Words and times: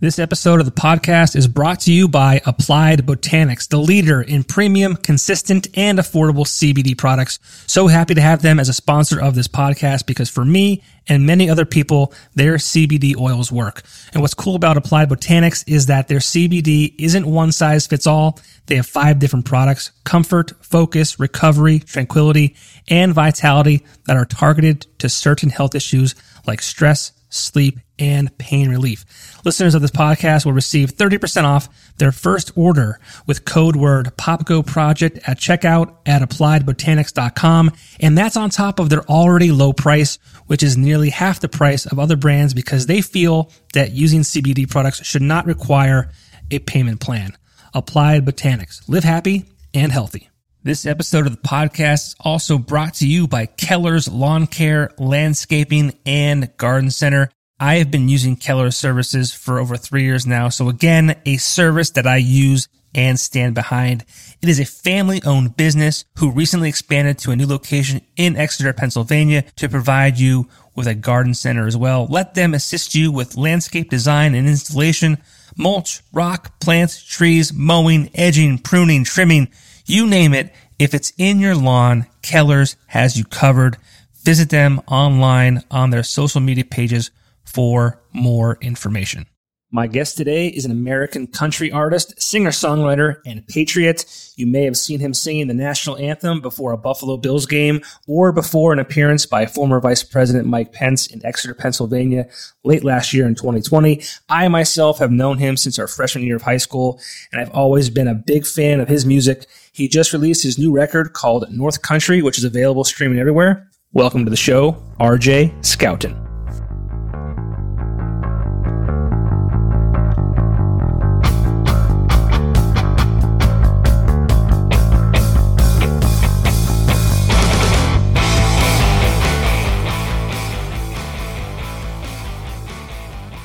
This 0.00 0.20
episode 0.20 0.60
of 0.60 0.64
the 0.64 0.70
podcast 0.70 1.34
is 1.34 1.48
brought 1.48 1.80
to 1.80 1.92
you 1.92 2.06
by 2.06 2.40
Applied 2.46 3.04
Botanics, 3.04 3.68
the 3.68 3.78
leader 3.78 4.22
in 4.22 4.44
premium, 4.44 4.94
consistent, 4.94 5.66
and 5.74 5.98
affordable 5.98 6.46
CBD 6.46 6.96
products. 6.96 7.40
So 7.66 7.88
happy 7.88 8.14
to 8.14 8.20
have 8.20 8.40
them 8.40 8.60
as 8.60 8.68
a 8.68 8.72
sponsor 8.72 9.20
of 9.20 9.34
this 9.34 9.48
podcast 9.48 10.06
because 10.06 10.30
for 10.30 10.44
me 10.44 10.84
and 11.08 11.26
many 11.26 11.50
other 11.50 11.64
people, 11.64 12.14
their 12.36 12.58
CBD 12.58 13.16
oils 13.16 13.50
work. 13.50 13.82
And 14.12 14.22
what's 14.22 14.34
cool 14.34 14.54
about 14.54 14.76
Applied 14.76 15.08
Botanics 15.08 15.64
is 15.66 15.86
that 15.86 16.06
their 16.06 16.20
CBD 16.20 16.94
isn't 16.96 17.26
one 17.26 17.50
size 17.50 17.88
fits 17.88 18.06
all. 18.06 18.38
They 18.66 18.76
have 18.76 18.86
five 18.86 19.18
different 19.18 19.46
products, 19.46 19.90
comfort, 20.04 20.52
focus, 20.64 21.18
recovery, 21.18 21.80
tranquility, 21.80 22.54
and 22.86 23.12
vitality 23.12 23.84
that 24.06 24.16
are 24.16 24.26
targeted 24.26 24.86
to 24.98 25.08
certain 25.08 25.50
health 25.50 25.74
issues 25.74 26.14
like 26.46 26.62
stress, 26.62 27.10
sleep, 27.28 27.78
and 27.98 28.36
pain 28.38 28.68
relief. 28.68 29.04
Listeners 29.44 29.74
of 29.74 29.82
this 29.82 29.90
podcast 29.90 30.44
will 30.44 30.52
receive 30.52 30.94
30% 30.94 31.44
off 31.44 31.68
their 31.98 32.12
first 32.12 32.52
order 32.56 33.00
with 33.26 33.44
code 33.44 33.76
word 33.76 34.12
POPKO 34.16 34.66
project 34.66 35.18
at 35.26 35.38
checkout 35.38 35.96
at 36.06 36.22
appliedbotanics.com. 36.22 37.72
And 38.00 38.16
that's 38.16 38.36
on 38.36 38.50
top 38.50 38.78
of 38.78 38.88
their 38.88 39.04
already 39.04 39.50
low 39.50 39.72
price, 39.72 40.18
which 40.46 40.62
is 40.62 40.76
nearly 40.76 41.10
half 41.10 41.40
the 41.40 41.48
price 41.48 41.86
of 41.86 41.98
other 41.98 42.16
brands 42.16 42.54
because 42.54 42.86
they 42.86 43.00
feel 43.00 43.50
that 43.74 43.92
using 43.92 44.20
CBD 44.20 44.68
products 44.68 45.04
should 45.04 45.22
not 45.22 45.46
require 45.46 46.10
a 46.50 46.58
payment 46.60 47.00
plan. 47.00 47.36
Applied 47.74 48.24
Botanics. 48.24 48.88
Live 48.88 49.04
happy 49.04 49.44
and 49.74 49.92
healthy. 49.92 50.27
This 50.64 50.86
episode 50.86 51.24
of 51.24 51.32
the 51.32 51.48
podcast 51.48 52.08
is 52.08 52.16
also 52.18 52.58
brought 52.58 52.94
to 52.94 53.06
you 53.06 53.28
by 53.28 53.46
Keller's 53.46 54.08
Lawn 54.08 54.48
Care, 54.48 54.90
Landscaping, 54.98 55.96
and 56.04 56.50
Garden 56.56 56.90
Center. 56.90 57.30
I 57.60 57.76
have 57.76 57.92
been 57.92 58.08
using 58.08 58.34
Keller's 58.34 58.76
services 58.76 59.32
for 59.32 59.60
over 59.60 59.76
three 59.76 60.02
years 60.02 60.26
now. 60.26 60.48
So 60.48 60.68
again, 60.68 61.14
a 61.24 61.36
service 61.36 61.90
that 61.90 62.08
I 62.08 62.16
use 62.16 62.66
and 62.92 63.20
stand 63.20 63.54
behind. 63.54 64.04
It 64.42 64.48
is 64.48 64.58
a 64.58 64.64
family 64.64 65.22
owned 65.24 65.56
business 65.56 66.04
who 66.18 66.32
recently 66.32 66.68
expanded 66.68 67.18
to 67.18 67.30
a 67.30 67.36
new 67.36 67.46
location 67.46 68.00
in 68.16 68.36
Exeter, 68.36 68.72
Pennsylvania 68.72 69.42
to 69.56 69.68
provide 69.68 70.18
you 70.18 70.48
with 70.74 70.88
a 70.88 70.94
garden 70.94 71.34
center 71.34 71.68
as 71.68 71.76
well. 71.76 72.08
Let 72.10 72.34
them 72.34 72.52
assist 72.52 72.96
you 72.96 73.12
with 73.12 73.36
landscape 73.36 73.90
design 73.90 74.34
and 74.34 74.48
installation, 74.48 75.18
mulch, 75.56 76.00
rock, 76.12 76.58
plants, 76.58 77.00
trees, 77.00 77.52
mowing, 77.52 78.10
edging, 78.12 78.58
pruning, 78.58 79.04
trimming, 79.04 79.48
you 79.88 80.06
name 80.06 80.34
it. 80.34 80.52
If 80.78 80.94
it's 80.94 81.12
in 81.18 81.40
your 81.40 81.54
lawn, 81.54 82.06
Keller's 82.22 82.76
has 82.88 83.16
you 83.16 83.24
covered. 83.24 83.78
Visit 84.24 84.50
them 84.50 84.80
online 84.86 85.64
on 85.70 85.90
their 85.90 86.02
social 86.02 86.40
media 86.40 86.64
pages 86.64 87.10
for 87.44 88.00
more 88.12 88.58
information. 88.60 89.26
My 89.70 89.86
guest 89.86 90.16
today 90.16 90.48
is 90.48 90.64
an 90.64 90.70
American 90.70 91.26
country 91.26 91.70
artist, 91.70 92.22
singer 92.22 92.52
songwriter, 92.52 93.16
and 93.26 93.46
patriot. 93.46 94.06
You 94.34 94.46
may 94.46 94.64
have 94.64 94.78
seen 94.78 94.98
him 94.98 95.12
singing 95.12 95.46
the 95.46 95.52
national 95.52 95.98
anthem 95.98 96.40
before 96.40 96.72
a 96.72 96.78
Buffalo 96.78 97.18
Bills 97.18 97.44
game 97.44 97.82
or 98.06 98.32
before 98.32 98.72
an 98.72 98.78
appearance 98.78 99.26
by 99.26 99.44
former 99.44 99.78
Vice 99.78 100.02
President 100.02 100.46
Mike 100.46 100.72
Pence 100.72 101.06
in 101.06 101.24
Exeter, 101.24 101.52
Pennsylvania 101.52 102.30
late 102.64 102.82
last 102.82 103.12
year 103.12 103.26
in 103.26 103.34
2020. 103.34 104.02
I 104.30 104.48
myself 104.48 105.00
have 105.00 105.10
known 105.10 105.36
him 105.36 105.58
since 105.58 105.78
our 105.78 105.86
freshman 105.86 106.24
year 106.24 106.36
of 106.36 106.42
high 106.42 106.56
school, 106.56 106.98
and 107.30 107.38
I've 107.38 107.50
always 107.50 107.90
been 107.90 108.08
a 108.08 108.14
big 108.14 108.46
fan 108.46 108.80
of 108.80 108.88
his 108.88 109.04
music. 109.04 109.44
He 109.78 109.86
just 109.86 110.12
released 110.12 110.42
his 110.42 110.58
new 110.58 110.72
record 110.72 111.12
called 111.12 111.46
North 111.52 111.82
Country, 111.82 112.20
which 112.20 112.36
is 112.36 112.42
available 112.42 112.82
streaming 112.82 113.20
everywhere. 113.20 113.70
Welcome 113.92 114.24
to 114.24 114.30
the 114.30 114.36
show, 114.36 114.72
RJ 114.98 115.52
Scouton. 115.64 116.16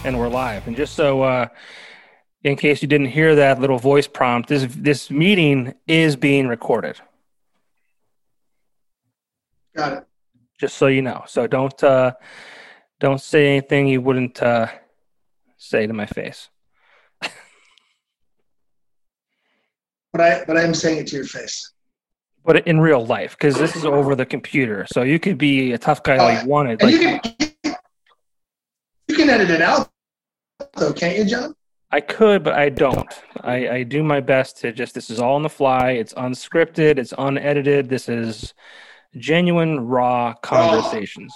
and 0.04 0.20
we're 0.20 0.28
live. 0.28 0.66
And 0.68 0.76
just 0.76 0.96
so, 0.96 1.22
uh, 1.22 1.48
in 2.44 2.56
case 2.58 2.82
you 2.82 2.88
didn't 2.88 3.08
hear 3.08 3.36
that 3.36 3.60
little 3.62 3.80
voice 3.80 4.08
prompt, 4.08 4.50
this 4.50 4.66
this 4.76 5.10
meeting 5.10 5.74
is 5.88 6.16
being 6.16 6.48
recorded. 6.48 7.00
Got 9.76 9.94
it. 9.94 10.06
Just 10.60 10.78
so 10.78 10.88
you 10.88 11.02
know. 11.02 11.24
So 11.28 11.48
don't 11.48 11.84
uh, 11.84 12.14
don't 13.00 13.22
say 13.22 13.48
anything 13.48 13.88
you 13.88 14.02
wouldn't 14.02 14.42
uh, 14.44 14.68
say 15.58 15.88
to 15.88 15.94
my 15.94 16.06
face. 16.06 16.50
but 20.12 20.22
I 20.22 20.44
but 20.46 20.58
I'm 20.58 20.74
saying 20.74 21.00
it 21.00 21.08
to 21.08 21.16
your 21.16 21.26
face. 21.26 21.72
But 22.46 22.68
in 22.68 22.82
real 22.82 23.06
life, 23.06 23.38
because 23.38 23.56
this 23.56 23.74
is 23.74 23.86
over 23.86 24.16
the 24.16 24.26
computer, 24.26 24.86
so 24.92 25.04
you 25.04 25.18
could 25.18 25.38
be 25.38 25.72
a 25.72 25.78
tough 25.78 26.04
guy 26.04 26.18
oh, 26.18 26.26
like 26.26 26.44
you 26.44 26.50
wanted. 26.50 26.84
Like, 26.84 26.92
you 26.92 27.00
can 27.00 27.22
you 29.08 29.16
can 29.16 29.30
edit 29.30 29.50
it 29.50 29.62
out 29.62 29.90
though, 30.76 30.92
can't 30.92 31.18
you, 31.18 31.24
John? 31.24 31.56
I 31.94 32.02
could, 32.02 32.44
but 32.44 32.56
I 32.56 32.70
don't. 32.70 33.08
I, 33.42 33.70
I 33.70 33.84
do 33.84 34.02
my 34.02 34.20
best 34.20 34.58
to 34.62 34.72
just. 34.72 34.96
This 34.96 35.12
is 35.12 35.20
all 35.20 35.36
on 35.36 35.44
the 35.44 35.50
fly. 35.50 35.92
It's 35.92 36.12
unscripted. 36.16 36.98
It's 36.98 37.14
unedited. 37.16 37.88
This 37.88 38.10
is 38.10 38.56
genuine, 39.16 39.80
raw 39.80 40.34
conversations. 40.42 41.32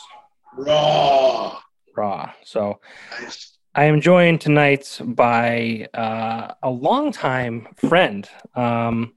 Raw. 0.55 1.59
Raw. 1.95 2.31
So, 2.43 2.79
nice. 3.21 3.59
I 3.75 3.83
am 3.83 4.01
joined 4.01 4.41
tonight 4.41 4.99
by 5.05 5.89
uh, 5.93 6.55
a 6.63 6.71
longtime 6.71 7.67
friend. 7.75 8.27
Um, 8.55 9.13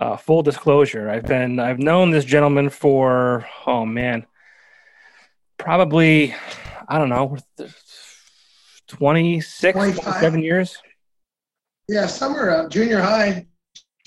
uh, 0.00 0.16
full 0.16 0.42
disclosure, 0.42 1.10
I've 1.10 1.26
been 1.26 1.60
I've 1.60 1.78
known 1.78 2.10
this 2.10 2.24
gentleman 2.24 2.70
for 2.70 3.46
oh 3.66 3.84
man, 3.84 4.24
probably 5.58 6.34
I 6.88 6.98
don't 6.98 7.10
know 7.10 7.36
26, 8.96 9.72
27 9.72 10.42
years. 10.42 10.78
Yeah, 11.88 12.06
somewhere 12.06 12.48
around 12.48 12.70
junior 12.70 13.00
high, 13.00 13.46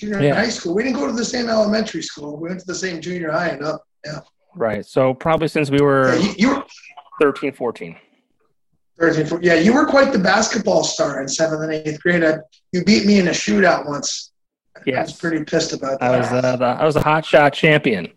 junior 0.00 0.20
yeah. 0.20 0.34
high 0.34 0.48
school. 0.48 0.74
We 0.74 0.82
didn't 0.82 0.96
go 0.96 1.06
to 1.06 1.12
the 1.12 1.24
same 1.24 1.48
elementary 1.48 2.02
school. 2.02 2.38
We 2.38 2.48
went 2.48 2.60
to 2.60 2.66
the 2.66 2.74
same 2.74 3.00
junior 3.00 3.30
high 3.30 3.48
and 3.48 3.64
up. 3.64 3.84
Yeah. 4.04 4.20
Right. 4.54 4.84
So 4.84 5.14
probably 5.14 5.48
since 5.48 5.70
we 5.70 5.80
were, 5.80 6.14
yeah, 6.14 6.20
you, 6.20 6.34
you 6.38 6.48
were 6.56 6.64
13, 7.20 7.52
14. 7.52 7.96
13, 8.98 9.26
14. 9.26 9.46
Yeah, 9.46 9.54
you 9.54 9.72
were 9.72 9.86
quite 9.86 10.12
the 10.12 10.18
basketball 10.18 10.82
star 10.82 11.20
in 11.20 11.28
seventh 11.28 11.62
and 11.62 11.72
eighth 11.72 12.00
grade. 12.00 12.24
I, 12.24 12.38
you 12.72 12.82
beat 12.82 13.06
me 13.06 13.20
in 13.20 13.28
a 13.28 13.32
shootout 13.32 13.86
once. 13.86 14.32
Yes. 14.86 14.96
I 14.96 15.02
was 15.02 15.12
pretty 15.12 15.44
pissed 15.44 15.72
about 15.72 16.00
that. 16.00 16.14
I 16.14 16.18
was, 16.18 16.44
uh, 16.44 16.56
the, 16.56 16.64
I 16.64 16.84
was 16.84 16.96
a 16.96 17.02
hot 17.02 17.24
shot 17.24 17.52
champion 17.52 18.12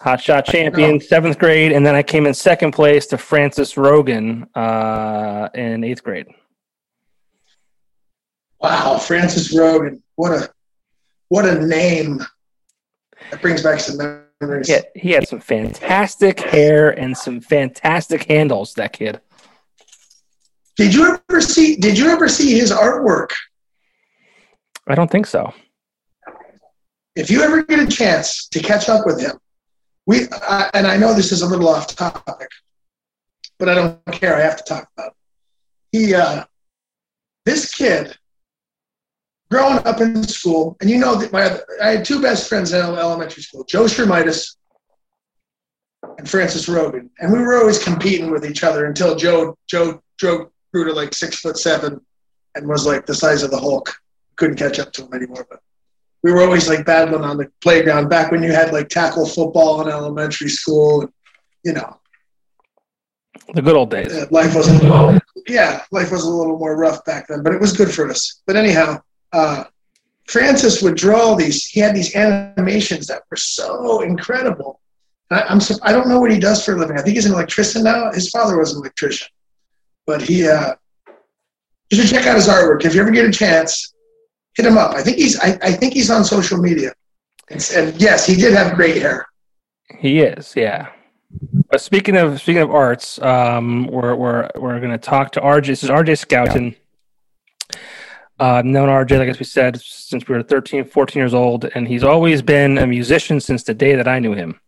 hot 0.00 0.20
shot 0.20 0.46
champion, 0.46 1.00
seventh 1.00 1.38
grade, 1.38 1.72
and 1.72 1.84
then 1.84 1.94
I 1.94 2.02
came 2.02 2.26
in 2.26 2.34
second 2.34 2.72
place 2.72 3.06
to 3.08 3.18
Francis 3.18 3.76
Rogan 3.76 4.48
uh, 4.54 5.48
in 5.54 5.84
eighth 5.84 6.02
grade. 6.02 6.26
Wow, 8.60 8.98
Francis 8.98 9.56
Rogan! 9.56 10.02
What 10.16 10.32
a 10.32 10.50
what 11.28 11.46
a 11.46 11.66
name! 11.66 12.20
That 13.30 13.40
brings 13.42 13.62
back 13.62 13.80
some 13.80 14.26
memories. 14.40 14.68
Yeah, 14.68 14.80
he 14.94 15.12
had 15.12 15.28
some 15.28 15.40
fantastic 15.40 16.40
hair 16.40 16.90
and 16.90 17.16
some 17.16 17.40
fantastic 17.40 18.24
handles. 18.24 18.74
That 18.74 18.92
kid. 18.92 19.20
Did 20.76 20.94
you 20.94 21.18
ever 21.28 21.40
see? 21.40 21.76
Did 21.76 21.98
you 21.98 22.08
ever 22.08 22.28
see 22.28 22.58
his 22.58 22.70
artwork? 22.70 23.30
I 24.86 24.94
don't 24.94 25.10
think 25.10 25.26
so. 25.26 25.52
If 27.16 27.30
you 27.30 27.42
ever 27.42 27.62
get 27.62 27.80
a 27.80 27.86
chance 27.86 28.48
to 28.48 28.60
catch 28.60 28.88
up 28.88 29.04
with 29.04 29.20
him, 29.20 29.38
we 30.10 30.22
and 30.74 30.88
I 30.88 30.96
know 30.96 31.14
this 31.14 31.30
is 31.30 31.42
a 31.42 31.46
little 31.46 31.68
off 31.68 31.94
topic, 31.94 32.50
but 33.60 33.68
I 33.68 33.76
don't 33.76 34.04
care. 34.10 34.34
I 34.34 34.40
have 34.40 34.56
to 34.56 34.64
talk 34.64 34.88
about. 34.96 35.12
It. 35.92 35.98
He, 35.98 36.14
uh, 36.14 36.44
this 37.46 37.72
kid, 37.72 38.18
growing 39.52 39.78
up 39.86 40.00
in 40.00 40.24
school, 40.24 40.76
and 40.80 40.90
you 40.90 40.98
know 40.98 41.14
that 41.14 41.32
my 41.32 41.60
I 41.80 41.90
had 41.90 42.04
two 42.04 42.20
best 42.20 42.48
friends 42.48 42.72
in 42.72 42.80
elementary 42.80 43.44
school, 43.44 43.62
Joe 43.62 43.84
Shermitis 43.84 44.56
and 46.18 46.28
Francis 46.28 46.68
Rogan, 46.68 47.08
and 47.20 47.32
we 47.32 47.38
were 47.38 47.60
always 47.60 47.80
competing 47.82 48.32
with 48.32 48.44
each 48.44 48.64
other 48.64 48.86
until 48.86 49.14
Joe 49.14 49.56
Joe 49.68 50.02
Joe 50.18 50.50
grew 50.74 50.86
to 50.86 50.92
like 50.92 51.14
six 51.14 51.38
foot 51.38 51.56
seven 51.56 52.00
and 52.56 52.66
was 52.66 52.84
like 52.84 53.06
the 53.06 53.14
size 53.14 53.44
of 53.44 53.52
the 53.52 53.60
Hulk. 53.60 53.94
Couldn't 54.34 54.56
catch 54.56 54.80
up 54.80 54.92
to 54.94 55.04
him 55.04 55.14
anymore, 55.14 55.46
but 55.48 55.60
we 56.22 56.32
were 56.32 56.42
always 56.42 56.68
like 56.68 56.84
battling 56.84 57.24
on 57.24 57.36
the 57.36 57.50
playground 57.60 58.08
back 58.08 58.30
when 58.30 58.42
you 58.42 58.52
had 58.52 58.72
like 58.72 58.88
tackle 58.88 59.26
football 59.26 59.80
in 59.82 59.88
elementary 59.88 60.48
school. 60.48 61.08
You 61.64 61.74
know, 61.74 62.00
the 63.54 63.62
good 63.62 63.76
old 63.76 63.90
days. 63.90 64.30
life 64.30 64.54
was 64.54 64.68
a 64.68 64.72
little, 64.72 65.18
yeah, 65.46 65.82
life 65.90 66.10
was 66.10 66.24
a 66.24 66.30
little 66.30 66.58
more 66.58 66.76
rough 66.76 67.04
back 67.04 67.28
then, 67.28 67.42
but 67.42 67.52
it 67.52 67.60
was 67.60 67.72
good 67.72 67.92
for 67.92 68.08
us. 68.08 68.42
But 68.46 68.56
anyhow, 68.56 69.00
uh, 69.32 69.64
Francis 70.28 70.82
would 70.82 70.96
draw 70.96 71.34
these. 71.34 71.66
He 71.66 71.80
had 71.80 71.94
these 71.94 72.14
animations 72.14 73.06
that 73.08 73.22
were 73.30 73.36
so 73.36 74.02
incredible. 74.02 74.80
I, 75.30 75.42
I'm 75.42 75.60
I 75.82 75.92
don't 75.92 76.08
know 76.08 76.20
what 76.20 76.30
he 76.30 76.38
does 76.38 76.64
for 76.64 76.74
a 76.74 76.76
living. 76.76 76.98
I 76.98 77.02
think 77.02 77.16
he's 77.16 77.26
an 77.26 77.32
electrician 77.32 77.82
now. 77.82 78.12
His 78.12 78.30
father 78.30 78.58
was 78.58 78.72
an 78.74 78.80
electrician, 78.80 79.28
but 80.06 80.22
he 80.22 80.48
uh, 80.48 80.74
you 81.90 81.98
should 81.98 82.08
check 82.08 82.26
out 82.26 82.36
his 82.36 82.48
artwork. 82.48 82.84
If 82.84 82.94
you 82.94 83.00
ever 83.00 83.10
get 83.10 83.26
a 83.26 83.32
chance, 83.32 83.94
hit 84.54 84.66
him 84.66 84.78
up. 84.78 84.94
I 84.94 85.02
think 85.02 85.16
he's 85.16 85.38
I, 85.40 85.58
I 85.62 85.72
think 85.72 85.94
he's 85.94 86.10
on 86.10 86.24
social 86.24 86.58
media. 86.58 86.92
And, 87.50 87.70
and 87.74 88.00
yes, 88.00 88.26
he 88.26 88.36
did 88.36 88.52
have 88.54 88.74
great 88.74 88.96
hair. 88.96 89.26
He 89.98 90.20
is, 90.20 90.54
yeah. 90.56 90.88
But 91.70 91.80
speaking 91.80 92.16
of 92.16 92.40
speaking 92.40 92.62
of 92.62 92.70
arts, 92.70 93.20
um, 93.22 93.86
we're 93.86 94.14
we're 94.14 94.48
we're 94.56 94.80
going 94.80 94.92
to 94.92 94.98
talk 94.98 95.32
to 95.32 95.40
RJ. 95.40 95.66
This 95.66 95.84
is 95.84 95.90
RJ 95.90 96.18
Scouton. 96.18 96.76
Uh, 98.38 98.62
known 98.64 98.88
RJ, 98.88 99.18
like 99.18 99.28
as 99.28 99.38
we 99.38 99.44
said, 99.44 99.78
since 99.82 100.26
we 100.26 100.34
were 100.34 100.42
13, 100.42 100.86
14 100.86 101.20
years 101.20 101.34
old, 101.34 101.66
and 101.74 101.86
he's 101.86 102.02
always 102.02 102.40
been 102.40 102.78
a 102.78 102.86
musician 102.86 103.38
since 103.38 103.62
the 103.64 103.74
day 103.74 103.94
that 103.94 104.08
I 104.08 104.18
knew 104.18 104.32
him. 104.32 104.58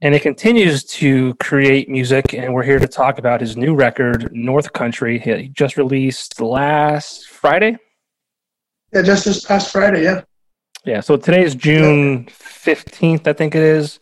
And 0.00 0.12
he 0.12 0.20
continues 0.20 0.84
to 0.84 1.34
create 1.36 1.88
music, 1.88 2.34
and 2.34 2.52
we're 2.52 2.64
here 2.64 2.80
to 2.80 2.88
talk 2.88 3.18
about 3.18 3.40
his 3.40 3.56
new 3.56 3.74
record, 3.74 4.30
North 4.32 4.72
Country. 4.72 5.18
He 5.18 5.48
just 5.48 5.76
released 5.76 6.40
last 6.40 7.28
Friday. 7.28 7.78
Yeah, 8.94 9.02
just 9.02 9.24
this 9.24 9.44
past 9.44 9.72
Friday, 9.72 10.04
yeah. 10.04 10.22
Yeah, 10.84 11.00
so 11.00 11.16
today 11.16 11.42
is 11.42 11.54
June 11.54 12.26
15th, 12.26 13.26
I 13.26 13.32
think 13.32 13.54
it 13.54 13.62
is 13.62 13.98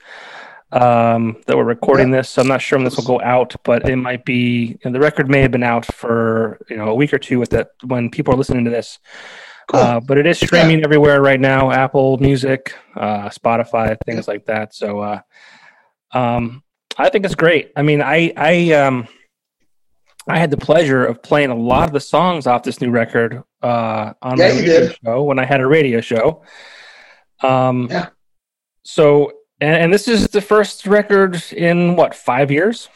um, 0.72 1.36
that 1.46 1.56
we're 1.56 1.64
recording 1.64 2.10
this. 2.10 2.28
So 2.28 2.42
I'm 2.42 2.48
not 2.48 2.60
sure 2.60 2.78
when 2.78 2.84
this 2.84 2.96
will 2.96 3.04
go 3.04 3.20
out, 3.20 3.54
but 3.64 3.88
it 3.88 3.96
might 3.96 4.24
be. 4.24 4.66
You 4.66 4.78
know, 4.84 4.92
the 4.92 5.00
record 5.00 5.30
may 5.30 5.40
have 5.40 5.50
been 5.50 5.62
out 5.62 5.86
for 5.86 6.58
you 6.68 6.76
know 6.76 6.88
a 6.88 6.94
week 6.94 7.12
or 7.12 7.18
two 7.18 7.38
with 7.38 7.50
that 7.50 7.70
when 7.84 8.10
people 8.10 8.34
are 8.34 8.36
listening 8.36 8.64
to 8.64 8.70
this. 8.70 8.98
Cool. 9.68 9.80
Uh, 9.80 10.00
but 10.00 10.18
it 10.18 10.26
is 10.26 10.38
streaming 10.38 10.80
yeah. 10.80 10.84
everywhere 10.84 11.20
right 11.20 11.40
now: 11.40 11.70
Apple 11.70 12.18
Music, 12.18 12.74
uh, 12.96 13.28
Spotify, 13.28 13.96
things 14.04 14.26
like 14.26 14.46
that. 14.46 14.74
So 14.74 15.00
uh, 15.00 15.20
um, 16.12 16.62
I 16.98 17.10
think 17.10 17.24
it's 17.24 17.34
great. 17.34 17.72
I 17.76 17.82
mean, 17.82 18.02
I 18.02 18.32
I 18.36 18.72
um, 18.72 19.06
I 20.28 20.38
had 20.38 20.50
the 20.50 20.56
pleasure 20.56 21.04
of 21.04 21.22
playing 21.22 21.50
a 21.50 21.54
lot 21.54 21.88
of 21.88 21.92
the 21.92 22.00
songs 22.00 22.46
off 22.46 22.62
this 22.62 22.80
new 22.80 22.90
record 22.90 23.42
uh, 23.62 24.12
on 24.22 24.38
yeah, 24.38 24.48
my 24.48 24.54
radio 24.54 24.80
did. 24.80 24.96
show 25.04 25.22
when 25.24 25.38
I 25.38 25.44
had 25.44 25.60
a 25.60 25.66
radio 25.66 26.00
show. 26.00 26.42
Um, 27.42 27.88
yeah. 27.90 28.08
So 28.84 29.32
and, 29.60 29.84
and 29.84 29.92
this 29.92 30.08
is 30.08 30.26
the 30.28 30.40
first 30.40 30.86
record 30.86 31.40
in 31.52 31.94
what 31.94 32.14
five 32.14 32.50
years? 32.50 32.88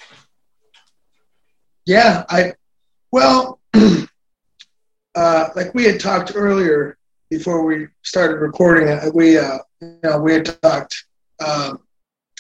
Yeah, 1.85 2.25
I 2.29 2.55
well, 3.13 3.61
uh, 5.15 5.49
like 5.55 5.73
we 5.75 5.85
had 5.85 6.01
talked 6.01 6.33
earlier 6.35 6.99
before 7.31 7.65
we 7.65 7.87
started 8.03 8.39
recording 8.39 8.89
it. 8.89 9.15
We 9.15 9.39
uh, 9.39 9.59
you 9.81 9.99
know 10.03 10.21
we 10.21 10.33
had 10.33 10.61
talked. 10.61 11.05
Um, 11.45 11.81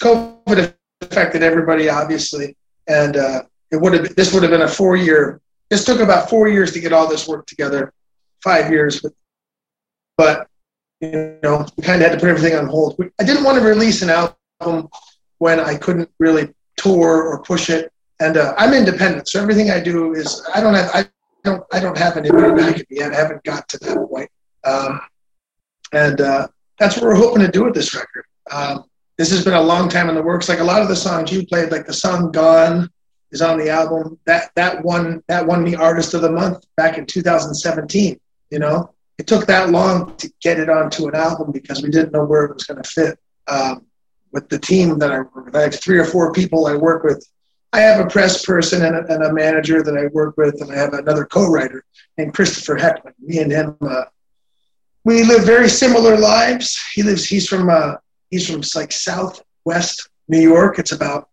COVID 0.01 0.75
affected 1.01 1.43
everybody, 1.43 1.89
obviously, 1.89 2.57
and 2.89 3.17
uh, 3.17 3.43
it 3.71 3.77
would 3.77 3.93
have 3.93 4.15
this 4.15 4.33
would 4.33 4.43
have 4.43 4.51
been 4.51 4.63
a 4.63 4.69
four 4.69 4.97
year. 4.97 5.41
This 5.71 5.85
took 5.85 6.01
about 6.01 6.31
four 6.31 6.49
years 6.49 6.73
to 6.73 6.81
get 6.81 6.93
all 6.93 7.09
this 7.09 7.27
work 7.27 7.47
together, 7.47 7.93
five 8.43 8.71
years, 8.71 9.01
but 9.01 9.13
but 10.17 10.49
you 11.01 11.39
know, 11.43 11.67
we 11.77 11.83
kind 11.83 12.01
of 12.01 12.09
had 12.09 12.15
to 12.15 12.21
put 12.21 12.31
everything 12.31 12.57
on 12.57 12.67
hold. 12.67 12.99
I 13.21 13.25
didn't 13.25 13.45
want 13.45 13.59
to 13.59 13.65
release 13.65 14.03
an 14.03 14.11
album 14.11 14.89
when 15.39 15.61
I 15.61 15.77
couldn't 15.77 16.11
really 16.19 16.55
tour 16.77 17.23
or 17.23 17.43
push 17.43 17.69
it. 17.69 17.93
And 18.21 18.39
uh, 18.39 18.55
I'm 18.57 18.73
independent, 18.73 19.29
so 19.29 19.43
everything 19.43 19.71
I 19.71 19.79
do 19.81 20.15
is 20.15 20.43
I 20.55 20.61
don't 20.63 20.73
have 20.73 20.91
I 20.95 21.07
don't 21.45 21.63
I 21.73 21.81
don't 21.81 21.99
have 21.99 22.17
an 22.17 22.25
back 22.57 22.79
at. 22.79 23.13
I 23.13 23.15
haven't 23.15 23.45
got 23.45 23.69
to 23.69 23.79
that 23.79 24.09
point, 24.09 24.31
um, 24.65 25.01
and 25.93 26.21
uh, 26.23 26.49
that's 26.79 26.97
what 26.97 27.05
we're 27.05 27.15
hoping 27.15 27.43
to 27.43 27.51
do 27.51 27.65
with 27.65 27.75
this 27.75 27.95
record. 27.95 28.25
Um, 28.51 28.85
this 29.19 29.31
has 29.31 29.45
been 29.45 29.53
a 29.53 29.61
long 29.61 29.91
time 29.91 30.09
in 30.09 30.15
the 30.15 30.23
works. 30.23 30.49
Like 30.49 30.61
a 30.61 30.65
lot 30.65 30.81
of 30.81 30.89
the 30.89 30.97
songs 30.97 31.31
you 31.31 31.47
played, 31.47 31.71
like 31.71 31.87
the 31.87 31.93
song 31.93 32.33
"Gone" 32.33 32.89
is 33.33 33.43
on 33.43 33.59
the 33.59 33.71
album. 33.71 34.19
That 34.27 34.51
that 34.55 34.85
won 34.85 35.23
that 35.29 35.47
won 35.47 35.65
me 35.65 35.75
Artist 35.75 36.15
of 36.15 36.23
the 36.23 36.31
Month 36.31 36.65
back 36.77 36.99
in 36.99 37.07
2017. 37.07 38.21
You 38.51 38.59
know, 38.59 38.95
it 39.19 39.27
took 39.27 39.47
that 39.47 39.71
long 39.71 40.17
to 40.17 40.33
get 40.41 40.59
it 40.59 40.69
onto 40.69 41.09
an 41.09 41.15
album 41.15 41.51
because 41.53 41.83
we 41.83 41.91
didn't 41.91 42.13
know 42.13 42.25
where 42.25 42.45
it 42.45 42.55
was 42.55 42.65
going 42.65 42.83
to 42.83 42.89
fit. 42.89 43.19
Um, 43.49 43.87
with 44.33 44.49
the 44.49 44.59
team 44.59 44.99
that 44.99 45.13
I 45.13 45.19
work 45.19 45.47
with, 45.47 45.57
I 45.57 45.63
have 45.63 45.81
three 45.81 45.99
or 45.99 46.05
four 46.05 46.33
people 46.33 46.67
I 46.67 46.75
work 46.77 47.05
with. 47.05 47.27
I 47.73 47.81
have 47.81 48.05
a 48.05 48.09
press 48.09 48.45
person 48.45 48.85
and 48.85 48.97
a, 48.97 49.13
and 49.13 49.25
a 49.25 49.33
manager 49.33 49.83
that 49.83 49.97
I 49.97 50.07
work 50.07 50.37
with, 50.37 50.61
and 50.61 50.71
I 50.71 50.77
have 50.77 50.93
another 50.93 51.25
co-writer 51.25 51.85
named 52.17 52.35
Christopher 52.35 52.77
Heckman. 52.77 53.13
Me 53.21 53.39
and 53.39 53.51
him, 53.51 53.77
uh, 53.81 54.05
we 55.05 55.23
live 55.23 55.45
very 55.45 55.69
similar 55.69 56.17
lives. 56.17 56.79
He 56.95 57.03
lives. 57.03 57.25
He's 57.25 57.49
from. 57.49 57.71
Uh, 57.71 57.95
he's 58.31 58.49
from 58.49 58.63
like 58.75 58.93
Southwest 58.93 60.09
New 60.29 60.41
York. 60.41 60.79
It's 60.79 60.93
about. 60.93 61.29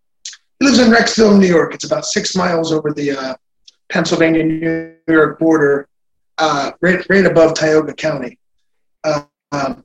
He 0.59 0.65
lives 0.65 0.79
in 0.79 0.91
Rexville, 0.91 1.39
New 1.39 1.47
York. 1.47 1.73
It's 1.73 1.83
about 1.83 2.05
six 2.05 2.35
miles 2.35 2.71
over 2.71 2.91
the 2.91 3.11
uh, 3.11 3.35
Pennsylvania 3.89 4.43
New 4.43 4.95
York 5.07 5.39
border 5.39 5.87
uh, 6.37 6.71
right, 6.81 7.07
right 7.09 7.25
above 7.25 7.53
Tioga 7.53 7.93
County. 7.93 8.37
Um, 9.03 9.83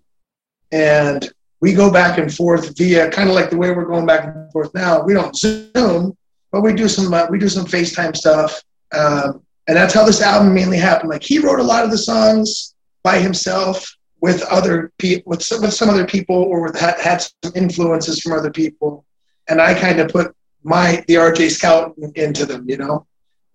and 0.72 1.30
we 1.60 1.72
go 1.72 1.90
back 1.90 2.18
and 2.18 2.32
forth 2.32 2.76
via 2.76 3.10
kind 3.10 3.28
of 3.28 3.34
like 3.34 3.50
the 3.50 3.56
way 3.56 3.70
we're 3.70 3.84
going 3.84 4.06
back 4.06 4.24
and 4.24 4.50
forth 4.52 4.72
now. 4.74 5.02
We 5.02 5.14
don't 5.14 5.36
Zoom, 5.36 6.16
but 6.52 6.62
we 6.62 6.72
do 6.72 6.88
some 6.88 7.12
uh, 7.12 7.26
we 7.30 7.38
do 7.38 7.48
some 7.48 7.66
FaceTime 7.66 8.16
stuff, 8.16 8.62
um, 8.92 9.42
and 9.66 9.76
that's 9.76 9.94
how 9.94 10.04
this 10.04 10.22
album 10.22 10.54
mainly 10.54 10.78
happened. 10.78 11.10
Like 11.10 11.22
he 11.22 11.38
wrote 11.38 11.58
a 11.58 11.64
lot 11.64 11.84
of 11.84 11.90
the 11.90 11.98
songs 11.98 12.74
by 13.02 13.18
himself 13.18 13.96
with 14.20 14.42
other 14.44 14.92
people, 14.98 15.30
with 15.30 15.42
some, 15.42 15.62
with 15.62 15.74
some 15.74 15.90
other 15.90 16.06
people, 16.06 16.36
or 16.36 16.62
with 16.62 16.78
had, 16.78 16.98
had 17.00 17.22
some 17.42 17.52
influences 17.54 18.20
from 18.20 18.32
other 18.32 18.50
people, 18.50 19.04
and 19.48 19.60
I 19.60 19.74
kind 19.74 20.00
of 20.00 20.08
put 20.08 20.34
my 20.64 21.04
the 21.06 21.14
RJ 21.14 21.50
Scout 21.50 21.94
into 22.14 22.46
them. 22.46 22.68
You 22.68 22.78
know, 22.78 23.06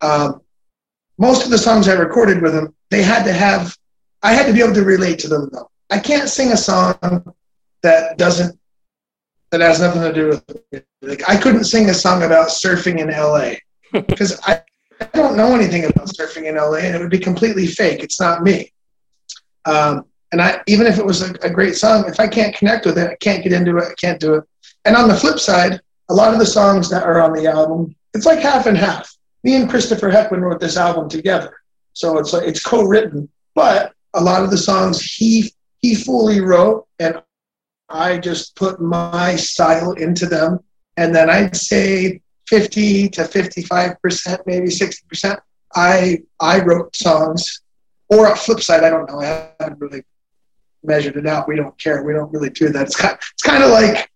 um, 0.02 0.42
most 1.18 1.46
of 1.46 1.52
the 1.52 1.58
songs 1.58 1.88
I 1.88 1.94
recorded 1.94 2.42
with 2.42 2.54
them, 2.54 2.74
they 2.90 3.04
had 3.04 3.24
to 3.24 3.34
have, 3.34 3.78
I 4.22 4.34
had 4.34 4.46
to 4.48 4.54
be 4.54 4.62
able 4.62 4.74
to 4.74 4.84
relate 4.84 5.20
to 5.20 5.28
them 5.28 5.50
though. 5.52 5.70
I 5.90 6.00
can't 6.00 6.30
sing 6.30 6.52
a 6.52 6.58
song 6.58 7.34
that 7.82 8.18
doesn't, 8.18 8.60
that 9.52 9.62
has 9.62 9.80
nothing 9.80 10.02
to 10.02 10.14
do 10.14 10.28
with. 10.30 10.84
Like 11.02 11.30
I 11.30 11.38
couldn't 11.38 11.66
sing 11.66 11.90
a 11.90 11.94
song 11.94 12.24
about 12.24 12.48
surfing 12.48 13.00
in 13.00 13.10
LA 13.10 13.56
because 14.08 14.40
I, 14.44 14.62
I 15.00 15.06
don't 15.14 15.38
know 15.38 15.54
anything 15.54 15.86
about 15.86 16.08
surfing 16.08 16.46
in 16.46 16.56
LA 16.56 16.78
and 16.78 16.96
it 16.96 17.00
would 17.00 17.12
be 17.12 17.20
completely 17.20 17.68
fake. 17.68 18.04
It's 18.04 18.20
not 18.20 18.42
me. 18.42 18.72
Um, 19.66 20.06
and 20.32 20.42
I, 20.42 20.62
even 20.66 20.88
if 20.88 20.98
it 20.98 21.06
was 21.06 21.22
a, 21.22 21.34
a 21.44 21.50
great 21.50 21.76
song, 21.76 22.06
if 22.08 22.20
I 22.20 22.28
can't 22.28 22.56
connect 22.56 22.86
with 22.86 22.98
it, 22.98 23.10
I 23.10 23.16
can't 23.16 23.44
get 23.44 23.54
into 23.54 23.78
it. 23.78 23.84
I 23.84 23.94
can't 23.94 24.20
do 24.20 24.34
it. 24.36 24.44
And 24.86 24.96
on 24.96 25.08
the 25.08 25.16
flip 25.16 25.40
side, 25.40 25.80
a 26.10 26.14
lot 26.14 26.34
of 26.34 26.40
the 26.40 26.46
songs 26.46 26.90
that 26.90 27.04
are 27.04 27.22
on 27.22 27.34
the 27.34 27.48
album, 27.48 27.96
it's 28.14 28.26
like 28.26 28.40
half 28.40 28.66
and 28.66 28.78
half 28.78 29.14
me 29.44 29.56
and 29.56 29.70
Christopher 29.70 30.10
Heckman 30.10 30.42
wrote 30.42 30.60
this 30.60 30.78
album 30.78 31.10
together. 31.10 31.54
So 31.94 32.18
it's 32.18 32.34
like 32.34 32.48
it's 32.48 32.64
co-written, 32.64 33.30
but 33.56 33.94
a 34.14 34.24
lot 34.24 34.44
of 34.44 34.50
the 34.50 34.58
songs 34.58 35.02
he 35.02 35.54
he 35.80 35.96
fully 35.96 36.40
wrote, 36.40 36.88
and 37.00 37.22
I 37.90 38.18
just 38.18 38.56
put 38.56 38.82
my 38.82 39.36
style 39.36 39.92
into 39.94 40.26
them. 40.26 40.60
And 40.96 41.14
then 41.14 41.30
I'd 41.30 41.56
say 41.56 42.22
50 42.48 43.10
to 43.10 43.26
55 43.26 44.02
percent, 44.02 44.42
maybe 44.46 44.70
60 44.70 45.06
percent. 45.08 45.40
I 45.76 46.24
I 46.40 46.64
wrote 46.64 46.96
songs, 46.96 47.62
or 48.10 48.32
a 48.32 48.36
flip 48.36 48.62
side, 48.62 48.84
I 48.84 48.90
don't 48.90 49.10
know. 49.10 49.20
I 49.20 49.52
haven't 49.60 49.80
really 49.80 50.04
measured 50.84 51.18
it 51.18 51.28
out. 51.28 51.48
We 51.48 51.56
don't 51.56 51.78
care. 51.80 52.04
We 52.04 52.14
don't 52.14 52.32
really 52.32 52.50
do 52.50 52.70
that. 52.70 52.88
It's 52.88 52.96
kind, 52.96 53.18
it's 53.34 53.44
kind 53.44 53.64
of 53.64 53.72
like 53.72 54.10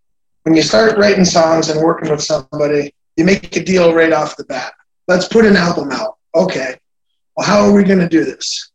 when 0.48 0.56
you 0.56 0.64
start 0.64 0.98
writing 0.98 1.26
songs 1.26 1.70
and 1.70 1.82
working 1.82 2.10
with 2.10 2.24
somebody, 2.24 2.94
you 3.18 3.26
make 3.26 3.56
a 3.56 3.64
deal 3.64 3.94
right 3.94 4.14
off 4.14 4.38
the 4.38 4.46
bat 4.46 4.74
let's 5.08 5.28
put 5.28 5.46
an 5.46 5.56
album 5.56 5.92
out. 5.92 6.18
Okay. 6.36 6.76
Well, 7.36 7.46
how 7.46 7.62
are 7.62 7.72
we 7.72 7.84
going 7.84 8.00
to 8.00 8.10
do 8.10 8.24
this? 8.24 8.72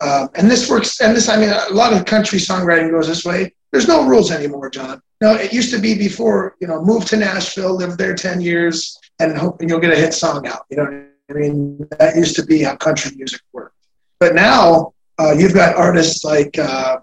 Um, 0.00 0.28
and 0.34 0.50
this 0.50 0.68
works. 0.68 1.00
And 1.00 1.16
this, 1.16 1.28
I 1.28 1.36
mean, 1.36 1.50
a 1.50 1.72
lot 1.72 1.92
of 1.92 2.04
country 2.04 2.38
songwriting 2.38 2.90
goes 2.90 3.08
this 3.08 3.24
way. 3.24 3.54
There's 3.72 3.88
no 3.88 4.06
rules 4.06 4.30
anymore, 4.30 4.70
John. 4.70 5.00
No, 5.20 5.34
it 5.34 5.52
used 5.52 5.72
to 5.72 5.80
be 5.80 5.96
before, 5.96 6.56
you 6.60 6.66
know, 6.66 6.82
move 6.82 7.04
to 7.06 7.16
Nashville, 7.16 7.74
live 7.74 7.96
there 7.96 8.14
10 8.14 8.40
years, 8.40 8.98
and 9.18 9.36
hope 9.36 9.62
you'll 9.62 9.80
get 9.80 9.92
a 9.92 9.96
hit 9.96 10.12
song 10.12 10.46
out. 10.46 10.66
You 10.70 10.76
know 10.76 11.06
I 11.30 11.32
mean? 11.32 11.88
That 11.98 12.16
used 12.16 12.36
to 12.36 12.44
be 12.44 12.62
how 12.62 12.76
country 12.76 13.12
music 13.16 13.40
worked. 13.52 13.74
But 14.20 14.34
now 14.34 14.92
uh, 15.18 15.32
you've 15.32 15.54
got 15.54 15.76
artists 15.76 16.24
like 16.24 16.58
uh, 16.58 16.98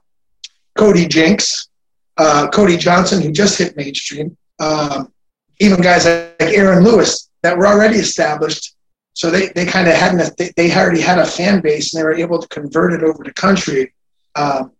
Cody 0.77 1.08
Jinks, 1.08 1.70
uh, 2.17 2.48
Cody 2.50 2.77
Johnson, 2.77 3.22
who 3.22 3.32
just 3.32 3.58
hit 3.58 3.75
mainstream, 3.75 4.38
um, 4.60 5.12
even 5.60 5.82
guys 5.82 6.05
like 6.05 6.36
Aaron 6.39 6.84
Lewis 6.84 7.29
that 7.41 7.58
were 7.58 7.67
already 7.67 7.98
established 7.98 8.74
so 9.13 9.29
they, 9.29 9.50
they 9.50 9.65
kind 9.65 9.88
of 9.88 9.93
had 9.93 10.17
they, 10.38 10.51
they 10.58 10.75
already 10.75 11.01
had 11.01 11.20
a 11.20 11.25
fan 11.25 11.62
base 11.62 11.93
and 11.93 12.01
they 12.01 12.03
were 12.03 12.13
able 12.13 12.41
to 12.41 12.48
convert 12.48 12.93
it 12.93 13.03
over 13.03 13.24
to 13.24 13.34
country. 13.34 13.93
Um, 14.36 14.72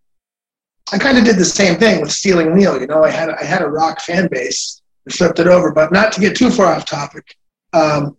I 0.92 0.98
kind 0.98 1.16
of 1.16 1.24
did 1.24 1.36
the 1.36 1.44
same 1.44 1.78
thing 1.78 2.00
with 2.00 2.10
Stealing 2.10 2.54
Neil. 2.54 2.78
You 2.80 2.86
know, 2.86 3.04
I 3.04 3.10
had 3.10 3.30
I 3.30 3.44
had 3.44 3.62
a 3.62 3.68
rock 3.68 4.00
fan 4.00 4.28
base 4.30 4.82
and 5.06 5.14
flipped 5.14 5.38
it 5.38 5.46
over. 5.46 5.72
But 5.72 5.92
not 5.92 6.12
to 6.12 6.20
get 6.20 6.36
too 6.36 6.50
far 6.50 6.66
off 6.66 6.84
topic, 6.84 7.36
um, 7.72 8.16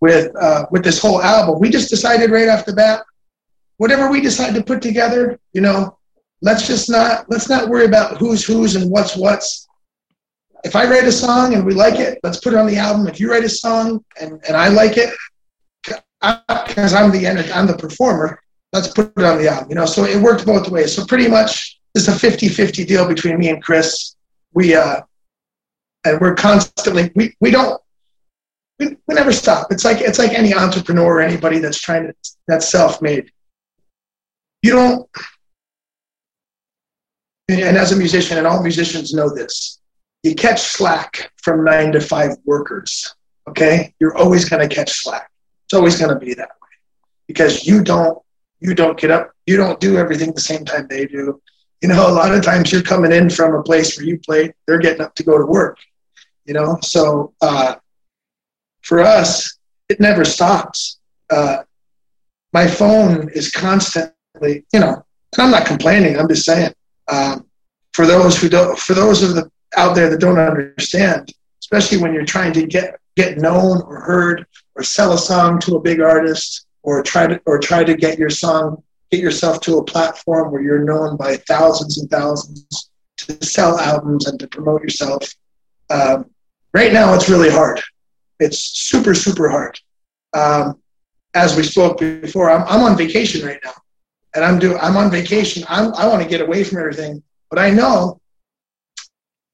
with 0.00 0.30
uh, 0.36 0.66
with 0.70 0.84
this 0.84 1.00
whole 1.00 1.22
album, 1.22 1.58
we 1.58 1.70
just 1.70 1.88
decided 1.88 2.30
right 2.30 2.48
off 2.48 2.66
the 2.66 2.74
bat, 2.74 3.02
whatever 3.78 4.10
we 4.10 4.20
decide 4.20 4.54
to 4.54 4.62
put 4.62 4.82
together, 4.82 5.40
you 5.54 5.62
know, 5.62 5.96
let's 6.44 6.66
just 6.66 6.90
not 6.90 7.24
let's 7.30 7.48
not 7.48 7.68
worry 7.68 7.86
about 7.86 8.18
who's 8.18 8.44
who's 8.44 8.76
and 8.76 8.90
what's 8.90 9.16
what's 9.16 9.66
if 10.62 10.76
I 10.76 10.88
write 10.88 11.04
a 11.04 11.12
song 11.12 11.54
and 11.54 11.64
we 11.64 11.74
like 11.74 12.00
it, 12.00 12.20
let's 12.22 12.38
put 12.38 12.54
it 12.54 12.58
on 12.58 12.66
the 12.66 12.76
album. 12.76 13.06
If 13.06 13.20
you 13.20 13.30
write 13.30 13.44
a 13.44 13.48
song 13.50 14.02
and, 14.18 14.42
and 14.48 14.56
I 14.56 14.68
like 14.68 14.96
it, 14.96 15.10
because 16.20 16.94
I'm 16.94 17.10
the 17.10 17.26
I'm 17.54 17.66
the 17.66 17.76
performer. 17.76 18.40
Let's 18.72 18.88
put 18.88 19.12
it 19.16 19.24
on 19.24 19.38
the 19.38 19.48
album, 19.48 19.68
you 19.68 19.74
know. 19.74 19.84
So 19.84 20.04
it 20.04 20.20
worked 20.20 20.46
both 20.46 20.68
ways. 20.70 20.94
So 20.94 21.04
pretty 21.04 21.28
much 21.28 21.78
it's 21.94 22.08
a 22.08 22.12
50-50 22.12 22.86
deal 22.86 23.06
between 23.06 23.38
me 23.38 23.50
and 23.50 23.62
Chris. 23.62 24.16
We 24.52 24.74
uh, 24.74 25.02
and 26.04 26.20
we're 26.20 26.34
constantly 26.34 27.12
we, 27.14 27.34
we 27.40 27.50
don't 27.50 27.80
we, 28.78 28.96
we 29.06 29.14
never 29.14 29.32
stop. 29.32 29.70
It's 29.70 29.84
like 29.84 30.00
it's 30.00 30.18
like 30.18 30.32
any 30.32 30.54
entrepreneur 30.54 31.16
or 31.18 31.20
anybody 31.20 31.58
that's 31.58 31.80
trying 31.80 32.06
to 32.06 32.14
that's 32.48 32.68
self-made. 32.68 33.30
You 34.62 34.72
don't 34.72 35.10
and 37.48 37.76
as 37.76 37.92
a 37.92 37.96
musician, 37.96 38.38
and 38.38 38.46
all 38.46 38.62
musicians 38.62 39.12
know 39.12 39.28
this, 39.34 39.80
you 40.22 40.34
catch 40.34 40.62
slack 40.62 41.30
from 41.42 41.64
nine 41.64 41.92
to 41.92 42.00
five 42.00 42.36
workers. 42.44 43.14
Okay, 43.48 43.94
you're 44.00 44.16
always 44.16 44.48
going 44.48 44.66
to 44.66 44.74
catch 44.74 45.02
slack. 45.02 45.30
It's 45.66 45.74
always 45.74 45.98
going 45.98 46.18
to 46.18 46.18
be 46.18 46.32
that 46.34 46.48
way 46.48 46.68
because 47.26 47.66
you 47.66 47.82
don't 47.82 48.18
you 48.60 48.74
don't 48.74 48.98
get 48.98 49.10
up, 49.10 49.32
you 49.46 49.58
don't 49.58 49.78
do 49.78 49.98
everything 49.98 50.32
the 50.32 50.40
same 50.40 50.64
time 50.64 50.86
they 50.88 51.04
do. 51.06 51.40
You 51.82 51.88
know, 51.88 52.08
a 52.08 52.12
lot 52.12 52.34
of 52.34 52.42
times 52.42 52.72
you're 52.72 52.82
coming 52.82 53.12
in 53.12 53.28
from 53.28 53.54
a 53.54 53.62
place 53.62 53.96
where 53.96 54.06
you 54.06 54.18
play, 54.18 54.54
they're 54.66 54.78
getting 54.78 55.02
up 55.02 55.14
to 55.16 55.22
go 55.22 55.36
to 55.36 55.44
work. 55.44 55.76
You 56.46 56.54
know, 56.54 56.78
so 56.82 57.34
uh, 57.42 57.74
for 58.80 59.00
us, 59.00 59.58
it 59.90 60.00
never 60.00 60.24
stops. 60.24 60.98
Uh, 61.28 61.64
my 62.54 62.66
phone 62.66 63.28
is 63.30 63.50
constantly, 63.50 64.64
you 64.72 64.80
know, 64.80 65.04
and 65.34 65.42
I'm 65.42 65.50
not 65.50 65.66
complaining. 65.66 66.18
I'm 66.18 66.28
just 66.28 66.46
saying. 66.46 66.72
Um, 67.08 67.46
for 67.92 68.06
those 68.06 68.40
who 68.40 68.48
don't, 68.48 68.78
for 68.78 68.94
those 68.94 69.22
of 69.22 69.34
the 69.34 69.50
out 69.76 69.94
there 69.94 70.10
that 70.10 70.20
don't 70.20 70.38
understand, 70.38 71.32
especially 71.60 71.98
when 71.98 72.12
you're 72.14 72.24
trying 72.24 72.52
to 72.52 72.66
get 72.66 72.98
get 73.16 73.38
known 73.38 73.82
or 73.82 74.00
heard 74.00 74.46
or 74.74 74.82
sell 74.82 75.12
a 75.12 75.18
song 75.18 75.60
to 75.60 75.76
a 75.76 75.80
big 75.80 76.00
artist 76.00 76.66
or 76.82 77.02
try 77.02 77.26
to 77.26 77.40
or 77.46 77.58
try 77.58 77.84
to 77.84 77.94
get 77.94 78.18
your 78.18 78.30
song 78.30 78.82
get 79.10 79.20
yourself 79.20 79.60
to 79.60 79.78
a 79.78 79.84
platform 79.84 80.50
where 80.50 80.62
you're 80.62 80.84
known 80.84 81.16
by 81.16 81.36
thousands 81.48 81.98
and 81.98 82.10
thousands 82.10 82.90
to 83.16 83.44
sell 83.44 83.78
albums 83.78 84.26
and 84.26 84.40
to 84.40 84.48
promote 84.48 84.82
yourself. 84.82 85.32
Um, 85.90 86.26
right 86.72 86.92
now, 86.92 87.14
it's 87.14 87.28
really 87.28 87.50
hard. 87.50 87.80
It's 88.40 88.58
super 88.58 89.14
super 89.14 89.48
hard. 89.48 89.78
Um, 90.32 90.80
as 91.34 91.56
we 91.56 91.62
spoke 91.62 91.98
before, 91.98 92.50
I'm, 92.50 92.64
I'm 92.68 92.82
on 92.82 92.96
vacation 92.96 93.46
right 93.46 93.60
now, 93.64 93.74
and 94.34 94.44
I'm 94.44 94.58
doing 94.58 94.78
I'm 94.80 94.96
on 94.96 95.10
vacation. 95.10 95.64
I'm, 95.68 95.94
I 95.94 96.06
want 96.06 96.22
to 96.22 96.28
get 96.28 96.40
away 96.40 96.64
from 96.64 96.78
everything, 96.78 97.22
but 97.50 97.58
I 97.58 97.70
know 97.70 98.20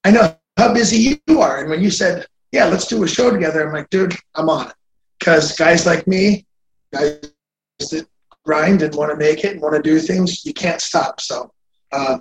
I 0.04 0.10
know 0.10 0.36
how 0.56 0.72
busy 0.72 1.20
you 1.26 1.40
are. 1.40 1.60
And 1.60 1.70
when 1.70 1.82
you 1.82 1.90
said, 1.90 2.26
yeah, 2.52 2.66
let's 2.66 2.86
do 2.86 3.02
a 3.04 3.08
show 3.08 3.30
together, 3.30 3.66
I'm 3.66 3.72
like, 3.72 3.90
dude, 3.90 4.14
I'm 4.34 4.48
on 4.48 4.68
it. 4.68 4.74
Because 5.18 5.56
guys 5.56 5.86
like 5.86 6.06
me, 6.06 6.46
guys 6.92 7.20
that 7.90 8.06
grind 8.44 8.82
and 8.82 8.94
want 8.94 9.10
to 9.10 9.16
make 9.16 9.44
it 9.44 9.52
and 9.52 9.60
want 9.60 9.74
to 9.74 9.82
do 9.82 9.98
things, 9.98 10.44
you 10.44 10.54
can't 10.54 10.80
stop. 10.80 11.20
So 11.20 11.52
uh, 11.92 12.18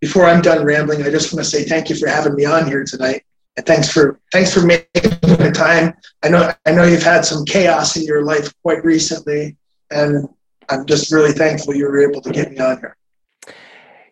before 0.00 0.26
I'm 0.26 0.42
done 0.42 0.64
rambling, 0.64 1.02
I 1.02 1.10
just 1.10 1.32
want 1.32 1.44
to 1.44 1.50
say 1.50 1.64
thank 1.64 1.88
you 1.88 1.96
for 1.96 2.08
having 2.08 2.34
me 2.34 2.44
on 2.44 2.66
here 2.66 2.84
tonight. 2.84 3.24
And 3.56 3.64
thanks 3.64 3.88
for 3.88 4.18
thanks 4.32 4.52
for 4.52 4.66
making 4.66 5.10
the 5.22 5.52
time. 5.54 5.94
I 6.24 6.28
know 6.28 6.52
I 6.66 6.72
know 6.72 6.82
you've 6.82 7.04
had 7.04 7.24
some 7.24 7.44
chaos 7.44 7.96
in 7.96 8.02
your 8.02 8.24
life 8.24 8.52
quite 8.62 8.84
recently, 8.84 9.56
and 9.92 10.28
I'm 10.68 10.86
just 10.86 11.12
really 11.12 11.32
thankful 11.32 11.74
you 11.74 11.84
were 11.84 12.00
able 12.00 12.20
to 12.20 12.30
get 12.30 12.52
me 12.52 12.58
on 12.58 12.78
here. 12.78 12.96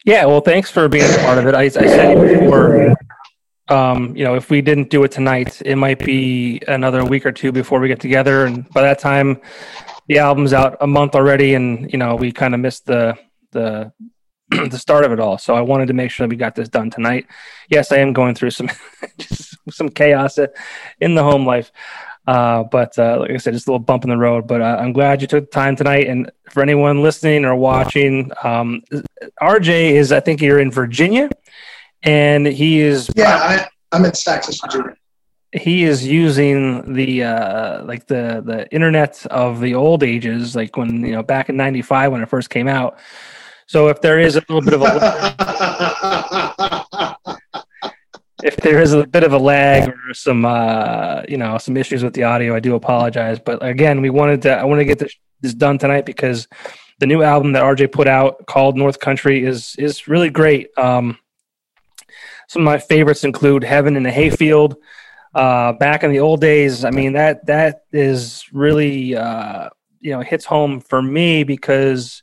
Yeah, 0.05 0.25
well, 0.27 0.41
thanks 0.41 0.71
for 0.71 0.89
being 0.89 1.05
a 1.13 1.19
part 1.19 1.39
of 1.39 1.47
it. 1.47 1.55
I, 1.55 1.63
I 1.63 1.69
said 1.69 2.41
before, 2.41 2.95
um, 3.69 4.17
you 4.17 4.25
know, 4.25 4.35
if 4.35 4.51
we 4.51 4.61
didn't 4.61 4.91
do 4.91 5.05
it 5.05 5.13
tonight, 5.13 5.63
it 5.65 5.77
might 5.77 6.01
be 6.01 6.61
another 6.67 7.05
week 7.05 7.25
or 7.25 7.33
two 7.33 7.53
before 7.53 7.79
we 7.79 7.89
get 7.89 8.01
together, 8.01 8.47
and 8.47 8.69
by 8.71 8.83
that 8.83 8.99
time, 8.99 9.41
the 10.09 10.19
album's 10.19 10.53
out 10.53 10.77
a 10.81 10.87
month 10.87 11.15
already, 11.15 11.55
and 11.55 11.91
you 11.93 11.99
know, 11.99 12.17
we 12.17 12.33
kind 12.33 12.55
of 12.55 12.61
missed 12.61 12.87
the 12.87 13.17
the 13.53 13.93
the 14.69 14.79
start 14.79 15.05
of 15.05 15.13
it 15.13 15.21
all. 15.21 15.39
So 15.39 15.55
I 15.55 15.61
wanted 15.61 15.87
to 15.87 15.95
make 15.95 16.11
sure 16.11 16.27
we 16.27 16.37
got 16.37 16.55
this 16.55 16.69
done 16.69 16.91
tonight. 16.91 17.27
Yes, 17.71 17.93
I 17.93 17.99
am 17.99 18.13
going 18.13 18.35
through 18.35 18.51
some 18.51 18.71
some 19.71 19.89
chaos 19.89 20.39
in 21.01 21.15
the 21.15 21.23
home 21.23 21.47
life. 21.47 21.71
Uh, 22.27 22.63
but 22.65 22.97
uh, 22.99 23.19
like 23.21 23.33
I 23.33 23.37
said, 23.37 23.55
just 23.55 23.67
a 23.67 23.71
little 23.71 23.85
bump 23.85 24.05
in 24.05 24.11
the 24.11 24.17
road. 24.17 24.47
But 24.47 24.61
uh, 24.61 24.77
I'm 24.79 24.93
glad 24.93 25.21
you 25.21 25.27
took 25.27 25.51
the 25.51 25.51
time 25.51 25.75
tonight. 25.75 26.07
And 26.07 26.31
for 26.51 26.63
anyone 26.63 27.03
listening 27.03 27.45
or 27.45 27.57
watching, 27.57 28.31
um, 28.45 28.83
RJ 29.41 29.93
is 29.93 30.13
I 30.13 30.21
think 30.21 30.41
you're 30.41 30.61
in 30.61 30.71
Virginia, 30.71 31.31
and 32.03 32.47
he 32.47 32.81
is 32.81 33.11
yeah 33.17 33.69
I, 33.93 33.97
am 33.97 34.05
in 34.05 34.13
Texas, 34.13 34.61
Virginia. 34.61 34.97
He 35.55 35.85
is 35.85 36.07
using 36.07 36.95
the 36.95 37.25
uh, 37.25 37.85
like 37.85 38.07
the 38.07 38.43
the 38.45 38.73
internet 38.73 39.27
of 39.27 39.61
the 39.61 39.75
old 39.75 40.03
ages, 40.03 40.55
like 40.55 40.77
when 40.77 41.05
you 41.05 41.13
know 41.13 41.23
back 41.23 41.49
in 41.49 41.57
'95 41.57 42.13
when 42.13 42.23
it 42.23 42.29
first 42.29 42.51
came 42.51 42.69
out. 42.69 42.99
So 43.67 43.89
if 43.89 44.01
there 44.01 44.21
is 44.21 44.37
a 44.37 44.41
little 44.49 44.61
bit 44.61 44.75
of 44.75 44.83
a 44.83 46.52
if 48.43 48.57
there 48.57 48.81
is 48.81 48.93
a 48.93 49.07
bit 49.07 49.25
of 49.25 49.33
a 49.33 49.39
lag 49.39 49.89
or 49.89 50.15
some 50.15 50.45
uh, 50.45 51.23
you 51.29 51.37
know 51.37 51.59
some 51.59 51.77
issues 51.77 52.03
with 52.03 52.15
the 52.15 52.25
audio, 52.25 52.55
I 52.55 52.61
do 52.61 52.75
apologize. 52.75 53.39
But 53.39 53.65
again, 53.65 54.01
we 54.01 54.11
wanted 54.11 54.43
to 54.43 54.53
I 54.57 54.65
want 54.65 54.81
to 54.81 54.85
get 54.85 54.99
this, 54.99 55.15
this 55.41 55.55
done 55.55 55.79
tonight 55.79 56.07
because 56.07 56.49
the 56.99 57.07
new 57.07 57.23
album 57.23 57.53
that 57.53 57.63
RJ 57.63 57.93
put 57.93 58.09
out 58.09 58.47
called 58.47 58.77
North 58.77 59.01
Country 59.01 59.45
is 59.45 59.77
is 59.79 60.09
really 60.09 60.31
great. 60.31 60.77
Um, 60.77 61.19
some 62.49 62.63
of 62.63 62.67
my 62.67 62.79
favorites 62.79 63.25
include 63.25 63.65
Heaven 63.65 63.97
in 63.97 64.05
a 64.07 64.11
Hayfield. 64.11 64.77
Uh, 65.35 65.73
back 65.73 66.05
in 66.05 66.11
the 66.11 66.21
old 66.21 66.41
days, 66.41 66.85
I 66.85 66.91
mean 66.91 67.15
that 67.15 67.47
that 67.47 67.85
is 67.93 68.45
really 68.53 69.17
uh, 69.17 69.71
you 70.01 70.11
know 70.11 70.21
hits 70.21 70.45
home 70.45 70.81
for 70.81 71.01
me 71.01 71.45
because 71.45 72.23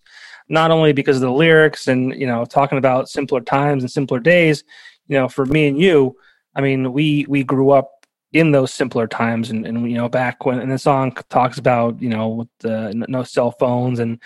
not 0.49 0.71
only 0.71 0.93
because 0.93 1.15
of 1.17 1.21
the 1.21 1.31
lyrics 1.31 1.87
and 1.87 2.13
you 2.19 2.27
know 2.27 2.45
talking 2.45 2.77
about 2.77 3.09
simpler 3.09 3.41
times 3.41 3.83
and 3.83 3.91
simpler 3.91 4.19
days 4.19 4.63
you 5.09 5.17
know, 5.17 5.27
for 5.27 5.45
me 5.45 5.67
and 5.67 5.77
you, 5.77 6.15
I 6.55 6.61
mean, 6.61 6.93
we 6.93 7.25
we 7.27 7.43
grew 7.43 7.71
up 7.71 8.05
in 8.31 8.51
those 8.51 8.73
simpler 8.73 9.07
times, 9.07 9.49
and, 9.49 9.65
and 9.65 9.89
you 9.89 9.97
know, 9.97 10.07
back 10.07 10.45
when 10.45 10.59
and 10.59 10.71
the 10.71 10.77
song 10.77 11.11
talks 11.29 11.57
about 11.57 12.01
you 12.01 12.09
know 12.09 12.29
with 12.29 12.47
the 12.59 12.93
no 13.09 13.23
cell 13.23 13.51
phones 13.51 13.99
and 13.99 14.21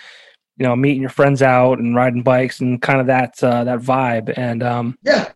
you 0.57 0.63
know 0.63 0.75
meeting 0.75 1.01
your 1.01 1.09
friends 1.09 1.41
out 1.41 1.79
and 1.79 1.95
riding 1.95 2.21
bikes 2.21 2.59
and 2.59 2.81
kind 2.81 2.99
of 2.99 3.07
that 3.07 3.41
uh, 3.43 3.63
that 3.63 3.79
vibe, 3.79 4.33
and 4.37 4.61
um, 4.61 4.97
yeah, 5.03 5.31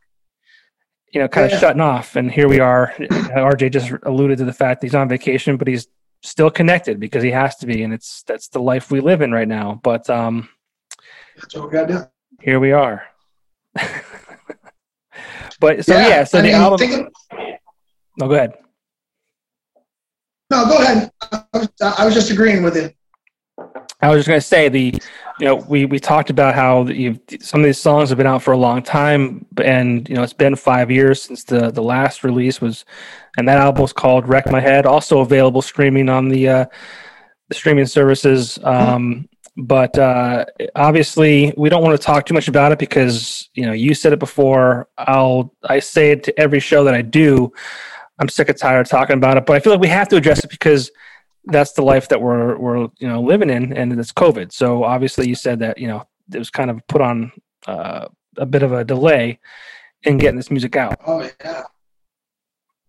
you 1.13 1.21
know, 1.21 1.27
kind 1.27 1.49
yeah. 1.49 1.55
of 1.55 1.59
shutting 1.59 1.81
off. 1.81 2.15
And 2.15 2.31
here 2.31 2.49
we 2.49 2.59
are. 2.59 2.93
RJ 2.99 3.71
just 3.71 3.91
alluded 4.03 4.37
to 4.39 4.45
the 4.45 4.53
fact 4.53 4.81
that 4.81 4.87
he's 4.87 4.95
on 4.95 5.09
vacation, 5.09 5.57
but 5.57 5.67
he's 5.67 5.87
still 6.23 6.51
connected 6.51 6.99
because 6.99 7.23
he 7.23 7.31
has 7.31 7.55
to 7.57 7.65
be, 7.65 7.83
and 7.83 7.93
it's 7.93 8.23
that's 8.23 8.49
the 8.49 8.59
life 8.59 8.91
we 8.91 8.99
live 8.99 9.21
in 9.21 9.31
right 9.31 9.47
now. 9.47 9.79
But 9.81 10.09
um, 10.09 10.49
that's 11.37 11.55
what 11.55 11.65
we 11.65 11.71
got 11.71 11.87
do. 11.87 12.03
Here 12.41 12.59
we 12.59 12.71
are. 12.71 13.05
But 15.59 15.85
so 15.85 15.93
yeah, 15.93 16.07
yeah 16.07 16.23
so 16.23 16.39
I 16.39 16.41
the 16.41 16.47
mean, 16.47 16.55
album. 16.55 16.91
Of, 16.91 17.11
no, 18.17 18.27
go 18.27 18.35
ahead. 18.35 18.53
No, 20.49 20.65
go 20.65 20.77
ahead. 20.77 21.11
I 21.21 21.43
was, 21.53 21.69
I 21.81 22.05
was 22.05 22.13
just 22.13 22.31
agreeing 22.31 22.63
with 22.63 22.75
you. 22.75 22.91
I 24.01 24.09
was 24.09 24.19
just 24.19 24.27
going 24.27 24.39
to 24.39 24.45
say 24.45 24.69
the, 24.69 24.93
you 25.39 25.45
know, 25.45 25.55
we 25.55 25.85
we 25.85 25.99
talked 25.99 26.29
about 26.29 26.53
how 26.53 26.83
the, 26.83 27.19
some 27.41 27.61
of 27.61 27.65
these 27.65 27.79
songs 27.79 28.09
have 28.09 28.17
been 28.17 28.27
out 28.27 28.43
for 28.43 28.51
a 28.51 28.57
long 28.57 28.83
time, 28.83 29.45
and 29.63 30.07
you 30.07 30.15
know, 30.15 30.23
it's 30.23 30.33
been 30.33 30.55
five 30.55 30.91
years 30.91 31.21
since 31.21 31.43
the 31.43 31.71
the 31.71 31.81
last 31.81 32.23
release 32.23 32.61
was, 32.61 32.85
and 33.37 33.47
that 33.47 33.57
album 33.57 33.81
was 33.81 33.93
called 33.93 34.27
"Wreck 34.27 34.51
My 34.51 34.59
Head," 34.59 34.85
also 34.85 35.19
available 35.19 35.63
streaming 35.63 36.09
on 36.09 36.29
the 36.29 36.47
uh, 36.47 36.65
the 37.49 37.55
streaming 37.55 37.87
services. 37.87 38.59
Um, 38.63 39.27
but 39.57 39.97
uh, 39.97 40.45
obviously 40.75 41.53
we 41.57 41.67
don't 41.67 41.83
want 41.83 41.99
to 41.99 42.05
talk 42.05 42.25
too 42.25 42.33
much 42.33 42.47
about 42.47 42.71
it 42.71 42.79
because 42.79 43.49
you 43.55 43.65
know 43.65 43.73
you 43.73 43.93
said 43.93 44.13
it 44.13 44.19
before. 44.19 44.87
I'll 44.97 45.53
i 45.67 45.79
say 45.79 46.11
it 46.11 46.23
to 46.23 46.39
every 46.39 46.59
show 46.59 46.83
that 46.83 46.93
i 46.93 47.01
do. 47.01 47.51
I'm 48.19 48.29
sick 48.29 48.49
and 48.49 48.57
tired 48.57 48.81
of 48.81 48.89
talking 48.89 49.15
about 49.15 49.37
it 49.37 49.45
but 49.45 49.55
i 49.55 49.59
feel 49.59 49.73
like 49.73 49.81
we 49.81 49.87
have 49.87 50.07
to 50.09 50.15
address 50.15 50.43
it 50.43 50.49
because 50.49 50.91
that's 51.47 51.73
the 51.73 51.81
life 51.81 52.07
that 52.09 52.21
we're 52.21 52.57
we're 52.57 52.87
you 52.99 53.07
know 53.07 53.21
living 53.21 53.49
in 53.49 53.73
and 53.73 53.97
it's 53.99 54.11
covid. 54.11 54.51
So 54.51 54.83
obviously 54.83 55.27
you 55.27 55.35
said 55.35 55.59
that 55.59 55.77
you 55.77 55.87
know 55.87 56.05
it 56.33 56.37
was 56.37 56.49
kind 56.49 56.69
of 56.69 56.85
put 56.87 57.01
on 57.01 57.31
uh, 57.67 58.07
a 58.37 58.45
bit 58.45 58.63
of 58.63 58.73
a 58.73 58.83
delay 58.83 59.39
in 60.03 60.17
getting 60.17 60.37
this 60.37 60.51
music 60.51 60.75
out. 60.75 60.99
Oh 61.05 61.29
yeah. 61.43 61.63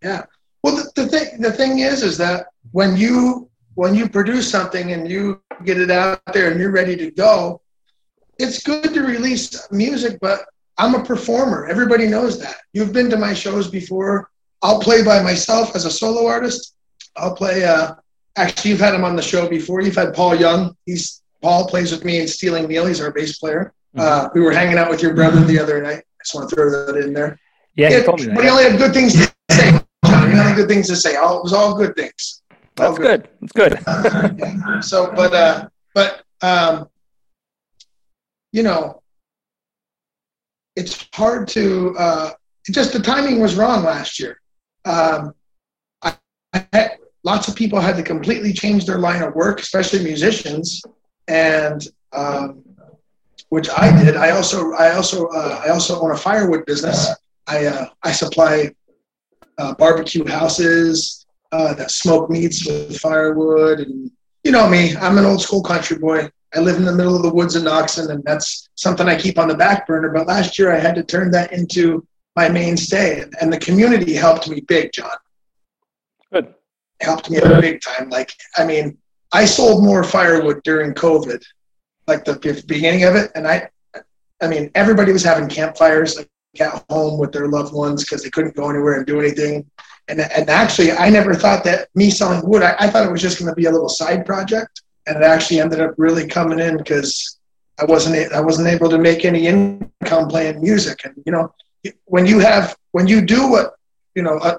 Yeah. 0.02 0.24
Well 0.62 0.76
the, 0.76 0.90
the 1.02 1.08
thing 1.08 1.40
the 1.40 1.52
thing 1.52 1.78
is 1.78 2.02
is 2.02 2.18
that 2.18 2.48
when 2.72 2.96
you 2.96 3.47
when 3.78 3.94
you 3.94 4.08
produce 4.08 4.50
something 4.50 4.90
and 4.90 5.08
you 5.08 5.40
get 5.64 5.78
it 5.80 5.88
out 5.88 6.20
there 6.32 6.50
and 6.50 6.58
you're 6.58 6.72
ready 6.72 6.96
to 6.96 7.12
go, 7.12 7.60
it's 8.36 8.60
good 8.60 8.92
to 8.92 9.02
release 9.02 9.70
music, 9.70 10.18
but 10.20 10.46
I'm 10.78 10.96
a 10.96 11.04
performer. 11.04 11.64
Everybody 11.68 12.08
knows 12.08 12.40
that. 12.40 12.56
You've 12.72 12.92
been 12.92 13.08
to 13.10 13.16
my 13.16 13.32
shows 13.32 13.70
before. 13.70 14.30
I'll 14.62 14.80
play 14.80 15.04
by 15.04 15.22
myself 15.22 15.76
as 15.76 15.84
a 15.84 15.92
solo 15.92 16.26
artist. 16.26 16.74
I'll 17.16 17.36
play. 17.36 17.64
Uh, 17.64 17.94
actually, 18.34 18.72
you've 18.72 18.80
had 18.80 18.94
him 18.94 19.04
on 19.04 19.14
the 19.14 19.22
show 19.22 19.48
before. 19.48 19.80
You've 19.80 19.94
had 19.94 20.12
Paul 20.12 20.34
Young. 20.34 20.76
He's 20.84 21.22
Paul 21.40 21.68
plays 21.68 21.92
with 21.92 22.04
me 22.04 22.18
in 22.18 22.26
Stealing 22.26 22.66
Neil. 22.66 22.84
He's 22.84 23.00
our 23.00 23.12
bass 23.12 23.38
player. 23.38 23.72
Mm-hmm. 23.96 24.00
Uh, 24.00 24.28
we 24.34 24.40
were 24.40 24.50
hanging 24.50 24.76
out 24.76 24.90
with 24.90 25.02
your 25.02 25.14
brother 25.14 25.38
the 25.44 25.60
other 25.60 25.80
night. 25.80 25.98
I 25.98 26.24
just 26.24 26.34
want 26.34 26.50
to 26.50 26.56
throw 26.56 26.68
that 26.68 26.96
in 26.96 27.12
there. 27.12 27.38
Yeah, 27.76 27.90
he 27.90 27.94
yeah 27.94 28.34
but 28.34 28.42
he 28.42 28.50
only 28.50 28.64
had 28.64 28.76
good 28.76 28.92
things 28.92 29.12
to 29.12 29.32
say. 29.52 29.70
John. 30.04 30.32
He 30.32 30.36
only 30.36 30.50
had 30.50 30.56
good 30.56 30.68
things 30.68 30.88
to 30.88 30.96
say. 30.96 31.14
All, 31.14 31.38
it 31.38 31.44
was 31.44 31.52
all 31.52 31.76
good 31.76 31.94
things. 31.94 32.42
That's 32.78 32.98
good. 32.98 33.28
That's 33.40 33.52
good. 33.52 33.78
yeah. 34.38 34.80
So, 34.80 35.12
but 35.14 35.34
uh, 35.34 35.68
but 35.94 36.22
um, 36.40 36.88
you 38.52 38.62
know, 38.62 39.02
it's 40.76 41.08
hard 41.12 41.48
to. 41.48 41.96
Uh, 41.98 42.30
just 42.70 42.92
the 42.92 43.00
timing 43.00 43.40
was 43.40 43.56
wrong 43.56 43.82
last 43.82 44.20
year. 44.20 44.40
Um, 44.84 45.32
I, 46.02 46.16
I 46.52 46.66
had, 46.72 46.98
lots 47.24 47.48
of 47.48 47.56
people 47.56 47.80
had 47.80 47.96
to 47.96 48.02
completely 48.02 48.52
change 48.52 48.84
their 48.84 48.98
line 48.98 49.22
of 49.22 49.34
work, 49.34 49.60
especially 49.60 50.04
musicians, 50.04 50.82
and 51.28 51.86
um, 52.12 52.62
which 53.48 53.68
I 53.70 54.04
did. 54.04 54.16
I 54.16 54.30
also 54.30 54.72
I 54.74 54.92
also 54.92 55.26
uh, 55.28 55.62
I 55.64 55.70
also 55.70 56.00
own 56.00 56.12
a 56.12 56.16
firewood 56.16 56.66
business. 56.66 57.08
I 57.46 57.66
uh, 57.66 57.88
I 58.02 58.12
supply 58.12 58.74
uh, 59.56 59.74
barbecue 59.74 60.26
houses 60.26 61.26
uh, 61.52 61.74
that 61.74 61.90
smoke 61.90 62.30
meats 62.30 62.66
with 62.66 62.98
firewood, 62.98 63.80
and 63.80 64.10
you 64.44 64.50
know 64.50 64.68
me. 64.68 64.96
I'm 64.96 65.18
an 65.18 65.24
old 65.24 65.42
school 65.42 65.62
country 65.62 65.98
boy. 65.98 66.30
I 66.54 66.60
live 66.60 66.76
in 66.76 66.84
the 66.84 66.94
middle 66.94 67.14
of 67.14 67.22
the 67.22 67.32
woods 67.32 67.56
in 67.56 67.64
Noxen, 67.64 68.10
and 68.10 68.22
that's 68.24 68.68
something 68.74 69.06
I 69.08 69.16
keep 69.18 69.38
on 69.38 69.48
the 69.48 69.54
back 69.54 69.86
burner. 69.86 70.10
But 70.10 70.26
last 70.26 70.58
year, 70.58 70.72
I 70.72 70.78
had 70.78 70.94
to 70.94 71.02
turn 71.02 71.30
that 71.32 71.52
into 71.52 72.06
my 72.36 72.48
mainstay, 72.48 73.24
and 73.40 73.52
the 73.52 73.58
community 73.58 74.14
helped 74.14 74.48
me 74.48 74.60
big, 74.60 74.92
John. 74.92 75.16
Good. 76.32 76.54
Helped 77.00 77.30
me 77.30 77.38
a 77.38 77.60
big 77.60 77.80
time. 77.80 78.08
Like, 78.08 78.32
I 78.56 78.64
mean, 78.64 78.96
I 79.32 79.44
sold 79.44 79.84
more 79.84 80.02
firewood 80.02 80.62
during 80.64 80.94
COVID, 80.94 81.44
like 82.06 82.24
the 82.24 82.64
beginning 82.66 83.04
of 83.04 83.14
it, 83.14 83.30
and 83.34 83.46
I, 83.46 83.68
I 84.40 84.48
mean, 84.48 84.70
everybody 84.74 85.12
was 85.12 85.22
having 85.22 85.48
campfires 85.48 86.16
like 86.16 86.28
at 86.60 86.84
home 86.88 87.18
with 87.18 87.32
their 87.32 87.48
loved 87.48 87.74
ones 87.74 88.04
because 88.04 88.22
they 88.22 88.30
couldn't 88.30 88.56
go 88.56 88.70
anywhere 88.70 88.94
and 88.94 89.06
do 89.06 89.20
anything. 89.20 89.68
And, 90.08 90.20
and 90.20 90.48
actually, 90.48 90.92
I 90.92 91.10
never 91.10 91.34
thought 91.34 91.64
that 91.64 91.88
me 91.94 92.10
selling 92.10 92.46
wood, 92.48 92.62
I, 92.62 92.74
I 92.78 92.88
thought 92.88 93.06
it 93.06 93.12
was 93.12 93.22
just 93.22 93.38
going 93.38 93.50
to 93.50 93.54
be 93.54 93.66
a 93.66 93.70
little 93.70 93.88
side 93.88 94.24
project 94.24 94.82
and 95.08 95.16
it 95.16 95.22
actually 95.22 95.60
ended 95.60 95.80
up 95.80 95.94
really 95.96 96.26
coming 96.26 96.60
in 96.60 96.76
because 96.76 97.38
I 97.80 97.84
wasn't 97.84 98.32
I 98.32 98.40
wasn't 98.40 98.68
able 98.68 98.90
to 98.90 98.98
make 98.98 99.24
any 99.24 99.46
income 99.46 100.28
playing 100.28 100.60
music. 100.60 101.00
And 101.04 101.14
you 101.24 101.32
know, 101.32 101.54
when 102.04 102.26
you 102.26 102.38
have 102.40 102.76
when 102.92 103.08
you 103.08 103.22
do 103.22 103.50
what 103.50 103.74
you 104.14 104.22
know, 104.22 104.36
uh, 104.38 104.58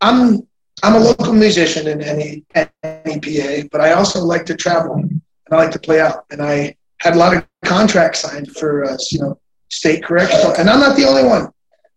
I'm 0.00 0.46
I'm 0.82 0.96
a 0.96 0.98
local 0.98 1.32
musician 1.32 1.86
in 1.86 2.02
any 2.02 2.44
NEPA, 2.54 3.68
but 3.70 3.80
I 3.80 3.92
also 3.92 4.20
like 4.20 4.44
to 4.46 4.56
travel 4.56 4.94
and 4.94 5.22
I 5.50 5.56
like 5.56 5.70
to 5.72 5.78
play 5.78 6.00
out. 6.00 6.24
And 6.30 6.42
I 6.42 6.74
had 7.00 7.14
a 7.14 7.18
lot 7.18 7.36
of 7.36 7.46
contracts 7.64 8.20
signed 8.20 8.50
for 8.56 8.84
uh, 8.84 8.96
you 9.10 9.20
know 9.20 9.38
state 9.68 10.02
correctional, 10.02 10.54
and 10.54 10.68
I'm 10.68 10.80
not 10.80 10.96
the 10.96 11.04
only 11.04 11.24
one. 11.24 11.50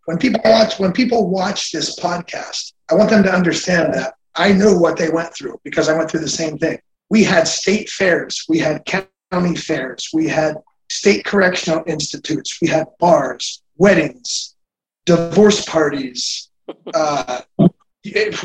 When 0.06 0.18
people 0.18 0.40
watch 0.44 0.78
when 0.78 0.92
people 0.92 1.28
watch 1.28 1.70
this 1.72 1.98
podcast, 1.98 2.72
I 2.90 2.94
want 2.94 3.10
them 3.10 3.22
to 3.24 3.32
understand 3.32 3.94
that 3.94 4.14
I 4.34 4.52
know 4.52 4.76
what 4.76 4.96
they 4.96 5.10
went 5.10 5.34
through 5.34 5.60
because 5.64 5.88
I 5.88 5.96
went 5.96 6.10
through 6.10 6.20
the 6.20 6.28
same 6.28 6.58
thing 6.58 6.78
we 7.08 7.22
had 7.22 7.46
state 7.46 7.88
fairs, 7.88 8.44
we 8.48 8.58
had 8.58 8.84
county 8.84 9.56
fairs, 9.56 10.10
we 10.12 10.26
had 10.28 10.56
state 10.90 11.24
correctional 11.24 11.84
institutes, 11.86 12.58
we 12.60 12.68
had 12.68 12.86
bars, 12.98 13.62
weddings, 13.76 14.54
divorce 15.04 15.64
parties, 15.64 16.50
uh, 16.94 17.42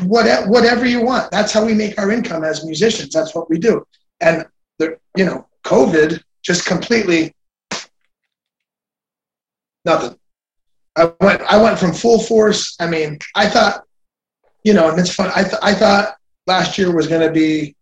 whatever 0.02 0.86
you 0.86 1.02
want. 1.02 1.30
That's 1.30 1.52
how 1.52 1.64
we 1.64 1.74
make 1.74 1.98
our 1.98 2.10
income 2.10 2.44
as 2.44 2.64
musicians. 2.64 3.12
That's 3.12 3.34
what 3.34 3.50
we 3.50 3.58
do. 3.58 3.84
And 4.20 4.44
you 4.80 5.24
know, 5.24 5.46
COVID 5.64 6.22
just 6.42 6.66
completely 6.66 7.34
nothing. 9.84 10.16
I 10.96 11.12
went 11.20 11.42
I 11.42 11.62
went 11.62 11.78
from 11.78 11.92
full 11.92 12.20
force. 12.20 12.76
I 12.80 12.86
mean, 12.86 13.18
I 13.34 13.48
thought, 13.48 13.84
you 14.64 14.74
know, 14.74 14.90
and 14.90 14.98
it's 14.98 15.14
fun. 15.14 15.30
I 15.34 15.42
th- 15.42 15.62
I 15.62 15.74
thought 15.74 16.16
last 16.46 16.76
year 16.76 16.94
was 16.94 17.06
going 17.06 17.26
to 17.26 17.32
be 17.32 17.74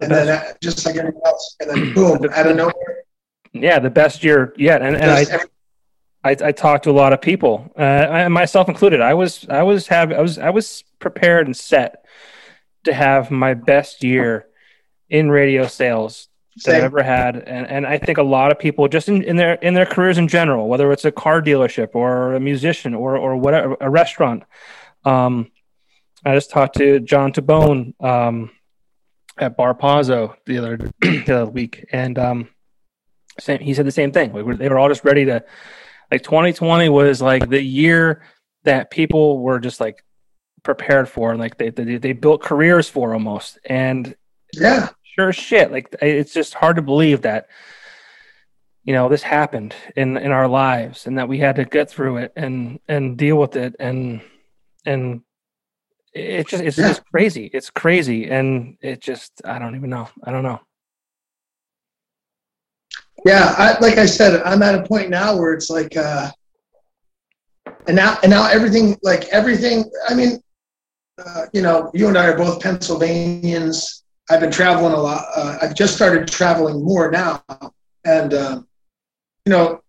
and 0.00 0.10
then 0.10 0.28
uh, 0.28 0.52
just 0.60 0.84
like 0.84 0.96
anything 0.96 1.20
else, 1.24 1.56
and 1.60 1.70
then 1.70 1.94
boom, 1.94 2.18
out 2.32 2.46
of 2.46 2.56
nowhere. 2.56 3.04
Yeah, 3.52 3.78
the 3.78 3.90
best 3.90 4.24
year 4.24 4.52
yet, 4.56 4.82
and, 4.82 4.96
and 4.96 5.10
I, 5.10 6.30
I, 6.30 6.36
I 6.48 6.52
talked 6.52 6.84
to 6.84 6.90
a 6.90 6.92
lot 6.92 7.12
of 7.12 7.20
people, 7.20 7.72
uh, 7.78 7.82
I, 7.82 8.28
myself 8.28 8.68
included. 8.68 9.00
I 9.00 9.14
was, 9.14 9.46
I 9.48 9.62
was 9.62 9.86
have, 9.88 10.12
I 10.12 10.20
was, 10.20 10.38
I 10.38 10.50
was 10.50 10.82
prepared 10.98 11.46
and 11.46 11.56
set 11.56 12.04
to 12.84 12.92
have 12.92 13.30
my 13.30 13.54
best 13.54 14.02
year 14.02 14.46
in 15.08 15.30
radio 15.30 15.66
sales 15.66 16.28
that. 16.64 16.76
I've 16.76 16.84
ever 16.84 17.02
had, 17.02 17.36
and 17.36 17.66
and 17.66 17.86
I 17.86 17.98
think 17.98 18.18
a 18.18 18.22
lot 18.22 18.52
of 18.52 18.58
people 18.58 18.86
just 18.88 19.08
in, 19.08 19.22
in 19.22 19.36
their 19.36 19.54
in 19.54 19.74
their 19.74 19.86
careers 19.86 20.18
in 20.18 20.28
general, 20.28 20.68
whether 20.68 20.92
it's 20.92 21.04
a 21.04 21.12
car 21.12 21.42
dealership 21.42 21.94
or 21.94 22.34
a 22.34 22.40
musician 22.40 22.94
or 22.94 23.16
or 23.16 23.36
whatever, 23.36 23.76
a 23.80 23.90
restaurant. 23.90 24.44
Um, 25.04 25.50
I 26.24 26.34
just 26.34 26.50
talked 26.50 26.76
to 26.78 27.00
John 27.00 27.32
Tabone 27.32 28.00
um, 28.02 28.50
at 29.38 29.56
Bar 29.56 29.74
Pazzo 29.74 30.36
the 30.46 30.58
other 30.58 30.76
the 31.00 31.42
other 31.42 31.50
week, 31.50 31.86
and 31.92 32.18
um, 32.18 32.48
same, 33.38 33.60
he 33.60 33.74
said 33.74 33.86
the 33.86 33.90
same 33.90 34.12
thing. 34.12 34.32
Were, 34.32 34.56
they 34.56 34.68
were 34.68 34.78
all 34.78 34.88
just 34.88 35.04
ready 35.04 35.24
to 35.26 35.44
like 36.10 36.22
2020 36.22 36.88
was 36.88 37.20
like 37.20 37.48
the 37.48 37.62
year 37.62 38.22
that 38.64 38.90
people 38.90 39.40
were 39.40 39.58
just 39.58 39.80
like 39.80 40.04
prepared 40.62 41.08
for, 41.08 41.30
and 41.30 41.40
like 41.40 41.58
they 41.58 41.70
they, 41.70 41.98
they 41.98 42.12
built 42.12 42.42
careers 42.42 42.88
for 42.88 43.12
almost. 43.12 43.58
And 43.64 44.14
yeah, 44.52 44.90
sure 45.14 45.32
shit, 45.32 45.70
like 45.70 45.94
it's 46.00 46.32
just 46.32 46.54
hard 46.54 46.76
to 46.76 46.82
believe 46.82 47.22
that 47.22 47.48
you 48.84 48.92
know 48.92 49.08
this 49.08 49.22
happened 49.22 49.74
in 49.96 50.16
in 50.16 50.30
our 50.30 50.48
lives 50.48 51.06
and 51.06 51.18
that 51.18 51.28
we 51.28 51.38
had 51.38 51.56
to 51.56 51.64
get 51.64 51.90
through 51.90 52.18
it 52.18 52.32
and 52.36 52.78
and 52.88 53.16
deal 53.16 53.36
with 53.36 53.56
it 53.56 53.74
and 53.78 54.20
and 54.84 55.22
it's 56.14 56.50
just 56.50 56.62
it's 56.62 56.78
yeah. 56.78 56.88
just 56.88 57.04
crazy. 57.06 57.50
It's 57.52 57.70
crazy, 57.70 58.30
and 58.30 58.76
it 58.80 59.00
just 59.00 59.42
I 59.44 59.58
don't 59.58 59.74
even 59.74 59.90
know. 59.90 60.08
I 60.22 60.30
don't 60.30 60.44
know. 60.44 60.60
Yeah, 63.24 63.54
I, 63.56 63.78
like 63.78 63.98
I 63.98 64.06
said, 64.06 64.42
I'm 64.42 64.62
at 64.62 64.74
a 64.74 64.82
point 64.86 65.08
now 65.08 65.36
where 65.36 65.54
it's 65.54 65.70
like, 65.70 65.96
uh, 65.96 66.30
and 67.86 67.96
now 67.96 68.18
and 68.22 68.30
now 68.30 68.46
everything 68.48 68.96
like 69.02 69.24
everything. 69.28 69.90
I 70.08 70.14
mean, 70.14 70.40
uh, 71.24 71.46
you 71.52 71.62
know, 71.62 71.90
you 71.94 72.06
and 72.08 72.16
I 72.16 72.26
are 72.26 72.36
both 72.36 72.62
Pennsylvanians. 72.62 74.03
I've 74.30 74.40
been 74.40 74.50
traveling 74.50 74.92
a 74.92 75.00
lot. 75.00 75.24
Uh, 75.36 75.58
I've 75.60 75.74
just 75.74 75.94
started 75.94 76.28
traveling 76.28 76.82
more 76.82 77.10
now, 77.10 77.42
and 78.04 78.32
uh, 78.32 78.62
you 79.44 79.50
know, 79.50 79.80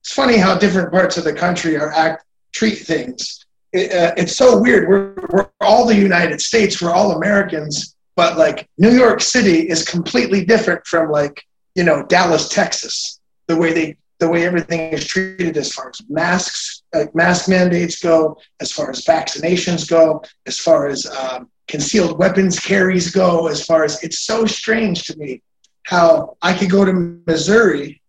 it's 0.00 0.12
funny 0.12 0.36
how 0.36 0.56
different 0.56 0.90
parts 0.90 1.16
of 1.16 1.24
the 1.24 1.32
country 1.32 1.76
are 1.76 1.92
act 1.92 2.24
treat 2.52 2.78
things 2.78 3.42
it, 3.72 3.92
uh, 3.92 4.14
it's 4.16 4.36
so 4.36 4.60
weird. 4.60 4.88
We're, 4.88 5.14
we're 5.30 5.48
all 5.60 5.86
the 5.86 5.96
United 5.96 6.40
States, 6.40 6.80
we're 6.80 6.92
all 6.92 7.12
Americans, 7.12 7.96
but 8.16 8.36
like 8.36 8.68
New 8.78 8.90
York 8.90 9.20
City 9.20 9.68
is 9.68 9.84
completely 9.84 10.44
different 10.44 10.86
from 10.86 11.10
like, 11.10 11.42
you 11.74 11.84
know, 11.84 12.04
Dallas, 12.04 12.48
Texas, 12.48 13.20
the 13.46 13.56
way 13.56 13.72
they, 13.72 13.96
the 14.18 14.28
way 14.28 14.44
everything 14.44 14.92
is 14.92 15.06
treated 15.06 15.56
as 15.56 15.72
far 15.72 15.88
as 15.88 16.00
masks, 16.08 16.82
like 16.94 17.14
mask 17.14 17.48
mandates 17.48 18.00
go, 18.00 18.38
as 18.60 18.70
far 18.70 18.90
as 18.90 19.04
vaccinations 19.04 19.88
go, 19.88 20.22
as 20.46 20.58
far 20.58 20.86
as 20.86 21.06
um, 21.06 21.50
concealed 21.68 22.18
weapons 22.18 22.58
carries 22.58 23.10
go, 23.10 23.46
as 23.48 23.64
far 23.64 23.84
as 23.84 24.02
it's 24.02 24.20
so 24.20 24.46
strange 24.46 25.04
to 25.04 25.18
me 25.18 25.42
how 25.86 26.36
I 26.42 26.56
could 26.56 26.70
go 26.70 26.84
to 26.84 26.92
Missouri 27.26 28.02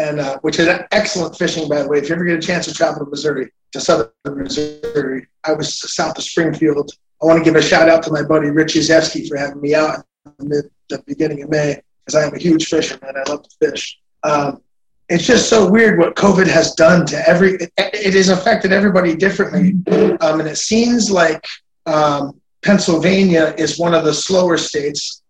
and 0.00 0.20
uh, 0.20 0.38
which 0.40 0.58
is 0.58 0.68
excellent 0.92 1.36
fishing, 1.36 1.68
by 1.68 1.82
the 1.82 1.88
way. 1.88 1.98
If 1.98 2.08
you 2.08 2.14
ever 2.14 2.24
get 2.24 2.38
a 2.38 2.40
chance 2.40 2.66
to 2.66 2.74
travel 2.74 3.04
to 3.04 3.10
Missouri, 3.10 3.50
to 3.72 3.80
southern 3.80 4.10
Missouri, 4.24 5.26
I 5.44 5.52
was 5.52 5.92
south 5.92 6.16
of 6.16 6.24
Springfield. 6.24 6.90
I 7.22 7.26
want 7.26 7.38
to 7.38 7.44
give 7.44 7.56
a 7.56 7.62
shout 7.62 7.88
out 7.88 8.02
to 8.04 8.12
my 8.12 8.22
buddy 8.22 8.50
Rich 8.50 8.74
Zevsky 8.74 9.28
for 9.28 9.36
having 9.36 9.60
me 9.60 9.74
out 9.74 10.04
in 10.38 10.48
the, 10.48 10.70
the 10.88 11.02
beginning 11.06 11.42
of 11.42 11.50
May, 11.50 11.80
because 12.04 12.14
I 12.14 12.26
am 12.26 12.34
a 12.34 12.38
huge 12.38 12.66
fisherman. 12.66 13.14
I 13.14 13.30
love 13.30 13.42
to 13.42 13.70
fish. 13.70 13.98
Um, 14.22 14.62
it's 15.10 15.26
just 15.26 15.50
so 15.50 15.68
weird 15.68 15.98
what 15.98 16.14
COVID 16.14 16.46
has 16.46 16.74
done 16.74 17.04
to 17.06 17.28
every. 17.28 17.54
It, 17.54 17.72
it 17.76 18.14
has 18.14 18.30
affected 18.30 18.72
everybody 18.72 19.14
differently, 19.14 19.74
um, 20.20 20.40
and 20.40 20.48
it 20.48 20.56
seems 20.56 21.10
like 21.10 21.44
um, 21.84 22.40
Pennsylvania 22.64 23.54
is 23.56 23.78
one 23.78 23.94
of 23.94 24.04
the 24.04 24.12
slower 24.12 24.58
states 24.58 25.22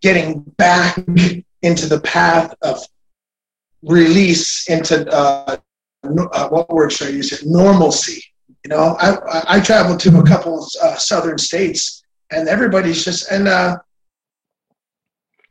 getting 0.00 0.40
back 0.56 0.96
into 1.62 1.86
the 1.86 2.00
path 2.00 2.54
of 2.62 2.80
release 3.82 4.68
into 4.68 5.08
uh, 5.12 5.56
uh, 6.04 6.48
what 6.48 6.68
word 6.70 6.92
should 6.92 7.08
I 7.08 7.10
use 7.10 7.32
it? 7.32 7.46
Normalcy. 7.46 8.22
You 8.64 8.70
know, 8.70 8.96
I, 8.98 9.56
I 9.56 9.60
traveled 9.60 10.00
to 10.00 10.18
a 10.18 10.26
couple 10.26 10.58
of 10.58 10.68
uh, 10.82 10.96
southern 10.96 11.38
states, 11.38 12.02
and 12.30 12.48
everybody's 12.48 13.04
just 13.04 13.30
and 13.30 13.48
uh, 13.48 13.76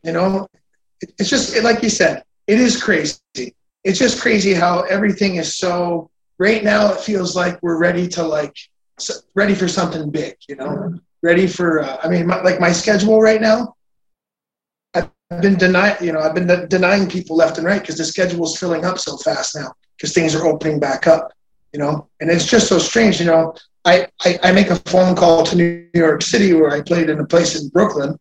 you 0.03 0.11
know, 0.11 0.47
it, 1.01 1.13
it's 1.17 1.29
just 1.29 1.61
like 1.63 1.81
you 1.81 1.89
said, 1.89 2.23
it 2.47 2.59
is 2.59 2.81
crazy. 2.81 3.19
It's 3.83 3.99
just 3.99 4.21
crazy 4.21 4.53
how 4.53 4.81
everything 4.81 5.35
is 5.35 5.57
so. 5.57 6.09
Right 6.37 6.65
now, 6.65 6.91
it 6.91 6.99
feels 6.99 7.33
like 7.33 7.57
we're 7.63 7.77
ready 7.77 8.09
to 8.09 8.23
like 8.23 8.53
ready 9.35 9.55
for 9.55 9.69
something 9.69 10.09
big. 10.11 10.35
You 10.49 10.57
know, 10.57 10.99
ready 11.25 11.47
for. 11.47 11.81
Uh, 11.81 11.97
I 12.01 12.07
mean, 12.07 12.27
my, 12.27 12.41
like 12.41 12.59
my 12.59 12.71
schedule 12.71 13.19
right 13.19 13.41
now. 13.41 13.75
I've 14.93 15.41
been 15.41 15.57
denying, 15.57 15.97
you 16.01 16.11
know, 16.11 16.19
I've 16.19 16.35
been 16.35 16.47
de- 16.47 16.67
denying 16.67 17.09
people 17.09 17.35
left 17.35 17.57
and 17.57 17.65
right 17.65 17.81
because 17.81 17.97
the 17.97 18.05
schedule 18.05 18.45
is 18.45 18.57
filling 18.57 18.85
up 18.85 18.99
so 18.99 19.17
fast 19.17 19.55
now 19.55 19.73
because 19.97 20.13
things 20.13 20.35
are 20.35 20.45
opening 20.45 20.79
back 20.79 21.07
up, 21.07 21.33
you 21.73 21.79
know, 21.79 22.07
and 22.21 22.29
it's 22.29 22.45
just 22.45 22.67
so 22.67 22.77
strange, 22.77 23.19
you 23.19 23.25
know. 23.25 23.55
I, 23.85 24.07
I, 24.23 24.39
I 24.43 24.51
make 24.51 24.69
a 24.69 24.75
phone 24.75 25.15
call 25.15 25.43
to 25.43 25.55
New 25.55 25.87
York 25.93 26.21
City 26.21 26.53
where 26.53 26.71
I 26.71 26.81
played 26.81 27.09
in 27.09 27.19
a 27.19 27.25
place 27.25 27.59
in 27.59 27.69
Brooklyn. 27.69 28.19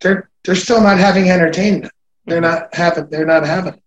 They're 0.00 0.30
they're 0.44 0.54
still 0.54 0.80
not 0.80 0.98
having 0.98 1.30
entertainment. 1.30 1.92
They're 2.24 2.40
not 2.40 2.74
having 2.74 3.08
they're 3.10 3.26
not 3.26 3.46
having. 3.46 3.80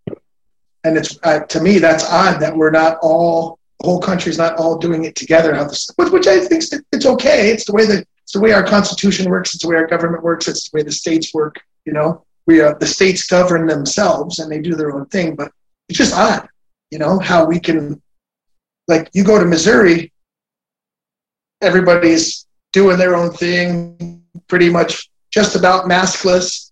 And 0.84 0.98
it's 0.98 1.18
uh, 1.24 1.40
to 1.40 1.60
me 1.60 1.80
that's 1.80 2.10
odd 2.10 2.40
that 2.40 2.56
we're 2.56 2.72
not 2.72 2.98
all 3.02 3.60
the 3.80 3.88
whole 3.88 4.00
country's 4.00 4.38
not 4.38 4.58
all 4.58 4.78
doing 4.78 5.06
it 5.06 5.16
together. 5.16 5.54
Which 5.98 6.28
I 6.28 6.40
think 6.40 6.64
it's 6.92 7.06
okay. 7.06 7.52
It's 7.52 7.66
the 7.66 7.74
way 7.74 7.86
that 7.86 8.08
it's 8.30 8.36
the 8.36 8.42
way 8.42 8.52
our 8.52 8.62
constitution 8.62 9.28
works. 9.28 9.56
It's 9.56 9.64
the 9.64 9.70
way 9.70 9.78
our 9.78 9.88
government 9.88 10.22
works. 10.22 10.48
It's 10.48 10.70
the 10.70 10.78
way 10.78 10.84
the 10.84 10.92
states 10.92 11.34
work. 11.34 11.60
You 11.86 11.94
know, 11.94 12.26
we 12.46 12.62
are, 12.62 12.78
the 12.78 12.86
states 12.86 13.26
govern 13.26 13.66
themselves 13.66 14.38
and 14.38 14.52
they 14.52 14.60
do 14.60 14.76
their 14.76 14.96
own 14.96 15.08
thing. 15.08 15.36
But 15.36 15.52
it's 15.88 15.98
just 15.98 16.14
odd, 16.14 16.48
you 16.92 17.00
know, 17.00 17.18
how 17.18 17.46
we 17.46 17.60
can 17.60 18.00
like 18.88 19.10
you 19.14 19.24
go 19.24 19.40
to 19.40 19.46
Missouri 19.46 20.14
everybody's 21.64 22.46
doing 22.72 23.00
their 23.00 23.16
own 23.16 23.32
thing, 23.32 24.24
pretty 24.48 24.70
much 24.70 25.10
just 25.32 25.56
about 25.56 25.86
maskless. 25.86 26.72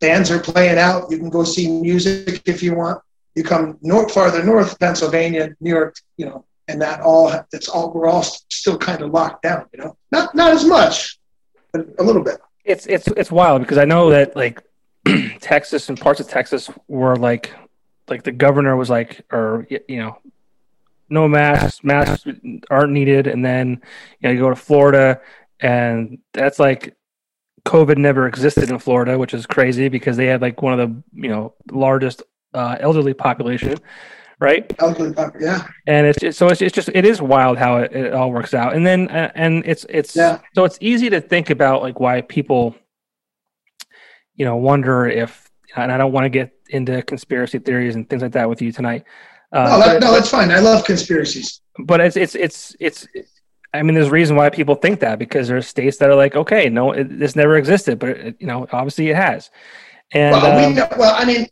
Bands 0.00 0.30
are 0.30 0.38
playing 0.38 0.78
out. 0.78 1.10
You 1.10 1.18
can 1.18 1.30
go 1.30 1.42
see 1.42 1.68
music 1.68 2.42
if 2.46 2.62
you 2.62 2.76
want. 2.76 3.02
You 3.34 3.42
come 3.42 3.76
north, 3.82 4.14
farther 4.14 4.44
north, 4.44 4.78
Pennsylvania, 4.78 5.52
New 5.60 5.70
York, 5.70 5.96
you 6.16 6.26
know, 6.26 6.44
and 6.70 6.80
that 6.80 7.00
all 7.00 7.32
it's 7.52 7.68
all 7.68 7.92
we're 7.92 8.08
all 8.08 8.22
still 8.22 8.78
kind 8.78 9.02
of 9.02 9.10
locked 9.10 9.42
down. 9.42 9.66
You 9.72 9.80
know, 9.80 9.96
not 10.12 10.34
not 10.34 10.52
as 10.52 10.64
much, 10.64 11.18
but 11.72 11.86
a 11.98 12.02
little 12.02 12.22
bit. 12.22 12.38
It's 12.64 12.86
it's 12.86 13.08
it's 13.08 13.32
wild 13.32 13.62
because 13.62 13.78
I 13.78 13.84
know 13.84 14.10
that 14.10 14.36
like 14.36 14.62
Texas 15.40 15.88
and 15.88 16.00
parts 16.00 16.20
of 16.20 16.28
Texas 16.28 16.70
were 16.86 17.16
like 17.16 17.52
like 18.08 18.22
the 18.22 18.32
governor 18.32 18.76
was 18.76 18.88
like 18.88 19.22
or 19.32 19.66
you 19.70 19.98
know 19.98 20.18
no 21.08 21.26
masks, 21.26 21.82
masks 21.82 22.24
aren't 22.70 22.92
needed, 22.92 23.26
and 23.26 23.44
then 23.44 23.80
you 24.20 24.28
know 24.28 24.30
you 24.30 24.38
go 24.38 24.50
to 24.50 24.56
Florida, 24.56 25.20
and 25.58 26.18
that's 26.32 26.60
like 26.60 26.96
COVID 27.64 27.98
never 27.98 28.28
existed 28.28 28.70
in 28.70 28.78
Florida, 28.78 29.18
which 29.18 29.34
is 29.34 29.44
crazy 29.44 29.88
because 29.88 30.16
they 30.16 30.26
had 30.26 30.40
like 30.40 30.62
one 30.62 30.78
of 30.78 30.88
the 30.88 31.02
you 31.20 31.28
know 31.28 31.54
largest 31.72 32.22
uh, 32.54 32.76
elderly 32.78 33.14
population, 33.14 33.76
right? 34.40 34.72
Yeah. 35.40 35.66
And 35.86 36.06
it's, 36.06 36.22
it's 36.22 36.38
so 36.38 36.48
it's, 36.48 36.62
it's 36.62 36.74
just 36.74 36.88
it 36.92 37.04
is 37.04 37.22
wild 37.22 37.58
how 37.58 37.76
it, 37.76 37.92
it 37.92 38.12
all 38.12 38.32
works 38.32 38.54
out, 38.54 38.74
and 38.74 38.84
then 38.84 39.08
uh, 39.08 39.30
and 39.34 39.62
it's 39.66 39.86
it's 39.88 40.16
yeah. 40.16 40.40
so 40.54 40.64
it's 40.64 40.78
easy 40.80 41.10
to 41.10 41.20
think 41.20 41.50
about 41.50 41.82
like 41.82 42.00
why 42.00 42.22
people, 42.22 42.74
you 44.34 44.44
know, 44.44 44.56
wonder 44.56 45.06
if 45.06 45.50
and 45.76 45.92
I 45.92 45.98
don't 45.98 46.12
want 46.12 46.24
to 46.24 46.30
get 46.30 46.52
into 46.70 47.02
conspiracy 47.02 47.58
theories 47.58 47.94
and 47.94 48.08
things 48.08 48.22
like 48.22 48.32
that 48.32 48.48
with 48.48 48.62
you 48.62 48.72
tonight. 48.72 49.04
Uh, 49.52 49.64
no, 49.64 49.78
that, 49.78 50.00
no, 50.00 50.12
that's 50.12 50.30
fine. 50.30 50.50
I 50.50 50.60
love 50.60 50.84
conspiracies. 50.84 51.60
But 51.78 52.00
it's 52.00 52.16
it's 52.16 52.34
it's 52.34 52.76
it's. 52.80 53.06
I 53.72 53.84
mean, 53.84 53.94
there's 53.94 54.08
a 54.08 54.10
reason 54.10 54.34
why 54.34 54.50
people 54.50 54.74
think 54.74 54.98
that 54.98 55.20
because 55.20 55.46
there's 55.46 55.66
states 55.68 55.98
that 55.98 56.10
are 56.10 56.16
like, 56.16 56.34
okay, 56.34 56.68
no, 56.68 56.90
it, 56.90 57.04
this 57.20 57.36
never 57.36 57.56
existed, 57.56 58.00
but 58.00 58.08
it, 58.08 58.36
you 58.40 58.48
know, 58.48 58.66
obviously 58.72 59.08
it 59.10 59.16
has. 59.16 59.48
And 60.12 60.32
well, 60.32 60.46
um, 60.46 60.70
we 60.70 60.74
know, 60.74 60.88
well, 60.98 61.14
I 61.16 61.24
mean, 61.24 61.46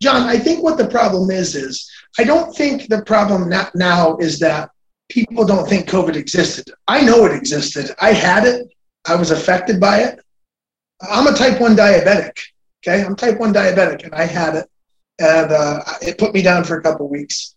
John, 0.00 0.28
I 0.28 0.38
think 0.38 0.62
what 0.62 0.78
the 0.78 0.88
problem 0.88 1.30
is 1.30 1.56
is 1.56 1.90
I 2.18 2.24
don't 2.24 2.54
think 2.54 2.88
the 2.88 3.02
problem 3.02 3.52
now 3.74 4.16
is 4.18 4.38
that 4.38 4.70
people 5.08 5.44
don't 5.44 5.68
think 5.68 5.88
COVID 5.88 6.14
existed. 6.14 6.72
I 6.86 7.00
know 7.00 7.24
it 7.26 7.32
existed. 7.32 7.90
I 8.00 8.12
had 8.12 8.44
it. 8.44 8.68
I 9.06 9.16
was 9.16 9.30
affected 9.32 9.80
by 9.80 10.00
it. 10.00 10.20
I'm 11.02 11.26
a 11.26 11.36
type 11.36 11.60
one 11.60 11.76
diabetic. 11.76 12.38
Okay, 12.86 13.02
I'm 13.02 13.16
type 13.16 13.40
one 13.40 13.52
diabetic, 13.52 14.04
and 14.04 14.14
I 14.14 14.24
had 14.24 14.54
it 14.54 14.68
and 15.18 15.52
uh, 15.52 15.80
it 16.02 16.18
put 16.18 16.34
me 16.34 16.42
down 16.42 16.64
for 16.64 16.78
a 16.78 16.82
couple 16.82 17.08
weeks. 17.08 17.54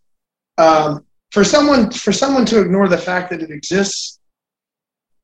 Um, 0.57 1.05
for 1.31 1.43
someone 1.43 1.91
for 1.91 2.11
someone 2.11 2.45
to 2.45 2.61
ignore 2.61 2.87
the 2.87 2.97
fact 2.97 3.29
that 3.31 3.41
it 3.41 3.51
exists, 3.51 4.19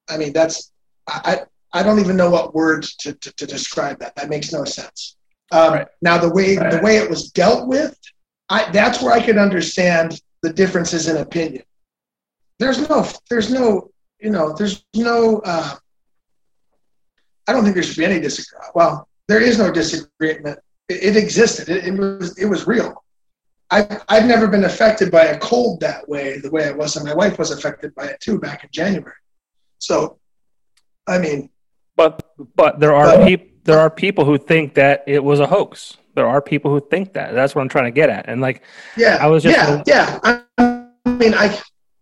I 0.09 0.17
mean 0.17 0.33
that's 0.33 0.71
I 1.07 1.41
I 1.73 1.83
don't 1.83 1.99
even 1.99 2.17
know 2.17 2.29
what 2.29 2.53
word 2.53 2.83
to, 2.99 3.13
to, 3.13 3.31
to 3.33 3.47
describe 3.47 3.99
that. 3.99 4.15
That 4.15 4.29
makes 4.29 4.51
no 4.51 4.63
sense. 4.63 5.15
Um, 5.51 5.73
right. 5.73 5.87
Now 6.01 6.17
the 6.17 6.29
way 6.29 6.57
right. 6.57 6.71
the 6.71 6.79
way 6.79 6.97
it 6.97 7.09
was 7.09 7.31
dealt 7.31 7.67
with, 7.67 7.97
I 8.49 8.69
that's 8.71 9.01
where 9.01 9.13
I 9.13 9.23
could 9.23 9.37
understand 9.37 10.19
the 10.41 10.51
differences 10.51 11.07
in 11.07 11.17
opinion. 11.17 11.63
There's 12.59 12.87
no 12.89 13.07
there's 13.29 13.51
no 13.51 13.91
you 14.19 14.29
know 14.29 14.53
there's 14.53 14.83
no 14.95 15.41
uh, 15.45 15.75
I 17.47 17.53
don't 17.53 17.63
think 17.63 17.75
there 17.75 17.83
should 17.83 17.97
be 17.97 18.05
any 18.05 18.19
disagreement. 18.19 18.71
Well, 18.75 19.07
there 19.27 19.41
is 19.41 19.57
no 19.57 19.71
disagreement 19.71 20.59
it, 20.89 21.15
existed. 21.17 21.69
It, 21.69 21.85
it, 21.85 21.97
was 21.97 22.37
it 22.37 22.45
was 22.45 22.67
real. 22.67 23.03
I've 23.71 24.03
I've 24.09 24.25
never 24.25 24.47
been 24.47 24.65
affected 24.65 25.11
by 25.11 25.25
a 25.25 25.39
cold 25.39 25.79
that 25.81 26.07
way, 26.07 26.39
the 26.39 26.51
way 26.51 26.67
I 26.67 26.71
was, 26.71 26.95
and 26.95 27.05
my 27.05 27.13
wife 27.13 27.39
was 27.39 27.51
affected 27.51 27.93
by 27.95 28.05
it 28.05 28.19
too 28.19 28.39
back 28.39 28.63
in 28.63 28.69
January. 28.71 29.15
So, 29.79 30.19
I 31.07 31.17
mean, 31.17 31.49
but 31.95 32.23
but 32.55 32.79
there 32.79 32.93
are 32.93 33.25
people 33.25 33.52
there 33.63 33.79
are 33.79 33.89
people 33.89 34.25
who 34.25 34.37
think 34.37 34.73
that 34.75 35.03
it 35.07 35.23
was 35.23 35.39
a 35.39 35.47
hoax. 35.47 35.97
There 36.15 36.27
are 36.27 36.41
people 36.41 36.71
who 36.71 36.79
think 36.79 37.13
that. 37.13 37.33
That's 37.33 37.55
what 37.55 37.61
I'm 37.61 37.69
trying 37.69 37.85
to 37.85 37.91
get 37.91 38.09
at. 38.09 38.29
And 38.29 38.41
like, 38.41 38.63
yeah, 38.95 39.17
I 39.19 39.27
was 39.27 39.43
just 39.43 39.57
yeah, 39.57 39.83
yeah. 39.87 40.19
I, 40.23 40.43
I 41.05 41.09
mean, 41.09 41.33
I 41.33 41.57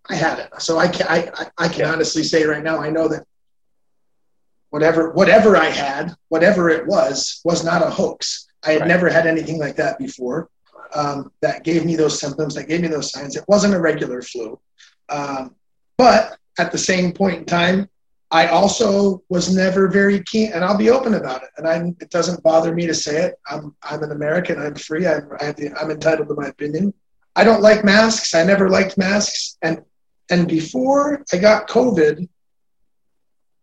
I 0.10 0.16
had 0.16 0.40
it, 0.40 0.50
so 0.60 0.78
I 0.78 0.88
can 0.88 1.08
I 1.08 1.30
I 1.58 1.68
can 1.68 1.82
yeah. 1.82 1.92
honestly 1.92 2.24
say 2.24 2.44
right 2.44 2.64
now 2.64 2.80
I 2.80 2.90
know 2.90 3.08
that 3.08 3.26
whatever 4.70 5.12
whatever 5.12 5.56
I 5.56 5.70
had, 5.70 6.16
whatever 6.30 6.70
it 6.70 6.86
was, 6.88 7.42
was 7.46 7.64
not 7.64 7.82
a 7.82 7.90
hoax. 7.90 8.48
I 8.64 8.72
had 8.72 8.82
right. 8.82 8.88
never 8.88 9.10
had 9.10 9.28
anything 9.28 9.60
like 9.60 9.76
that 9.78 9.98
before. 9.98 10.50
Um, 10.94 11.32
that 11.42 11.64
gave 11.64 11.86
me 11.86 11.96
those 11.96 12.20
symptoms, 12.20 12.54
that 12.56 12.68
gave 12.68 12.82
me 12.82 12.90
those 12.90 13.12
signs. 13.12 13.38
It 13.38 13.46
wasn't 13.48 13.76
a 13.76 13.80
regular 13.80 14.22
flu. 14.22 14.60
Um, 15.08 15.56
but 15.98 16.38
at 16.60 16.72
the 16.74 16.78
same 16.78 17.14
point 17.14 17.38
in 17.38 17.46
time, 17.46 17.90
I 18.32 18.48
also 18.48 19.22
was 19.28 19.54
never 19.54 19.90
very 19.90 20.24
keen, 20.24 20.54
and 20.54 20.64
I'll 20.64 20.78
be 20.78 20.90
open 20.90 21.16
about 21.16 21.44
it. 21.44 21.50
And 21.58 21.68
I'm, 21.68 21.98
it 22.00 22.10
doesn't 22.10 22.42
bother 22.42 22.74
me 22.74 22.88
to 22.88 22.94
say 22.94 23.24
it. 23.26 23.36
I'm, 23.50 23.76
I'm 23.84 24.04
an 24.04 24.12
American. 24.12 24.62
I'm 24.62 24.76
free. 24.76 25.06
I'm, 25.06 25.30
I 25.42 25.52
the, 25.52 25.74
I'm 25.78 25.92
entitled 25.92 26.30
to 26.30 26.36
my 26.36 26.48
opinion. 26.48 26.94
I 27.36 27.44
don't 27.44 27.62
like 27.62 27.84
masks. 27.84 28.34
I 28.34 28.44
never 28.44 28.70
liked 28.70 28.98
masks. 28.98 29.58
And, 29.62 29.84
and 30.30 30.48
before 30.48 31.26
I 31.34 31.38
got 31.38 31.68
COVID, 31.68 32.28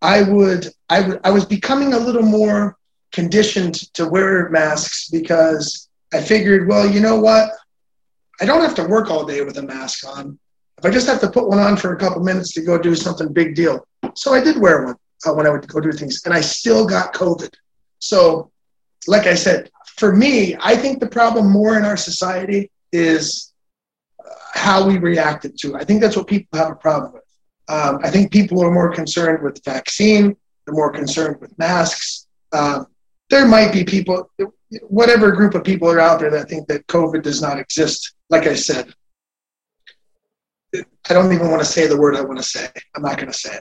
I 0.03 0.23
would, 0.23 0.69
I 0.91 1.01
would, 1.01 1.21
I 1.25 1.31
was 1.31 1.47
becoming 1.47 1.95
a 1.95 1.99
little 1.99 2.23
more 2.23 2.77
conditioned 3.11 3.75
to 3.95 4.07
wear 4.07 4.51
masks 4.51 5.09
because 5.09 5.89
I 6.13 6.21
figured, 6.21 6.69
well, 6.69 6.89
you 6.89 7.01
know 7.01 7.19
what? 7.19 7.51
I 8.41 8.45
don't 8.45 8.61
have 8.61 8.75
to 8.77 8.85
work 8.85 9.11
all 9.11 9.25
day 9.25 9.43
with 9.43 9.57
a 9.57 9.63
mask 9.63 10.07
on. 10.07 10.39
If 10.79 10.85
I 10.85 10.91
just 10.91 11.09
have 11.09 11.21
to 11.21 11.31
put 11.31 11.49
one 11.49 11.59
on 11.59 11.77
for 11.77 11.93
a 11.93 11.99
couple 11.99 12.23
minutes 12.23 12.53
to 12.55 12.63
go 12.63 12.79
do 12.79 12.95
something 12.95 13.33
big 13.33 13.57
deal. 13.57 13.85
So 14.15 14.33
I 14.33 14.43
did 14.43 14.59
wear 14.59 14.85
one 14.87 14.97
uh, 15.27 15.35
when 15.35 15.47
I 15.47 15.51
would 15.51 15.67
go 15.67 15.81
do 15.81 15.91
things, 15.91 16.23
and 16.25 16.33
I 16.33 16.41
still 16.41 16.87
got 16.87 17.13
COVID. 17.13 17.53
So, 17.99 18.51
like 19.09 19.27
I 19.27 19.35
said, 19.35 19.71
for 19.97 20.15
me, 20.15 20.57
I 20.61 20.77
think 20.77 21.01
the 21.01 21.09
problem 21.09 21.51
more 21.51 21.77
in 21.77 21.85
our 21.85 21.97
society 21.97 22.71
is 22.93 23.53
uh, 24.25 24.33
how 24.55 24.87
we 24.87 24.99
reacted 24.99 25.59
to 25.59 25.75
it. 25.75 25.83
I 25.83 25.85
think 25.85 26.01
that's 26.01 26.17
what 26.17 26.29
people 26.29 26.59
have 26.59 26.71
a 26.71 26.77
problem 26.77 27.13
with. 27.15 27.25
Um, 27.69 27.99
I 28.05 28.11
think 28.11 28.31
people 28.31 28.63
are 28.63 28.71
more 28.71 28.93
concerned 28.95 29.43
with 29.43 29.63
vaccine, 29.65 30.37
they're 30.65 30.75
more 30.75 30.93
concerned 30.93 31.41
with 31.41 31.59
masks. 31.59 32.27
Um, 32.53 32.87
there 33.31 33.47
might 33.47 33.73
be 33.73 33.85
people, 33.85 34.31
whatever 34.83 35.33
group 35.33 35.55
of 35.55 35.65
people 35.65 35.91
are 35.91 36.01
out 36.01 36.21
there 36.21 36.31
that 36.31 36.49
think 36.49 36.69
that 36.69 36.87
COVID 36.87 37.23
does 37.23 37.43
not 37.43 37.59
exist. 37.59 38.15
Like 38.31 38.47
I 38.47 38.55
said, 38.55 38.95
I 40.75 41.15
don't 41.15 41.33
even 41.33 41.51
want 41.51 41.63
to 41.63 41.69
say 41.69 41.87
the 41.87 41.97
word 41.97 42.17
I 42.17 42.21
want 42.21 42.39
to 42.39 42.45
say. 42.45 42.69
I'm 42.95 43.03
not 43.03 43.17
going 43.17 43.33
to 43.33 43.39
say 43.39 43.59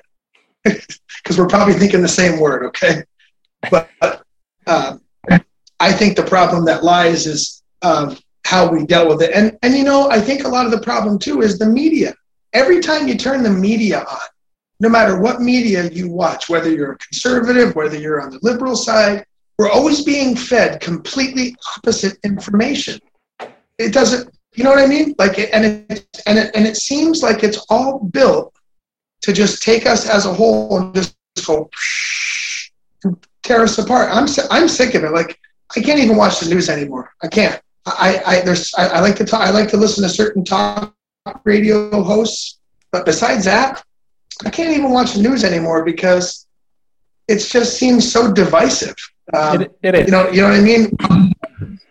it 0.66 0.86
because 1.24 1.38
we're 1.38 1.48
probably 1.48 1.74
thinking 1.74 2.02
the 2.02 2.08
same 2.08 2.40
word, 2.40 2.66
okay? 2.66 3.04
But 3.72 3.90
um, 4.68 5.02
I 5.80 5.92
think 5.94 6.16
the 6.16 6.24
problem 6.24 6.66
that 6.66 6.84
lies 6.84 7.26
is 7.26 7.64
um, 7.82 8.18
how 8.46 8.70
we 8.70 8.86
dealt 8.86 9.08
with 9.10 9.22
it. 9.22 9.32
And, 9.34 9.58
and, 9.62 9.76
you 9.76 9.84
know, 9.84 10.10
I 10.10 10.20
think 10.20 10.44
a 10.44 10.50
lot 10.50 10.66
of 10.66 10.72
the 10.72 10.82
problem 10.82 11.20
too 11.20 11.42
is 11.42 11.58
the 11.58 11.66
media. 11.66 12.14
Every 12.54 12.80
time 12.80 13.08
you 13.08 13.16
turn 13.16 13.44
the 13.44 13.50
media 13.50 14.00
on, 14.00 14.28
no 14.80 14.90
matter 14.90 15.20
what 15.20 15.42
media 15.42 15.90
you 15.90 16.10
watch, 16.10 16.50
whether 16.50 16.72
you're 16.72 16.94
a 16.94 16.98
conservative, 16.98 17.76
whether 17.76 17.98
you're 17.98 18.22
on 18.22 18.30
the 18.30 18.40
liberal 18.42 18.76
side, 18.76 19.26
we're 19.58 19.72
always 19.72 20.04
being 20.04 20.36
fed 20.36 20.80
completely 20.80 21.56
opposite 21.76 22.18
information. 22.24 23.00
It 23.80 23.92
doesn't, 23.92 24.37
you 24.58 24.64
know 24.64 24.72
what 24.72 24.80
I 24.80 24.88
mean? 24.88 25.14
Like, 25.20 25.38
and 25.38 25.66
it, 25.66 26.08
and 26.26 26.40
it, 26.40 26.52
and 26.56 26.66
it 26.66 26.78
seems 26.78 27.22
like 27.22 27.44
it's 27.44 27.64
all 27.70 28.00
built 28.00 28.56
to 29.22 29.32
just 29.32 29.62
take 29.62 29.86
us 29.86 30.10
as 30.10 30.26
a 30.26 30.34
whole 30.34 30.78
and 30.78 30.96
just 30.96 31.16
go 31.46 31.70
and 33.04 33.16
tear 33.44 33.62
us 33.62 33.78
apart. 33.78 34.10
I'm 34.12 34.28
I'm 34.50 34.68
sick 34.68 34.96
of 34.96 35.04
it. 35.04 35.12
Like, 35.12 35.40
I 35.76 35.82
can't 35.82 36.00
even 36.00 36.18
watch 36.18 36.40
the 36.40 36.50
news 36.50 36.70
anymore. 36.70 37.14
I 37.22 37.28
can't. 37.28 37.62
I, 37.86 38.22
I 38.26 38.42
there's 38.42 38.74
I, 38.76 38.88
I 38.88 39.00
like 39.00 39.16
to 39.18 39.26
talk, 39.26 39.42
I 39.42 39.52
like 39.52 39.70
to 39.70 39.78
listen 39.78 40.04
to 40.04 40.10
certain 40.10 40.44
talk 40.44 40.94
radio 41.44 42.02
hosts, 42.02 42.60
but 42.92 43.06
besides 43.06 43.46
that, 43.46 43.84
I 44.44 44.50
can't 44.50 44.76
even 44.76 44.90
watch 44.90 45.14
the 45.14 45.22
news 45.22 45.44
anymore 45.44 45.86
because 45.86 46.48
it 47.28 47.40
just 47.40 47.78
seems 47.78 48.12
so 48.12 48.34
divisive. 48.34 48.96
Um, 49.36 49.62
it, 49.62 49.78
it 49.84 49.96
is. 49.96 50.06
You 50.08 50.12
know, 50.12 50.30
you 50.30 50.42
know 50.42 50.50
what 50.50 50.58
I 50.58 50.62
mean. 50.62 51.34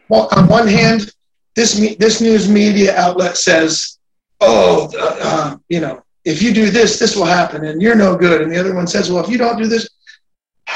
Well, 0.08 0.28
on 0.36 0.48
one 0.48 0.66
hand, 0.66 1.12
this 1.56 1.96
this 1.98 2.20
news 2.20 2.48
media 2.48 2.94
outlet 2.96 3.36
says, 3.36 3.98
"Oh, 4.40 4.90
uh, 4.98 5.16
uh, 5.20 5.56
you 5.68 5.80
know, 5.80 6.02
if 6.26 6.42
you 6.42 6.52
do 6.52 6.68
this, 6.70 6.98
this 6.98 7.16
will 7.16 7.24
happen, 7.24 7.64
and 7.64 7.80
you're 7.80 7.94
no 7.94 8.16
good. 8.16 8.42
And 8.42 8.52
the 8.52 8.58
other 8.58 8.74
one 8.74 8.88
says, 8.88 9.10
well, 9.10 9.24
if 9.24 9.30
you 9.30 9.38
don't 9.38 9.56
do 9.56 9.68
this, 9.68 9.88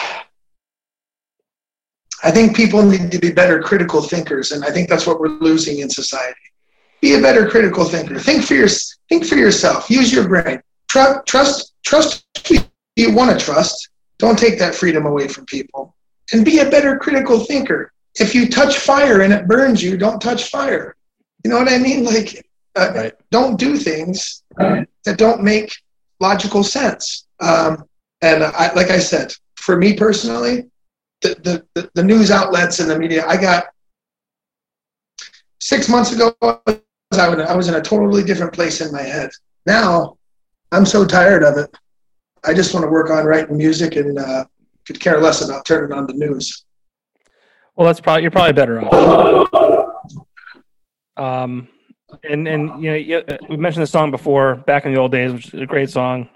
I 2.23 2.31
think 2.31 2.55
people 2.55 2.85
need 2.85 3.11
to 3.11 3.19
be 3.19 3.33
better 3.33 3.61
critical 3.61 4.01
thinkers, 4.01 4.53
and 4.53 4.65
I 4.65 4.71
think 4.71 4.89
that's 4.89 5.09
what 5.09 5.19
we're 5.19 5.29
losing 5.29 5.81
in 5.81 5.91
society. 5.91 6.37
Be 7.01 7.15
a 7.15 7.21
better 7.21 7.49
critical 7.49 7.85
thinker. 7.85 8.19
Think 8.19 8.45
for 8.45 8.55
your, 8.55 8.69
think 9.09 9.27
for 9.27 9.35
yourself. 9.35 9.91
Use 9.91 10.13
your 10.13 10.29
brain. 10.29 10.63
Trust, 10.89 11.27
trust. 11.27 11.75
You 12.95 13.13
want 13.13 13.37
to 13.37 13.45
trust. 13.45 13.89
Don't 14.19 14.39
take 14.39 14.59
that 14.59 14.75
freedom 14.75 15.07
away 15.07 15.27
from 15.27 15.47
people. 15.47 15.97
And 16.33 16.45
be 16.45 16.59
a 16.61 16.71
better 16.71 16.97
critical 16.97 17.41
thinker. 17.41 17.93
If 18.17 18.35
you 18.35 18.49
touch 18.49 18.79
fire 18.79 19.23
and 19.23 19.33
it 19.33 19.47
burns 19.47 19.83
you, 19.83 19.97
don't 19.97 20.21
touch 20.21 20.51
fire. 20.51 20.97
You 21.45 21.51
know 21.51 21.59
what 21.59 21.69
I 21.69 21.79
mean? 21.79 22.05
Like, 22.05 22.45
uh, 22.77 22.93
right. 22.95 23.15
don't 23.31 23.59
do 23.59 23.77
things 23.77 24.43
that 24.59 25.17
don't 25.17 25.43
make 25.43 25.73
logical 26.21 26.63
sense. 26.63 27.27
Um, 27.41 27.85
and 28.23 28.45
I, 28.45 28.73
like 28.75 28.91
I 28.91 28.99
said, 28.99 29.33
for 29.57 29.77
me 29.77 29.95
personally, 29.95 30.67
the, 31.23 31.65
the, 31.75 31.91
the 31.95 32.03
news 32.03 32.31
outlets 32.31 32.81
and 32.81 32.91
the 32.91 32.99
media, 32.99 33.27
I 33.27 33.37
got 33.37 33.67
six 35.59 35.89
months 35.89 36.13
ago, 36.13 36.35
I 36.43 37.55
was 37.55 37.69
in 37.69 37.75
a 37.75 37.83
totally 37.83 38.23
different 38.23 38.53
place 38.53 38.81
in 38.81 38.93
my 38.93 39.03
head. 39.03 39.31
Now, 39.67 40.17
I'm 40.73 40.87
so 40.87 41.05
tired 41.05 41.43
of 41.43 41.57
it. 41.59 41.75
I 42.45 42.55
just 42.55 42.73
want 42.73 42.85
to 42.85 42.91
work 42.91 43.11
on 43.11 43.25
writing 43.25 43.57
music 43.57 43.97
and 43.97 44.19
uh, 44.19 44.45
could 44.87 45.01
care 45.01 45.21
less 45.21 45.47
about 45.47 45.65
turning 45.65 45.93
on 45.93 46.07
the 46.07 46.15
news. 46.15 46.65
Well, 47.81 47.87
that's 47.87 47.99
probably 47.99 48.21
you're 48.21 48.31
probably 48.31 48.53
better 48.53 48.85
off. 48.85 49.89
Um, 51.17 51.67
and 52.29 52.47
and 52.47 52.85
you 52.85 52.91
know 52.91 52.97
you, 52.97 53.23
we 53.49 53.57
mentioned 53.57 53.83
the 53.83 53.87
song 53.87 54.11
before 54.11 54.57
back 54.57 54.85
in 54.85 54.93
the 54.93 55.01
old 55.01 55.13
days, 55.13 55.33
which 55.33 55.55
is 55.55 55.63
a 55.63 55.65
great 55.65 55.89
song. 55.89 56.29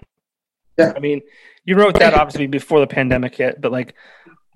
Yeah. 0.75 0.93
I 0.95 0.99
mean, 0.99 1.21
you 1.63 1.75
wrote 1.75 1.99
that 1.99 2.15
obviously 2.15 2.47
before 2.47 2.79
the 2.79 2.87
pandemic 2.87 3.35
hit, 3.35 3.61
but 3.61 3.71
like 3.71 3.93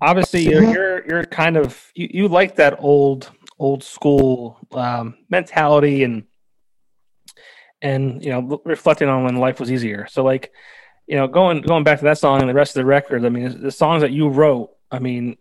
obviously 0.02 0.42
you're 0.42 0.64
you're, 0.64 1.06
you're 1.06 1.24
kind 1.26 1.56
of 1.56 1.80
you, 1.94 2.08
you 2.12 2.26
like 2.26 2.56
that 2.56 2.80
old 2.80 3.30
old 3.60 3.84
school 3.84 4.58
um, 4.72 5.16
mentality 5.28 6.02
and 6.02 6.24
and 7.82 8.24
you 8.24 8.30
know 8.30 8.60
reflecting 8.64 9.08
on 9.08 9.22
when 9.22 9.36
life 9.36 9.60
was 9.60 9.70
easier. 9.70 10.08
So 10.10 10.24
like 10.24 10.50
you 11.06 11.14
know 11.14 11.28
going 11.28 11.60
going 11.60 11.84
back 11.84 12.00
to 12.00 12.04
that 12.06 12.18
song 12.18 12.40
and 12.40 12.50
the 12.50 12.54
rest 12.54 12.74
of 12.74 12.80
the 12.80 12.86
records. 12.86 13.24
I 13.24 13.28
mean 13.28 13.62
the 13.62 13.70
songs 13.70 14.02
that 14.02 14.10
you 14.10 14.28
wrote. 14.28 14.70
I 14.90 14.98
mean 14.98 15.36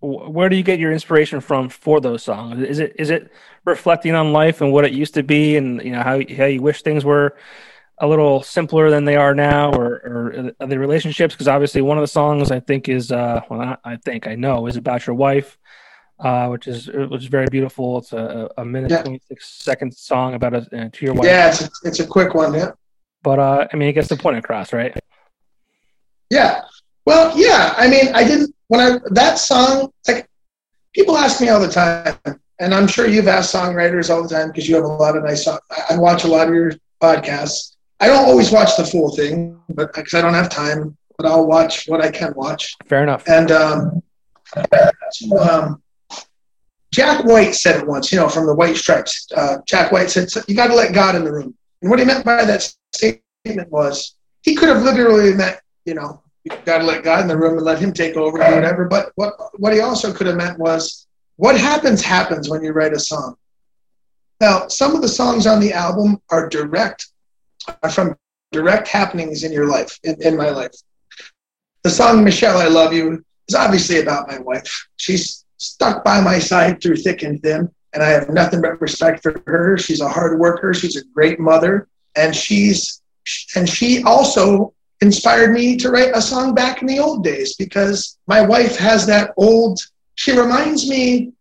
where 0.00 0.48
do 0.48 0.56
you 0.56 0.62
get 0.62 0.78
your 0.78 0.92
inspiration 0.92 1.40
from 1.40 1.68
for 1.68 2.00
those 2.00 2.22
songs? 2.22 2.62
Is 2.62 2.78
it 2.78 2.94
is 2.98 3.10
it 3.10 3.32
reflecting 3.64 4.14
on 4.14 4.32
life 4.32 4.60
and 4.60 4.72
what 4.72 4.84
it 4.84 4.92
used 4.92 5.14
to 5.14 5.22
be, 5.22 5.56
and 5.56 5.82
you 5.82 5.90
know 5.90 6.02
how 6.02 6.20
how 6.36 6.44
you 6.44 6.62
wish 6.62 6.82
things 6.82 7.04
were 7.04 7.36
a 7.98 8.06
little 8.06 8.42
simpler 8.42 8.90
than 8.90 9.04
they 9.04 9.16
are 9.16 9.34
now, 9.34 9.72
or, 9.72 10.54
or 10.60 10.66
the 10.66 10.78
relationships? 10.78 11.34
Because 11.34 11.48
obviously, 11.48 11.82
one 11.82 11.98
of 11.98 12.02
the 12.02 12.08
songs 12.08 12.52
I 12.52 12.60
think 12.60 12.88
is 12.88 13.10
uh, 13.10 13.40
well, 13.50 13.60
not, 13.60 13.80
I 13.84 13.96
think 13.96 14.28
I 14.28 14.36
know 14.36 14.68
is 14.68 14.76
about 14.76 15.04
your 15.06 15.16
wife, 15.16 15.58
uh, 16.20 16.46
which 16.48 16.68
is 16.68 16.88
which 16.88 17.22
is 17.22 17.28
very 17.28 17.46
beautiful. 17.50 17.98
It's 17.98 18.12
a, 18.12 18.48
a 18.56 18.64
minute 18.64 18.92
yeah. 18.92 19.02
twenty 19.02 19.20
six 19.26 19.48
second 19.48 19.92
song 19.94 20.34
about 20.34 20.54
a 20.54 20.58
uh, 20.58 20.88
to 20.92 21.04
your 21.04 21.14
wife. 21.14 21.26
Yeah, 21.26 21.48
it's 21.48 21.62
a, 21.62 21.68
it's 21.82 22.00
a 22.00 22.06
quick 22.06 22.34
one. 22.34 22.54
Yeah, 22.54 22.70
but 23.24 23.40
uh, 23.40 23.66
I 23.72 23.76
mean, 23.76 23.88
it 23.88 23.94
gets 23.94 24.08
the 24.08 24.16
point 24.16 24.36
across, 24.36 24.72
right? 24.72 24.96
Yeah. 26.30 26.62
Well, 27.08 27.32
yeah. 27.38 27.72
I 27.78 27.88
mean, 27.88 28.14
I 28.14 28.22
didn't 28.22 28.54
when 28.66 28.82
I 28.82 28.98
that 29.12 29.38
song, 29.38 29.90
like 30.06 30.28
people 30.92 31.16
ask 31.16 31.40
me 31.40 31.48
all 31.48 31.58
the 31.58 31.66
time, 31.66 32.14
and 32.60 32.74
I'm 32.74 32.86
sure 32.86 33.06
you've 33.06 33.28
asked 33.28 33.54
songwriters 33.54 34.14
all 34.14 34.22
the 34.22 34.28
time 34.28 34.48
because 34.48 34.68
you 34.68 34.74
have 34.74 34.84
a 34.84 34.88
lot 34.88 35.16
of 35.16 35.24
nice. 35.24 35.46
Song, 35.46 35.58
I 35.88 35.96
watch 35.96 36.24
a 36.24 36.28
lot 36.28 36.48
of 36.48 36.54
your 36.54 36.72
podcasts. 37.00 37.76
I 37.98 38.08
don't 38.08 38.26
always 38.26 38.52
watch 38.52 38.76
the 38.76 38.84
full 38.84 39.16
thing, 39.16 39.58
but 39.70 39.94
because 39.94 40.12
I 40.12 40.20
don't 40.20 40.34
have 40.34 40.50
time, 40.50 40.98
but 41.16 41.24
I'll 41.24 41.46
watch 41.46 41.86
what 41.86 42.02
I 42.02 42.10
can 42.10 42.34
watch. 42.36 42.76
Fair 42.84 43.04
enough. 43.04 43.26
And 43.26 43.52
um, 43.52 44.02
um, 45.40 45.82
Jack 46.92 47.24
White 47.24 47.54
said 47.54 47.80
it 47.80 47.86
once, 47.86 48.12
you 48.12 48.18
know, 48.18 48.28
from 48.28 48.44
the 48.44 48.54
White 48.54 48.76
Stripes. 48.76 49.28
Uh, 49.34 49.56
Jack 49.66 49.92
White 49.92 50.10
said, 50.10 50.28
"You 50.46 50.54
got 50.54 50.66
to 50.66 50.74
let 50.74 50.92
God 50.92 51.14
in 51.14 51.24
the 51.24 51.32
room." 51.32 51.56
And 51.80 51.88
what 51.88 52.00
he 52.00 52.04
meant 52.04 52.26
by 52.26 52.44
that 52.44 52.70
statement 52.92 53.70
was, 53.70 54.14
he 54.42 54.54
could 54.54 54.68
have 54.68 54.82
literally 54.82 55.32
meant, 55.32 55.58
you 55.86 55.94
know, 55.94 56.22
got 56.64 56.78
to 56.78 56.84
let 56.84 57.02
God 57.02 57.20
in 57.20 57.28
the 57.28 57.36
room 57.36 57.56
and 57.56 57.64
let 57.64 57.78
Him 57.78 57.92
take 57.92 58.16
over 58.16 58.38
or 58.42 58.54
whatever. 58.54 58.86
But 58.86 59.12
what 59.16 59.34
what 59.58 59.72
he 59.72 59.80
also 59.80 60.12
could 60.12 60.26
have 60.26 60.36
meant 60.36 60.58
was 60.58 61.06
what 61.36 61.58
happens 61.58 62.02
happens 62.02 62.48
when 62.48 62.62
you 62.62 62.72
write 62.72 62.92
a 62.92 63.00
song. 63.00 63.36
Now, 64.40 64.68
some 64.68 64.94
of 64.94 65.02
the 65.02 65.08
songs 65.08 65.46
on 65.46 65.60
the 65.60 65.72
album 65.72 66.20
are 66.30 66.48
direct, 66.48 67.08
are 67.82 67.90
from 67.90 68.16
direct 68.52 68.88
happenings 68.88 69.42
in 69.42 69.52
your 69.52 69.66
life, 69.66 69.98
in, 70.04 70.20
in 70.22 70.36
my 70.36 70.50
life. 70.50 70.74
The 71.82 71.90
song 71.90 72.24
"Michelle, 72.24 72.58
I 72.58 72.66
Love 72.66 72.92
You" 72.92 73.24
is 73.48 73.54
obviously 73.54 74.00
about 74.00 74.28
my 74.28 74.38
wife. 74.38 74.88
She's 74.96 75.44
stuck 75.56 76.04
by 76.04 76.20
my 76.20 76.38
side 76.38 76.80
through 76.80 76.96
thick 76.96 77.22
and 77.22 77.42
thin, 77.42 77.70
and 77.92 78.02
I 78.02 78.08
have 78.08 78.30
nothing 78.30 78.60
but 78.60 78.80
respect 78.80 79.22
for 79.22 79.42
her. 79.46 79.76
She's 79.78 80.00
a 80.00 80.08
hard 80.08 80.38
worker. 80.38 80.72
She's 80.74 80.96
a 80.96 81.04
great 81.14 81.40
mother, 81.40 81.88
and 82.16 82.34
she's 82.34 83.02
and 83.54 83.68
she 83.68 84.02
also 84.04 84.74
inspired 85.00 85.52
me 85.52 85.76
to 85.76 85.90
write 85.90 86.14
a 86.14 86.22
song 86.22 86.54
back 86.54 86.82
in 86.82 86.88
the 86.88 86.98
old 86.98 87.22
days 87.22 87.54
because 87.56 88.18
my 88.26 88.40
wife 88.40 88.76
has 88.76 89.06
that 89.06 89.32
old 89.36 89.78
she 90.16 90.36
reminds 90.36 90.88
me 90.88 91.32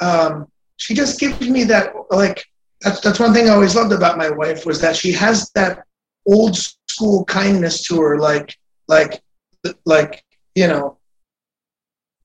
um, 0.00 0.48
she 0.76 0.94
just 0.94 1.20
gives 1.20 1.48
me 1.48 1.64
that 1.64 1.92
like 2.10 2.44
that's 2.80 3.00
that's 3.00 3.20
one 3.20 3.32
thing 3.32 3.48
i 3.48 3.52
always 3.52 3.76
loved 3.76 3.92
about 3.92 4.18
my 4.18 4.30
wife 4.30 4.66
was 4.66 4.80
that 4.80 4.96
she 4.96 5.12
has 5.12 5.50
that 5.54 5.84
old 6.26 6.56
school 6.56 7.24
kindness 7.26 7.82
to 7.82 8.00
her 8.00 8.18
like 8.18 8.56
like 8.88 9.22
like 9.84 10.24
you 10.54 10.66
know 10.66 10.98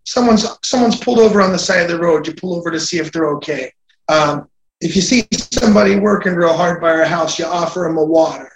someone's 0.06 0.46
someone's 0.64 0.98
pulled 0.98 1.20
over 1.20 1.42
on 1.42 1.52
the 1.52 1.60
side 1.60 1.82
of 1.82 1.88
the 1.88 2.00
road 2.00 2.26
you 2.26 2.34
pull 2.34 2.56
over 2.56 2.72
to 2.72 2.80
see 2.80 2.98
if 2.98 3.12
they're 3.12 3.30
okay. 3.30 3.72
Um, 4.08 4.50
if 4.82 4.96
you 4.96 5.02
see 5.04 5.28
somebody 5.32 5.98
working 5.98 6.34
real 6.34 6.56
hard 6.56 6.82
by 6.82 6.90
our 6.90 7.06
house 7.06 7.38
you 7.38 7.46
offer 7.46 7.82
them 7.82 7.98
a 7.98 8.04
water 8.04 8.52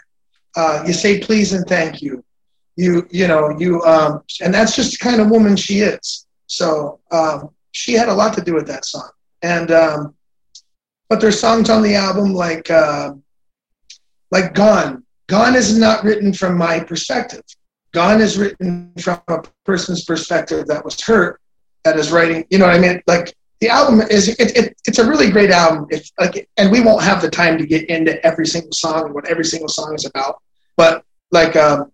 uh, 0.56 0.84
you 0.86 0.94
say 0.94 1.20
please 1.20 1.54
and 1.54 1.66
thank 1.68 2.02
you. 2.02 2.24
You 2.76 3.08
you 3.12 3.28
know 3.28 3.56
you 3.60 3.82
um, 3.84 4.24
and 4.42 4.54
that's 4.54 4.76
just 4.76 4.92
the 4.92 4.98
kind 4.98 5.22
of 5.22 5.30
woman 5.30 5.56
she 5.56 5.80
is. 5.80 6.26
So 6.48 7.00
um, 7.12 7.50
she 7.72 7.94
had 7.94 8.10
a 8.10 8.14
lot 8.14 8.34
to 8.36 8.42
do 8.42 8.54
with 8.54 8.68
that 8.68 8.86
song. 8.86 9.10
And 9.42 9.72
um, 9.72 10.16
but 11.10 11.20
there's 11.20 11.40
songs 11.40 11.70
on 11.70 11.82
the 11.82 11.96
album 11.96 12.34
like 12.34 12.70
uh, 12.72 13.14
like 14.32 14.54
Gone. 14.54 15.04
Gone 15.28 15.56
is 15.56 15.78
not 15.78 16.04
written 16.04 16.34
from 16.34 16.58
my 16.58 16.80
perspective. 16.80 17.44
Gone 17.92 18.22
is 18.22 18.38
written 18.38 18.92
from 19.00 19.22
a 19.28 19.42
person's 19.66 20.04
perspective 20.06 20.66
that 20.68 20.84
was 20.84 21.00
hurt, 21.02 21.40
that 21.84 21.98
is 21.98 22.12
writing. 22.12 22.46
You 22.50 22.58
know 22.58 22.66
what 22.66 22.76
I 22.76 22.80
mean? 22.80 23.02
Like 23.06 23.36
the 23.64 23.70
album 23.70 24.02
is 24.02 24.28
it, 24.28 24.58
it, 24.58 24.76
it's 24.86 25.00
a 25.00 25.08
really 25.08 25.32
great 25.32 25.50
album. 25.50 25.88
If 25.90 26.12
like, 26.20 26.50
and 26.58 26.70
we 26.70 26.82
won't 26.82 27.02
have 27.02 27.22
the 27.22 27.30
time 27.30 27.58
to 27.58 27.66
get 27.66 27.90
into 27.90 28.14
every 28.26 28.46
single 28.46 28.74
song 28.74 29.06
and 29.06 29.14
what 29.14 29.30
every 29.30 29.46
single 29.46 29.70
song 29.70 29.96
is 29.96 30.06
about. 30.06 30.42
But 30.76 31.06
like, 31.32 31.56
um, 31.56 31.90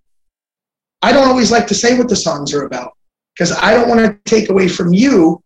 I 1.03 1.13
don't 1.13 1.27
always 1.27 1.51
like 1.51 1.67
to 1.67 1.75
say 1.75 1.95
what 1.95 2.09
the 2.09 2.15
songs 2.15 2.55
are 2.55 2.65
about 2.65 2.93
because 3.35 3.51
I 3.51 3.75
don't 3.75 3.87
want 3.87 3.99
to 3.99 4.17
take 4.25 4.49
away 4.49 4.67
from 4.67 4.93
you 4.93 5.43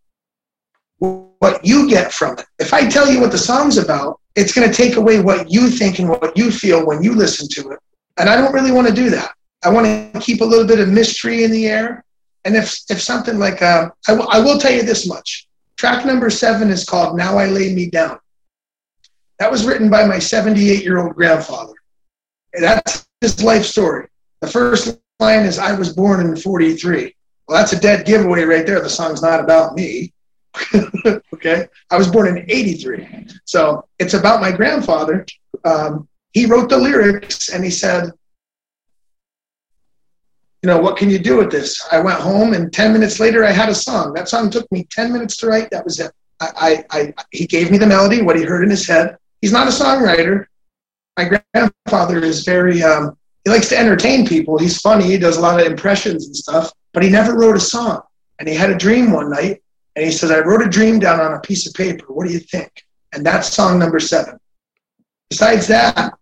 what 0.99 1.59
you 1.65 1.89
get 1.89 2.13
from 2.13 2.37
it. 2.37 2.45
If 2.57 2.73
I 2.73 2.87
tell 2.87 3.11
you 3.11 3.19
what 3.19 3.31
the 3.31 3.37
song's 3.37 3.77
about, 3.77 4.21
it's 4.37 4.53
going 4.53 4.65
to 4.69 4.73
take 4.73 4.95
away 4.95 5.19
what 5.19 5.51
you 5.51 5.67
think 5.67 5.99
and 5.99 6.07
what 6.07 6.37
you 6.37 6.51
feel 6.51 6.85
when 6.85 7.03
you 7.03 7.13
listen 7.15 7.49
to 7.49 7.71
it. 7.71 7.79
And 8.17 8.29
I 8.29 8.37
don't 8.37 8.53
really 8.53 8.71
want 8.71 8.87
to 8.87 8.93
do 8.93 9.09
that. 9.09 9.33
I 9.65 9.69
want 9.69 9.87
to 9.87 10.19
keep 10.21 10.39
a 10.39 10.45
little 10.45 10.65
bit 10.65 10.79
of 10.79 10.87
mystery 10.87 11.43
in 11.43 11.51
the 11.51 11.67
air. 11.67 12.05
And 12.45 12.55
if, 12.55 12.79
if 12.89 13.01
something 13.01 13.39
like, 13.39 13.61
uh, 13.61 13.89
I, 14.07 14.11
w- 14.11 14.29
I 14.31 14.39
will 14.39 14.57
tell 14.57 14.71
you 14.71 14.83
this 14.83 15.05
much 15.05 15.47
Track 15.83 16.05
number 16.05 16.29
seven 16.29 16.69
is 16.69 16.85
called 16.85 17.17
Now 17.17 17.37
I 17.37 17.47
Lay 17.47 17.75
Me 17.75 17.89
Down. 17.89 18.17
That 19.39 19.51
was 19.51 19.65
written 19.65 19.89
by 19.89 20.05
my 20.05 20.17
78 20.17 20.81
year 20.81 20.97
old 20.97 21.13
grandfather. 21.13 21.73
That's 22.53 23.05
his 23.19 23.43
life 23.43 23.65
story. 23.65 24.07
The 24.39 24.47
first 24.47 24.97
line 25.19 25.41
is 25.41 25.59
I 25.59 25.77
was 25.77 25.91
born 25.91 26.25
in 26.25 26.37
43. 26.37 27.13
Well, 27.49 27.57
that's 27.57 27.73
a 27.73 27.79
dead 27.81 28.05
giveaway 28.05 28.43
right 28.43 28.65
there. 28.65 28.79
The 28.79 28.89
song's 28.89 29.21
not 29.21 29.41
about 29.41 29.75
me. 29.75 30.13
okay. 31.33 31.67
I 31.91 31.97
was 31.97 32.07
born 32.07 32.29
in 32.29 32.49
83. 32.49 33.27
So 33.43 33.85
it's 33.99 34.13
about 34.13 34.39
my 34.39 34.53
grandfather. 34.53 35.25
Um, 35.65 36.07
he 36.31 36.45
wrote 36.45 36.69
the 36.69 36.77
lyrics 36.77 37.49
and 37.49 37.61
he 37.61 37.69
said, 37.69 38.09
you 40.63 40.69
know, 40.69 40.77
what 40.77 40.95
can 40.95 41.09
you 41.09 41.19
do 41.19 41.37
with 41.37 41.51
this? 41.51 41.85
I 41.91 41.99
went 41.99 42.19
home 42.19 42.53
and 42.53 42.71
10 42.71 42.93
minutes 42.93 43.19
later 43.19 43.43
I 43.43 43.51
had 43.51 43.67
a 43.67 43.75
song. 43.75 44.13
That 44.13 44.29
song 44.29 44.49
took 44.49 44.71
me 44.71 44.87
10 44.89 45.11
minutes 45.11 45.35
to 45.37 45.47
write. 45.47 45.69
That 45.71 45.83
was 45.83 45.99
it. 45.99 46.11
I, 46.39 46.85
I, 46.89 46.99
I 46.99 47.13
he 47.31 47.45
gave 47.45 47.69
me 47.69 47.77
the 47.77 47.85
melody, 47.85 48.21
what 48.21 48.37
he 48.37 48.43
heard 48.43 48.63
in 48.63 48.69
his 48.69 48.87
head. 48.87 49.17
He's 49.41 49.51
not 49.51 49.67
a 49.67 49.71
songwriter. 49.71 50.45
My 51.17 51.25
grandfather 51.53 52.23
is 52.23 52.45
very, 52.45 52.81
um, 52.81 53.17
he 53.43 53.51
likes 53.51 53.67
to 53.69 53.77
entertain 53.77 54.25
people. 54.25 54.57
He's 54.57 54.79
funny. 54.79 55.03
He 55.05 55.17
does 55.17 55.35
a 55.35 55.41
lot 55.41 55.59
of 55.59 55.67
impressions 55.67 56.27
and 56.27 56.35
stuff, 56.35 56.71
but 56.93 57.03
he 57.03 57.09
never 57.09 57.37
wrote 57.37 57.57
a 57.57 57.59
song. 57.59 58.01
And 58.39 58.47
he 58.47 58.55
had 58.55 58.69
a 58.69 58.77
dream 58.77 59.11
one 59.11 59.29
night 59.29 59.61
and 59.97 60.05
he 60.05 60.11
says, 60.11 60.31
I 60.31 60.39
wrote 60.39 60.65
a 60.65 60.69
dream 60.69 60.97
down 60.97 61.19
on 61.19 61.33
a 61.33 61.41
piece 61.41 61.67
of 61.67 61.73
paper. 61.73 62.05
What 62.07 62.25
do 62.25 62.33
you 62.33 62.39
think? 62.39 62.71
And 63.11 63.25
that's 63.25 63.49
song 63.49 63.79
number 63.79 63.99
seven. 63.99 64.39
Besides 65.29 65.67
that, 65.67 66.13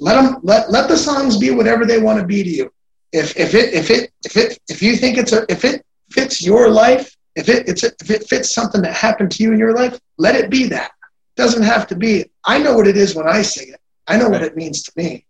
let 0.00 0.20
them 0.20 0.38
let 0.42 0.70
let 0.70 0.88
the 0.88 0.96
songs 0.96 1.38
be 1.38 1.50
whatever 1.50 1.84
they 1.84 1.98
want 1.98 2.20
to 2.20 2.26
be 2.26 2.42
to 2.42 2.50
you. 2.50 2.72
If 3.12 3.36
if 3.36 3.54
it 3.54 3.74
if 3.74 3.90
it 3.90 4.10
if 4.24 4.36
it 4.36 4.58
if 4.68 4.82
you 4.82 4.96
think 4.96 5.18
it's 5.18 5.32
a 5.32 5.44
if 5.50 5.64
it 5.64 5.84
fits 6.10 6.44
your 6.44 6.68
life, 6.68 7.16
if 7.36 7.48
it 7.48 7.68
it's 7.68 7.82
a, 7.82 7.92
if 8.00 8.10
it 8.10 8.28
fits 8.28 8.54
something 8.54 8.82
that 8.82 8.94
happened 8.94 9.30
to 9.32 9.42
you 9.42 9.52
in 9.52 9.58
your 9.58 9.74
life, 9.74 9.98
let 10.18 10.34
it 10.34 10.50
be 10.50 10.66
that. 10.68 10.92
It 11.36 11.42
doesn't 11.42 11.62
have 11.62 11.86
to 11.88 11.96
be. 11.96 12.26
I 12.44 12.58
know 12.58 12.74
what 12.76 12.86
it 12.86 12.96
is 12.96 13.14
when 13.14 13.28
I 13.28 13.42
sing 13.42 13.68
it. 13.72 13.80
I 14.06 14.18
know 14.18 14.28
what 14.28 14.42
it 14.42 14.56
means 14.56 14.82
to 14.84 14.92
me. 14.96 15.26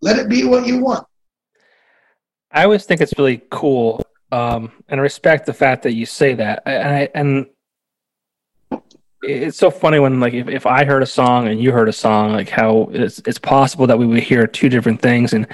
Let 0.00 0.18
it 0.18 0.28
be 0.28 0.44
what 0.44 0.66
you 0.66 0.78
want. 0.78 1.06
I 2.50 2.64
always 2.64 2.84
think 2.86 3.00
it's 3.00 3.12
really 3.18 3.42
cool, 3.50 4.02
um, 4.32 4.72
and 4.88 5.00
respect 5.00 5.46
the 5.46 5.52
fact 5.52 5.82
that 5.82 5.92
you 5.92 6.06
say 6.06 6.34
that. 6.34 6.62
And 6.64 6.88
I, 6.88 7.08
and 7.14 7.46
it's 9.22 9.58
so 9.58 9.70
funny 9.70 9.98
when 9.98 10.20
like 10.20 10.34
if, 10.34 10.48
if 10.48 10.66
I 10.66 10.84
heard 10.84 11.02
a 11.02 11.06
song 11.06 11.48
and 11.48 11.60
you 11.60 11.72
heard 11.72 11.88
a 11.88 11.92
song, 11.92 12.32
like 12.32 12.48
how 12.48 12.88
it's 12.92 13.18
it's 13.20 13.38
possible 13.38 13.86
that 13.86 13.98
we 13.98 14.06
would 14.06 14.22
hear 14.22 14.46
two 14.46 14.68
different 14.68 15.02
things. 15.02 15.32
And 15.32 15.46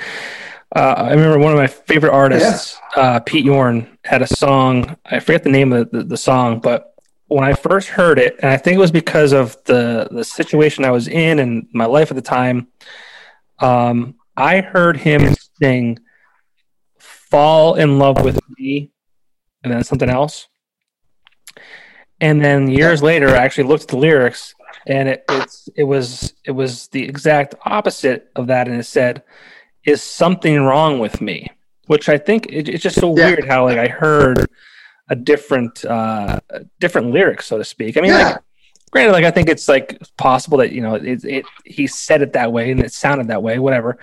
uh, 0.75 0.95
I 0.97 1.11
remember 1.11 1.39
one 1.39 1.53
of 1.53 1.59
my 1.59 1.67
favorite 1.67 2.13
artists, 2.13 2.79
yeah. 2.97 3.03
uh, 3.03 3.21
Pete 3.21 3.45
Yorn, 3.45 3.99
had 4.05 4.23
a 4.23 4.27
song. 4.27 4.97
I 5.07 5.21
forget 5.21 5.45
the 5.45 5.51
name 5.51 5.73
of 5.73 5.91
the, 5.91 6.03
the, 6.03 6.17
song, 6.17 6.59
but 6.61 6.95
when 7.29 7.45
I 7.45 7.53
first 7.55 7.89
heard 7.89 8.19
it, 8.19 8.37
and 8.41 8.51
I 8.51 8.57
think 8.57 8.77
it 8.77 8.81
was 8.81 8.91
because 8.91 9.33
of 9.33 9.57
the 9.65 10.09
the 10.11 10.25
situation 10.25 10.85
I 10.85 10.91
was 10.91 11.09
in 11.09 11.39
and 11.39 11.67
my 11.73 11.87
life 11.87 12.11
at 12.11 12.17
the 12.17 12.23
time, 12.23 12.69
um, 13.61 14.17
I 14.37 14.61
heard 14.61 14.97
him 14.97 15.35
sing 15.61 16.01
"Fall 16.99 17.77
in 17.77 17.99
Love 17.99 18.23
with 18.23 18.39
Me" 18.59 18.91
and 19.63 19.73
then 19.73 19.83
something 19.85 20.11
else 20.11 20.49
and 22.25 22.43
then 22.43 22.71
years 22.71 23.03
later, 23.03 23.29
I 23.29 23.45
actually 23.45 23.65
looked 23.65 23.83
at 23.83 23.89
the 23.89 23.99
lyrics, 23.99 24.55
and 24.87 25.11
it 25.11 25.25
it's 25.29 25.69
it 25.77 25.85
was 25.85 26.33
it 26.45 26.53
was 26.53 26.89
the 26.89 27.03
exact 27.03 27.55
opposite 27.67 28.31
of 28.35 28.47
that, 28.47 28.67
and 28.67 28.81
it 28.81 28.85
said, 28.85 29.23
"Is 29.85 30.03
something 30.03 30.63
wrong 30.63 30.99
with 30.99 31.21
me?" 31.21 31.51
Which 31.87 32.09
I 32.09 32.17
think 32.17 32.47
it, 32.47 32.67
it's 32.71 32.83
just 32.83 32.99
so 32.99 33.15
yeah. 33.15 33.27
weird 33.27 33.47
how 33.47 33.65
like 33.65 33.77
I 33.77 33.89
heard 33.89 34.47
a 35.11 35.15
different 35.15 35.85
uh 35.85 36.41
different 36.81 37.11
lyrics, 37.11 37.45
so 37.45 37.59
to 37.59 37.65
speak. 37.65 37.99
I 37.99 38.01
mean, 38.01 38.13
yeah. 38.13 38.29
like 38.29 38.39
granted, 38.91 39.13
like 39.13 39.27
I 39.27 39.31
think 39.31 39.51
it's 39.51 39.69
like 39.69 40.01
possible 40.17 40.57
that 40.59 40.73
you 40.73 40.81
know 40.81 40.95
it, 40.95 41.27
it 41.27 41.45
he 41.67 41.87
said 41.87 42.23
it 42.23 42.33
that 42.33 42.51
way 42.51 42.71
and 42.71 42.81
it 42.81 42.95
sounded 42.95 43.29
that 43.29 43.43
way, 43.43 43.59
whatever 43.59 43.99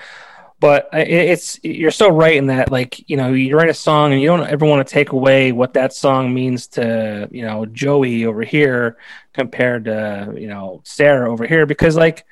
but 0.62 0.88
it's 0.94 1.60
you're 1.64 1.90
so 1.90 2.08
right 2.08 2.36
in 2.36 2.46
that 2.46 2.72
like 2.72 3.10
you 3.10 3.18
know 3.18 3.34
you 3.34 3.58
write 3.58 3.68
a 3.68 3.74
song 3.74 4.14
and 4.14 4.22
you 4.22 4.28
don't 4.28 4.48
ever 4.48 4.64
want 4.64 4.88
to 4.88 4.94
take 4.94 5.12
away 5.12 5.52
what 5.52 5.74
that 5.74 5.92
song 5.92 6.32
means 6.32 6.68
to 6.68 7.28
you 7.32 7.42
know 7.42 7.66
joey 7.66 8.26
over 8.26 8.44
here 8.44 8.96
compared 9.34 9.86
to 9.86 10.32
you 10.38 10.48
know 10.48 10.80
sarah 10.86 11.32
over 11.32 11.48
here 11.48 11.66
because 11.66 11.96
like 11.96 12.26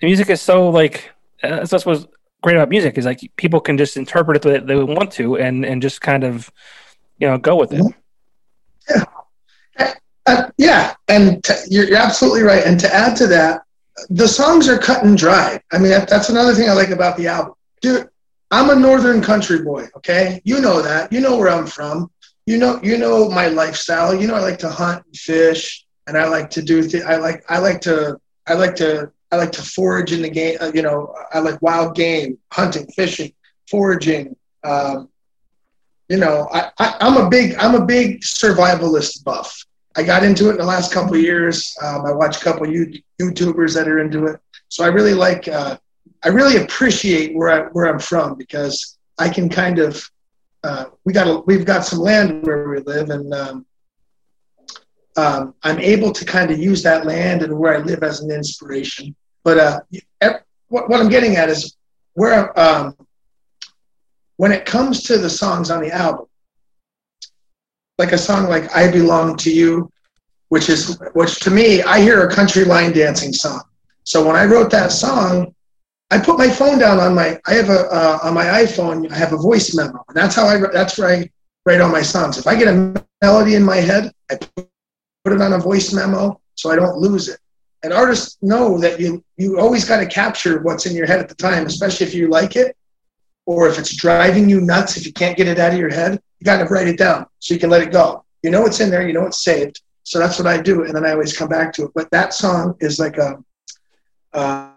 the 0.00 0.06
music 0.06 0.30
is 0.30 0.40
so 0.40 0.70
like 0.70 1.10
that's, 1.42 1.70
that's 1.70 1.84
what's 1.84 2.06
great 2.40 2.54
about 2.54 2.68
music 2.68 2.96
is 2.96 3.04
like 3.04 3.20
people 3.36 3.60
can 3.60 3.76
just 3.76 3.96
interpret 3.96 4.36
it 4.36 4.42
the 4.42 4.48
way 4.48 4.58
they 4.60 4.94
want 4.94 5.10
to 5.10 5.36
and 5.36 5.66
and 5.66 5.82
just 5.82 6.00
kind 6.00 6.22
of 6.22 6.52
you 7.18 7.26
know 7.26 7.36
go 7.36 7.56
with 7.56 7.72
it. 7.72 7.82
Yeah. 8.88 9.04
Uh, 10.26 10.50
yeah. 10.56 10.94
And 11.08 11.44
you're 11.68 11.96
absolutely 11.96 12.42
right. 12.42 12.64
And 12.64 12.78
to 12.80 12.94
add 12.94 13.16
to 13.16 13.26
that 13.26 13.62
the 14.10 14.28
songs 14.28 14.68
are 14.68 14.78
cut 14.78 15.04
and 15.04 15.16
dry. 15.16 15.60
I 15.72 15.78
mean, 15.78 15.90
that, 15.90 16.08
that's 16.08 16.28
another 16.28 16.54
thing 16.54 16.68
I 16.68 16.72
like 16.72 16.90
about 16.90 17.16
the 17.16 17.28
album. 17.28 17.54
Dude, 17.80 18.08
I'm 18.50 18.70
a 18.70 18.74
northern 18.74 19.20
country 19.20 19.62
boy, 19.62 19.86
okay? 19.96 20.40
You 20.44 20.60
know 20.60 20.82
that. 20.82 21.12
You 21.12 21.20
know 21.20 21.36
where 21.36 21.50
I'm 21.50 21.66
from. 21.66 22.10
You 22.46 22.58
know, 22.58 22.80
you 22.82 22.98
know 22.98 23.28
my 23.30 23.48
lifestyle. 23.48 24.14
You 24.14 24.26
know 24.26 24.34
I 24.34 24.40
like 24.40 24.58
to 24.58 24.70
hunt 24.70 25.04
and 25.06 25.16
fish, 25.16 25.86
and 26.06 26.16
I 26.16 26.28
like 26.28 26.50
to 26.50 26.62
do. 26.62 26.86
Th- 26.86 27.04
I 27.04 27.16
like. 27.16 27.42
I 27.48 27.58
like 27.58 27.80
to. 27.82 28.18
I 28.46 28.54
like 28.54 28.76
to. 28.76 29.10
I 29.32 29.36
like 29.36 29.52
to 29.52 29.62
forage 29.62 30.12
in 30.12 30.22
the 30.22 30.28
game. 30.30 30.58
Uh, 30.60 30.70
you 30.74 30.82
know, 30.82 31.14
I 31.32 31.40
like 31.40 31.60
wild 31.62 31.96
game, 31.96 32.38
hunting, 32.52 32.86
fishing, 32.88 33.32
foraging. 33.70 34.36
Um, 34.62 35.08
you 36.08 36.18
know, 36.18 36.48
I, 36.52 36.70
I, 36.78 36.96
I'm 37.00 37.16
a 37.16 37.30
big. 37.30 37.56
I'm 37.56 37.74
a 37.74 37.84
big 37.84 38.20
survivalist 38.20 39.24
buff. 39.24 39.64
I 39.96 40.02
got 40.02 40.24
into 40.24 40.48
it 40.48 40.52
in 40.52 40.58
the 40.58 40.64
last 40.64 40.92
couple 40.92 41.16
years. 41.16 41.76
Um, 41.82 42.04
I 42.04 42.12
watch 42.12 42.38
a 42.38 42.40
couple 42.40 42.64
of 42.66 42.72
YouTubers 43.20 43.74
that 43.74 43.88
are 43.88 44.00
into 44.00 44.26
it. 44.26 44.40
So 44.68 44.84
I 44.84 44.88
really 44.88 45.14
like, 45.14 45.46
uh, 45.46 45.76
I 46.24 46.28
really 46.28 46.56
appreciate 46.62 47.34
where 47.34 47.48
I 47.48 47.68
where 47.70 47.86
I'm 47.86 47.98
from 47.98 48.36
because 48.36 48.98
I 49.18 49.28
can 49.28 49.48
kind 49.48 49.78
of, 49.78 50.02
uh, 50.64 50.86
we 51.04 51.12
got 51.12 51.28
a, 51.28 51.40
we've 51.40 51.64
got 51.64 51.84
some 51.84 52.00
land 52.00 52.44
where 52.44 52.68
we 52.68 52.80
live, 52.80 53.10
and 53.10 53.32
um, 53.32 53.66
um, 55.16 55.54
I'm 55.62 55.78
able 55.78 56.12
to 56.12 56.24
kind 56.24 56.50
of 56.50 56.58
use 56.58 56.82
that 56.82 57.06
land 57.06 57.42
and 57.42 57.56
where 57.56 57.74
I 57.74 57.78
live 57.78 58.02
as 58.02 58.20
an 58.20 58.30
inspiration. 58.30 59.14
But 59.44 59.58
uh, 59.58 59.80
what, 60.68 60.88
what 60.88 61.00
I'm 61.00 61.10
getting 61.10 61.36
at 61.36 61.50
is 61.50 61.76
where 62.14 62.58
um, 62.58 62.96
when 64.36 64.50
it 64.50 64.64
comes 64.64 65.04
to 65.04 65.18
the 65.18 65.30
songs 65.30 65.70
on 65.70 65.82
the 65.82 65.92
album, 65.92 66.26
like 67.98 68.12
a 68.12 68.18
song 68.18 68.48
like 68.48 68.74
I 68.74 68.90
Belong 68.90 69.36
to 69.38 69.52
You, 69.52 69.90
which 70.48 70.68
is 70.68 70.98
which 71.14 71.38
to 71.40 71.50
me, 71.50 71.82
I 71.82 72.00
hear 72.00 72.26
a 72.26 72.34
country 72.34 72.64
line 72.64 72.92
dancing 72.92 73.32
song. 73.32 73.62
So 74.04 74.26
when 74.26 74.36
I 74.36 74.44
wrote 74.44 74.70
that 74.70 74.92
song, 74.92 75.54
I 76.10 76.18
put 76.18 76.38
my 76.38 76.48
phone 76.48 76.78
down 76.78 76.98
on 76.98 77.14
my 77.14 77.38
I 77.46 77.54
have 77.54 77.70
a 77.70 77.86
uh, 77.90 78.18
on 78.22 78.34
my 78.34 78.44
iPhone, 78.44 79.10
I 79.10 79.16
have 79.16 79.32
a 79.32 79.36
voice 79.36 79.74
memo. 79.74 80.04
And 80.08 80.16
that's 80.16 80.34
how 80.34 80.46
I 80.46 80.58
that's 80.72 80.98
where 80.98 81.08
I 81.08 81.30
write 81.66 81.80
all 81.80 81.90
my 81.90 82.02
songs. 82.02 82.38
If 82.38 82.46
I 82.46 82.56
get 82.56 82.68
a 82.68 83.04
melody 83.22 83.54
in 83.54 83.62
my 83.62 83.76
head, 83.76 84.12
I 84.30 84.36
put 84.36 85.32
it 85.32 85.40
on 85.40 85.52
a 85.54 85.58
voice 85.58 85.92
memo 85.92 86.40
so 86.56 86.70
I 86.70 86.76
don't 86.76 86.98
lose 86.98 87.28
it. 87.28 87.38
And 87.82 87.92
artists 87.92 88.38
know 88.42 88.78
that 88.78 88.98
you 88.98 89.22
you 89.36 89.60
always 89.60 89.84
got 89.84 89.98
to 89.98 90.06
capture 90.06 90.62
what's 90.62 90.86
in 90.86 90.96
your 90.96 91.06
head 91.06 91.20
at 91.20 91.28
the 91.28 91.34
time, 91.34 91.66
especially 91.66 92.06
if 92.06 92.14
you 92.14 92.28
like 92.28 92.56
it 92.56 92.76
or 93.46 93.68
if 93.68 93.78
it's 93.78 93.94
driving 93.94 94.48
you 94.48 94.60
nuts, 94.60 94.96
if 94.96 95.06
you 95.06 95.12
can't 95.12 95.36
get 95.36 95.48
it 95.48 95.58
out 95.58 95.72
of 95.72 95.78
your 95.78 95.92
head, 95.92 96.20
you 96.38 96.44
got 96.44 96.58
to 96.58 96.64
write 96.66 96.88
it 96.88 96.98
down 96.98 97.26
so 97.38 97.54
you 97.54 97.60
can 97.60 97.70
let 97.70 97.82
it 97.82 97.92
go. 97.92 98.24
You 98.42 98.50
know 98.50 98.66
it's 98.66 98.80
in 98.80 98.90
there, 98.90 99.06
you 99.06 99.12
know 99.12 99.26
it's 99.26 99.42
saved. 99.42 99.80
So 100.02 100.18
that's 100.18 100.38
what 100.38 100.46
I 100.46 100.60
do, 100.60 100.84
and 100.84 100.94
then 100.94 101.04
I 101.04 101.12
always 101.12 101.36
come 101.36 101.48
back 101.48 101.72
to 101.74 101.84
it. 101.84 101.90
But 101.94 102.10
that 102.10 102.34
song 102.34 102.76
is 102.80 102.98
like 102.98 103.16
a, 103.16 103.42
uh, 104.34 104.70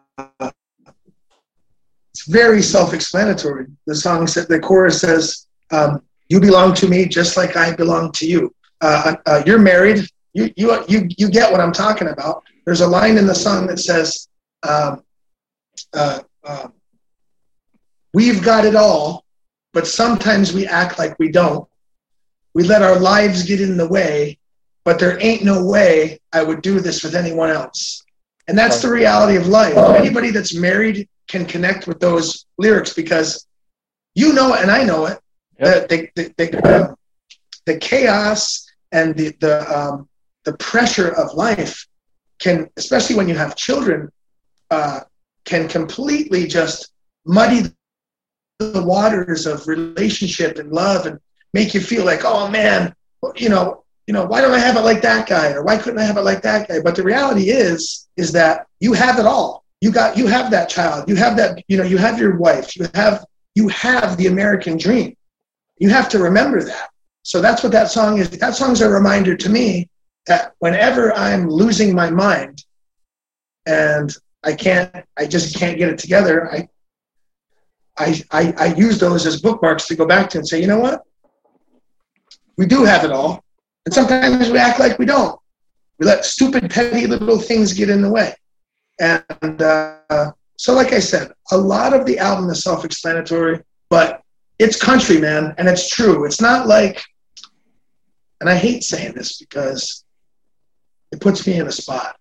it's 2.11 2.27
very 2.27 2.61
self-explanatory. 2.61 3.67
The 3.85 3.95
song 3.95 4.25
said, 4.25 4.47
the 4.47 4.59
chorus 4.59 5.01
says, 5.01 5.47
um, 5.71 6.01
"You 6.29 6.39
belong 6.39 6.75
to 6.75 6.87
me 6.87 7.07
just 7.07 7.35
like 7.35 7.57
I 7.57 7.75
belong 7.75 8.13
to 8.13 8.25
you. 8.25 8.55
Uh, 8.79 9.15
uh, 9.25 9.43
you're 9.45 9.59
married. 9.59 10.07
You, 10.33 10.53
you, 10.55 10.83
you, 10.87 11.09
you 11.17 11.29
get 11.29 11.51
what 11.51 11.59
I'm 11.59 11.73
talking 11.73 12.07
about." 12.07 12.43
There's 12.65 12.81
a 12.81 12.87
line 12.87 13.17
in 13.17 13.27
the 13.27 13.35
song 13.35 13.67
that 13.67 13.79
says, 13.79 14.29
um, 14.63 15.03
uh, 15.93 16.19
um, 16.45 16.73
We've 18.13 18.43
got 18.43 18.65
it 18.65 18.75
all, 18.75 19.25
but 19.73 19.87
sometimes 19.87 20.53
we 20.53 20.65
act 20.65 20.97
like 20.97 21.17
we 21.19 21.29
don't. 21.29 21.67
We 22.53 22.63
let 22.63 22.81
our 22.81 22.99
lives 22.99 23.43
get 23.43 23.61
in 23.61 23.77
the 23.77 23.87
way, 23.87 24.39
but 24.83 24.99
there 24.99 25.21
ain't 25.23 25.43
no 25.43 25.63
way 25.63 26.19
I 26.33 26.43
would 26.43 26.61
do 26.61 26.79
this 26.79 27.03
with 27.03 27.15
anyone 27.15 27.49
else. 27.49 28.03
And 28.47 28.57
that's 28.57 28.81
the 28.81 28.89
reality 28.89 29.37
of 29.37 29.47
life. 29.47 29.75
Anybody 29.75 30.31
that's 30.31 30.55
married 30.55 31.07
can 31.27 31.45
connect 31.45 31.87
with 31.87 31.99
those 31.99 32.45
lyrics 32.57 32.93
because 32.93 33.45
you 34.15 34.33
know 34.33 34.53
it 34.53 34.61
and 34.61 34.71
I 34.71 34.83
know 34.83 35.05
it. 35.05 35.19
Yep. 35.59 35.89
The, 35.89 36.09
the, 36.15 36.33
the, 36.37 36.95
the, 37.65 37.77
chaos 37.77 38.65
and 38.91 39.15
the, 39.15 39.35
the, 39.39 39.77
um, 39.77 40.07
the 40.45 40.53
pressure 40.57 41.09
of 41.09 41.33
life 41.33 41.85
can, 42.39 42.69
especially 42.77 43.15
when 43.15 43.27
you 43.27 43.35
have 43.35 43.55
children, 43.55 44.09
uh, 44.71 45.01
can 45.45 45.67
completely 45.67 46.47
just 46.47 46.93
muddy 47.25 47.63
the 48.59 48.83
waters 48.83 49.45
of 49.45 49.67
relationship 49.67 50.57
and 50.57 50.71
love 50.71 51.05
and 51.05 51.19
make 51.53 51.73
you 51.73 51.79
feel 51.79 52.05
like, 52.05 52.21
oh 52.23 52.49
man, 52.49 52.93
you 53.35 53.49
know, 53.49 53.83
you 54.07 54.13
know, 54.13 54.25
why 54.25 54.41
don't 54.41 54.53
I 54.53 54.59
have 54.59 54.77
it 54.77 54.81
like 54.81 55.01
that 55.01 55.27
guy 55.27 55.51
or 55.51 55.63
why 55.63 55.77
couldn't 55.77 55.99
I 55.99 56.05
have 56.05 56.17
it 56.17 56.23
like 56.23 56.41
that 56.43 56.67
guy? 56.67 56.79
But 56.79 56.95
the 56.95 57.03
reality 57.03 57.49
is, 57.49 58.07
is 58.15 58.31
that 58.31 58.67
you 58.79 58.93
have 58.93 59.19
it 59.19 59.25
all. 59.25 59.63
You 59.81 59.91
got, 59.91 60.17
you 60.17 60.25
have 60.27 60.49
that 60.51 60.69
child, 60.69 61.07
you 61.07 61.15
have 61.17 61.37
that, 61.37 61.63
you 61.67 61.77
know, 61.77 61.83
you 61.83 61.97
have 61.97 62.19
your 62.19 62.37
wife, 62.37 62.75
you 62.75 62.87
have, 62.95 63.25
you 63.53 63.67
have 63.67 64.17
the 64.17 64.27
American 64.27 64.77
dream. 64.77 65.15
You 65.77 65.89
have 65.89 66.09
to 66.09 66.19
remember 66.19 66.63
that. 66.63 66.89
So 67.21 67.41
that's 67.41 67.61
what 67.61 67.73
that 67.73 67.91
song 67.91 68.17
is. 68.17 68.29
That 68.29 68.55
song's 68.55 68.81
a 68.81 68.89
reminder 68.89 69.35
to 69.35 69.49
me 69.49 69.89
that 70.25 70.53
whenever 70.59 71.13
I'm 71.13 71.49
losing 71.49 71.93
my 71.93 72.09
mind 72.09 72.63
and 73.67 74.11
I 74.43 74.53
can't, 74.53 75.05
I 75.17 75.27
just 75.27 75.55
can't 75.55 75.77
get 75.77 75.89
it 75.89 75.99
together, 75.99 76.51
I, 76.51 76.67
I, 77.97 78.21
I, 78.31 78.53
I 78.57 78.73
use 78.75 78.99
those 78.99 79.25
as 79.25 79.41
bookmarks 79.41 79.87
to 79.87 79.95
go 79.95 80.05
back 80.05 80.29
to 80.31 80.37
and 80.37 80.47
say, 80.47 80.61
you 80.61 80.67
know 80.67 80.79
what? 80.79 81.03
We 82.57 82.65
do 82.65 82.83
have 82.83 83.03
it 83.03 83.11
all. 83.11 83.43
And 83.85 83.93
sometimes 83.93 84.49
we 84.49 84.57
act 84.57 84.79
like 84.79 84.99
we 84.99 85.05
don't. 85.05 85.39
We 85.99 86.05
let 86.05 86.25
stupid, 86.25 86.69
petty 86.69 87.07
little 87.07 87.39
things 87.39 87.73
get 87.73 87.89
in 87.89 88.01
the 88.01 88.11
way. 88.11 88.33
And 88.99 89.61
uh, 89.61 90.31
so, 90.57 90.73
like 90.73 90.93
I 90.93 90.99
said, 90.99 91.31
a 91.51 91.57
lot 91.57 91.93
of 91.93 92.05
the 92.05 92.19
album 92.19 92.49
is 92.49 92.63
self 92.63 92.83
explanatory, 92.83 93.63
but 93.89 94.21
it's 94.59 94.81
country, 94.81 95.19
man. 95.19 95.53
And 95.57 95.67
it's 95.67 95.89
true. 95.89 96.25
It's 96.25 96.41
not 96.41 96.67
like, 96.67 97.01
and 98.41 98.49
I 98.49 98.55
hate 98.55 98.83
saying 98.83 99.13
this 99.13 99.37
because 99.37 100.03
it 101.11 101.21
puts 101.21 101.45
me 101.47 101.59
in 101.59 101.67
a 101.67 101.71
spot, 101.71 102.17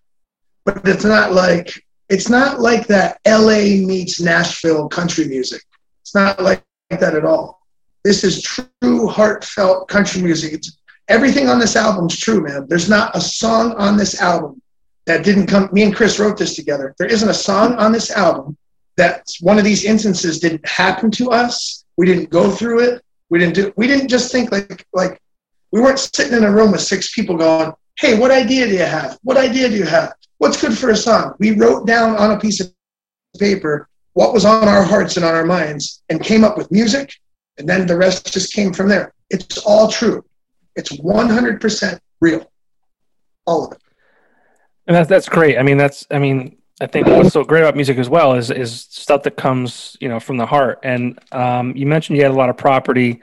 but 0.65 0.87
it's 0.87 1.03
not 1.03 1.33
like 1.33 1.83
it's 2.09 2.29
not 2.29 2.59
like 2.59 2.87
that 2.87 3.19
LA 3.27 3.85
meets 3.85 4.21
Nashville 4.21 4.87
country 4.87 5.27
music. 5.27 5.61
It's 6.01 6.15
not 6.15 6.41
like 6.41 6.63
that 6.89 7.15
at 7.15 7.25
all. 7.25 7.61
This 8.03 8.23
is 8.23 8.41
true, 8.41 9.07
heartfelt 9.07 9.89
country 9.89 10.21
music. 10.21 10.53
It's, 10.53 10.77
everything 11.09 11.49
on 11.49 11.59
this 11.59 11.75
album 11.75 12.05
is 12.05 12.17
true, 12.17 12.41
man. 12.41 12.65
There's 12.69 12.89
not 12.89 13.15
a 13.15 13.21
song 13.21 13.73
on 13.73 13.97
this 13.97 14.21
album 14.21 14.61
that 15.05 15.25
didn't 15.25 15.47
come. 15.47 15.69
Me 15.73 15.83
and 15.83 15.95
Chris 15.95 16.19
wrote 16.19 16.37
this 16.37 16.55
together. 16.55 16.95
There 16.97 17.11
isn't 17.11 17.27
a 17.27 17.33
song 17.33 17.75
on 17.75 17.91
this 17.91 18.11
album 18.11 18.57
that 18.95 19.25
one 19.41 19.57
of 19.57 19.65
these 19.65 19.83
instances 19.83 20.39
didn't 20.39 20.67
happen 20.67 21.11
to 21.11 21.31
us. 21.31 21.85
We 21.97 22.05
didn't 22.05 22.29
go 22.29 22.51
through 22.51 22.79
it. 22.81 23.03
We 23.29 23.39
didn't 23.39 23.55
do. 23.55 23.73
We 23.75 23.87
didn't 23.87 24.07
just 24.07 24.31
think 24.31 24.51
like 24.51 24.85
like 24.93 25.19
we 25.71 25.81
weren't 25.81 25.99
sitting 25.99 26.37
in 26.37 26.43
a 26.43 26.51
room 26.51 26.71
with 26.71 26.81
six 26.81 27.13
people 27.13 27.35
going, 27.35 27.73
"Hey, 27.97 28.17
what 28.17 28.31
idea 28.31 28.67
do 28.67 28.73
you 28.73 28.85
have? 28.85 29.17
What 29.23 29.37
idea 29.37 29.69
do 29.69 29.75
you 29.75 29.85
have? 29.85 30.13
What's 30.37 30.61
good 30.61 30.77
for 30.77 30.89
a 30.89 30.95
song?" 30.95 31.33
We 31.39 31.51
wrote 31.51 31.87
down 31.87 32.15
on 32.17 32.31
a 32.31 32.39
piece 32.39 32.59
of 32.59 32.71
paper 33.39 33.87
what 34.13 34.33
was 34.33 34.45
on 34.45 34.67
our 34.67 34.83
hearts 34.83 35.15
and 35.15 35.25
on 35.25 35.35
our 35.35 35.45
minds 35.45 36.01
and 36.09 36.23
came 36.23 36.43
up 36.43 36.57
with 36.57 36.71
music 36.71 37.13
and 37.59 37.69
then 37.69 37.85
the 37.85 37.95
rest 37.95 38.33
just 38.33 38.51
came 38.51 38.73
from 38.73 38.89
there. 38.89 39.13
It's 39.29 39.59
all 39.59 39.89
true. 39.89 40.25
It's 40.75 40.91
100% 40.97 41.99
real. 42.19 42.51
All 43.45 43.65
of 43.65 43.73
it. 43.73 43.79
And 44.87 44.95
that's 44.95 45.09
that's 45.09 45.27
great. 45.27 45.57
I 45.57 45.63
mean 45.63 45.77
that's 45.77 46.07
i 46.11 46.17
mean 46.17 46.57
i 46.79 46.87
think 46.87 47.07
what's 47.07 47.33
so 47.33 47.43
great 47.43 47.61
about 47.61 47.75
music 47.75 47.97
as 47.97 48.09
well 48.09 48.33
is 48.35 48.49
is 48.49 48.87
stuff 48.89 49.23
that 49.23 49.35
comes 49.35 49.97
you 49.99 50.07
know 50.07 50.19
from 50.19 50.37
the 50.37 50.45
heart. 50.45 50.79
And 50.83 51.19
um, 51.31 51.75
you 51.75 51.85
mentioned 51.85 52.17
you 52.17 52.23
had 52.23 52.31
a 52.31 52.35
lot 52.35 52.49
of 52.49 52.57
property 52.57 53.21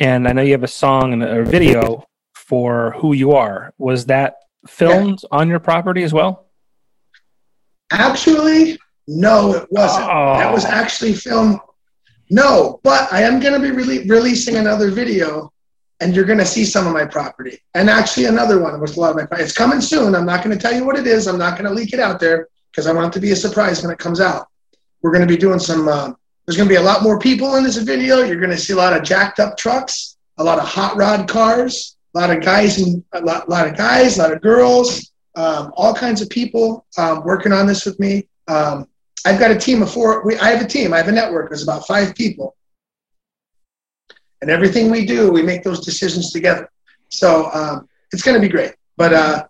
and 0.00 0.26
i 0.26 0.32
know 0.32 0.42
you 0.42 0.50
have 0.52 0.64
a 0.64 0.68
song 0.68 1.12
and 1.12 1.22
a 1.22 1.44
video 1.44 2.04
for 2.46 2.94
who 2.98 3.14
you 3.14 3.32
are 3.32 3.72
was 3.78 4.06
that 4.06 4.36
filmed 4.66 5.20
yeah. 5.22 5.38
on 5.38 5.48
your 5.48 5.60
property 5.60 6.02
as 6.02 6.12
well 6.12 6.46
actually 7.90 8.78
no, 9.06 9.54
it 9.54 9.68
wasn't. 9.70 10.08
Oh. 10.08 10.38
That 10.38 10.52
was 10.52 10.64
actually 10.64 11.12
filmed. 11.12 11.58
No, 12.30 12.80
but 12.82 13.12
I 13.12 13.22
am 13.22 13.38
going 13.38 13.52
to 13.52 13.60
be 13.60 13.70
re- 13.70 14.06
releasing 14.08 14.56
another 14.56 14.90
video, 14.90 15.52
and 16.00 16.16
you're 16.16 16.24
going 16.24 16.38
to 16.38 16.46
see 16.46 16.64
some 16.64 16.86
of 16.86 16.92
my 16.92 17.04
property, 17.04 17.58
and 17.74 17.90
actually 17.90 18.26
another 18.26 18.60
one 18.60 18.80
with 18.80 18.96
a 18.96 19.00
lot 19.00 19.10
of 19.10 19.30
my. 19.30 19.38
It's 19.38 19.52
coming 19.52 19.80
soon. 19.80 20.14
I'm 20.14 20.24
not 20.24 20.42
going 20.42 20.56
to 20.56 20.62
tell 20.62 20.74
you 20.74 20.86
what 20.86 20.96
it 20.96 21.06
is. 21.06 21.26
I'm 21.26 21.38
not 21.38 21.58
going 21.58 21.68
to 21.68 21.74
leak 21.74 21.92
it 21.92 22.00
out 22.00 22.18
there 22.18 22.48
because 22.70 22.86
I 22.86 22.92
want 22.92 23.08
it 23.08 23.12
to 23.12 23.20
be 23.20 23.32
a 23.32 23.36
surprise 23.36 23.82
when 23.82 23.92
it 23.92 23.98
comes 23.98 24.20
out. 24.20 24.48
We're 25.02 25.12
going 25.12 25.26
to 25.26 25.32
be 25.32 25.38
doing 25.38 25.58
some. 25.58 25.86
Uh, 25.86 26.12
there's 26.46 26.56
going 26.56 26.68
to 26.68 26.74
be 26.74 26.80
a 26.80 26.82
lot 26.82 27.02
more 27.02 27.18
people 27.18 27.56
in 27.56 27.64
this 27.64 27.76
video. 27.76 28.22
You're 28.22 28.40
going 28.40 28.50
to 28.50 28.58
see 28.58 28.72
a 28.72 28.76
lot 28.76 28.94
of 28.94 29.02
jacked 29.02 29.38
up 29.38 29.56
trucks, 29.56 30.16
a 30.38 30.44
lot 30.44 30.58
of 30.58 30.66
hot 30.66 30.96
rod 30.96 31.28
cars, 31.28 31.93
a 32.14 32.18
lot 32.18 32.30
of 32.30 32.42
guys 32.42 32.78
and 32.80 33.02
a 33.12 33.20
lot, 33.20 33.48
lot 33.48 33.66
of 33.66 33.76
guys, 33.76 34.18
a 34.18 34.22
lot 34.22 34.32
of 34.32 34.40
girls, 34.40 35.12
um, 35.36 35.72
all 35.76 35.94
kinds 35.94 36.22
of 36.22 36.30
people 36.30 36.86
um, 36.96 37.24
working 37.24 37.52
on 37.52 37.66
this 37.66 37.84
with 37.84 37.98
me. 37.98 38.28
Um, 38.46 38.88
I've 39.26 39.40
got 39.40 39.50
a 39.50 39.56
team 39.56 39.82
of 39.82 39.90
four. 39.90 40.24
We, 40.24 40.36
I 40.38 40.50
have 40.50 40.62
a 40.62 40.68
team. 40.68 40.92
I 40.92 40.98
have 40.98 41.08
a 41.08 41.12
network. 41.12 41.48
There's 41.48 41.62
about 41.62 41.86
five 41.86 42.14
people, 42.14 42.56
and 44.42 44.50
everything 44.50 44.90
we 44.90 45.06
do, 45.06 45.32
we 45.32 45.42
make 45.42 45.62
those 45.62 45.84
decisions 45.84 46.30
together. 46.30 46.70
So 47.08 47.50
um, 47.52 47.88
it's 48.12 48.22
going 48.22 48.34
to 48.34 48.40
be 48.40 48.50
great. 48.50 48.74
But 48.96 49.12
uh, 49.12 49.46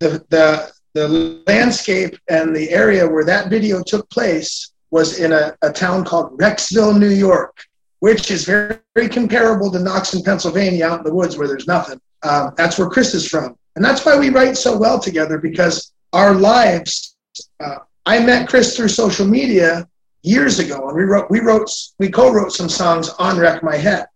the 0.00 0.24
the 0.28 0.70
the 0.94 1.42
landscape 1.46 2.18
and 2.28 2.54
the 2.54 2.70
area 2.70 3.08
where 3.08 3.24
that 3.24 3.50
video 3.50 3.82
took 3.82 4.10
place 4.10 4.72
was 4.90 5.20
in 5.20 5.32
a, 5.32 5.56
a 5.62 5.70
town 5.70 6.04
called 6.04 6.36
Rexville, 6.38 6.98
New 6.98 7.10
York, 7.10 7.56
which 8.00 8.30
is 8.30 8.44
very, 8.44 8.78
very 8.94 9.08
comparable 9.08 9.70
to 9.70 9.78
Knox 9.78 10.10
Noxen, 10.12 10.24
Pennsylvania, 10.24 10.86
out 10.86 10.98
in 10.98 11.04
the 11.04 11.14
woods 11.14 11.36
where 11.36 11.48
there's 11.48 11.66
nothing. 11.66 12.00
Um, 12.22 12.52
that's 12.56 12.78
where 12.78 12.88
Chris 12.88 13.14
is 13.14 13.28
from, 13.28 13.56
and 13.76 13.84
that's 13.84 14.04
why 14.04 14.18
we 14.18 14.30
write 14.30 14.56
so 14.56 14.76
well 14.76 14.98
together 14.98 15.38
because 15.38 15.92
our 16.12 16.34
lives 16.34 17.16
uh, 17.60 17.78
I 18.06 18.18
met 18.20 18.48
Chris 18.48 18.76
through 18.76 18.88
social 18.88 19.26
media 19.26 19.86
years 20.22 20.58
ago, 20.58 20.88
and 20.88 20.96
we 20.96 21.04
wrote 21.04 21.30
we 21.30 21.40
wrote 21.40 21.70
we 21.98 22.08
co-wrote 22.10 22.52
some 22.52 22.68
songs 22.68 23.10
on 23.18 23.38
Wreck 23.38 23.62
My 23.62 23.76
Head. 23.76 24.06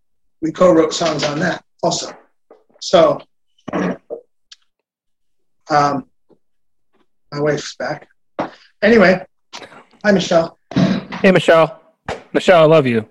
We 0.40 0.50
co-wrote 0.50 0.92
songs 0.92 1.22
on 1.24 1.38
that 1.40 1.64
also. 1.82 2.10
So, 2.80 3.20
um, 5.70 6.06
my 7.30 7.40
wife's 7.40 7.76
back. 7.76 8.08
Anyway, 8.80 9.24
hi 10.04 10.12
Michelle. 10.12 10.58
Hey 10.74 11.30
Michelle. 11.30 11.80
Michelle, 12.32 12.62
I 12.62 12.66
love 12.66 12.86
you. 12.86 13.06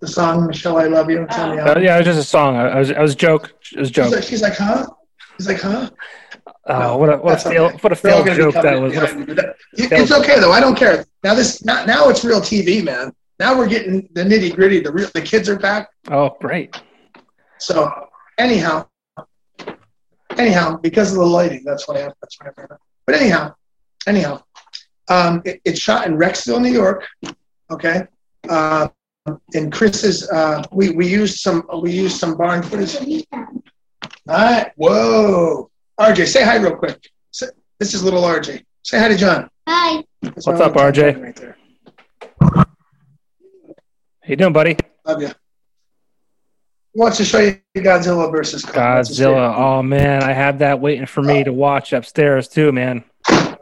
The 0.00 0.08
song 0.08 0.46
"Michelle, 0.46 0.78
I 0.78 0.86
Love 0.86 1.10
You." 1.10 1.26
Uh, 1.28 1.78
yeah, 1.78 1.96
it 1.96 1.98
was 1.98 2.06
just 2.06 2.20
a 2.20 2.24
song. 2.24 2.56
I, 2.56 2.78
was, 2.78 2.90
I 2.90 3.00
was 3.00 3.14
joke. 3.14 3.52
It 3.72 3.80
was 3.80 3.90
joke. 3.90 4.06
She's 4.06 4.14
like, 4.14 4.24
she's 4.24 4.42
like, 4.42 4.56
huh? 4.56 4.86
He's 5.36 5.46
like, 5.48 5.60
huh? 5.60 5.90
Oh, 6.66 6.96
what 6.96 7.12
a 7.12 7.16
what 7.16 7.34
a 7.34 7.50
fail, 7.50 7.64
okay. 7.64 7.76
what 7.78 7.92
a 7.92 7.96
failed 7.96 8.26
joke 8.26 8.54
that 8.54 8.80
was. 8.80 8.92
It's 9.72 10.12
okay 10.12 10.38
though. 10.40 10.52
I 10.52 10.60
don't 10.60 10.76
care. 10.76 11.04
Now 11.24 11.34
this 11.34 11.64
now, 11.64 11.84
now 11.84 12.08
it's 12.08 12.24
real 12.24 12.40
TV, 12.40 12.84
man. 12.84 13.12
Now 13.38 13.56
we're 13.56 13.68
getting 13.68 14.08
the 14.12 14.22
nitty 14.22 14.54
gritty. 14.54 14.80
The 14.80 14.92
real 14.92 15.08
the 15.14 15.22
kids 15.22 15.48
are 15.48 15.58
back. 15.58 15.88
Oh, 16.10 16.36
great. 16.40 16.80
So 17.58 17.90
anyhow, 18.38 18.86
anyhow, 20.36 20.76
because 20.76 21.12
of 21.12 21.18
the 21.18 21.26
lighting, 21.26 21.62
that's 21.64 21.88
why 21.88 22.04
I 22.04 22.10
that's 22.20 22.38
why 22.38 22.50
I 22.56 22.76
But 23.06 23.14
anyhow, 23.16 23.54
anyhow, 24.06 24.42
um, 25.08 25.42
it, 25.44 25.60
it's 25.64 25.80
shot 25.80 26.06
in 26.06 26.16
Rexville, 26.16 26.60
New 26.60 26.72
York. 26.72 27.06
Okay. 27.70 28.06
Uh, 28.48 28.88
and 29.54 29.72
Chris's, 29.72 30.28
uh, 30.30 30.62
we 30.72 30.90
we 30.90 31.06
used 31.06 31.40
some 31.40 31.64
we 31.82 31.92
used 31.92 32.16
some 32.18 32.36
barn 32.36 32.62
footage. 32.62 32.96
All 33.32 33.48
right. 34.28 34.72
Whoa. 34.76 35.70
RJ, 35.98 36.26
say 36.26 36.44
hi 36.44 36.56
real 36.56 36.76
quick. 36.76 37.10
This 37.78 37.94
is 37.94 38.02
little 38.02 38.22
RJ. 38.22 38.64
Say 38.82 38.98
hi 38.98 39.08
to 39.08 39.16
John. 39.16 39.50
Hi. 39.68 40.04
That's 40.22 40.46
What's 40.46 40.60
up, 40.60 40.74
RJ? 40.74 41.22
Right 41.22 41.36
there. 41.36 41.56
How 42.40 42.66
you 44.26 44.36
doing, 44.36 44.52
buddy? 44.52 44.76
Love 45.04 45.22
you. 45.22 45.30
Wants 46.94 47.18
to 47.18 47.24
show 47.24 47.38
you 47.38 47.60
Godzilla 47.76 48.30
versus 48.30 48.64
Kong. 48.64 48.74
Godzilla. 48.74 49.54
Oh 49.56 49.82
man, 49.82 50.22
I 50.22 50.32
have 50.32 50.58
that 50.58 50.80
waiting 50.80 51.06
for 51.06 51.22
me 51.22 51.44
to 51.44 51.52
watch 51.52 51.92
upstairs 51.92 52.48
too, 52.48 52.72
man. 52.72 53.04
Oh 53.28 53.56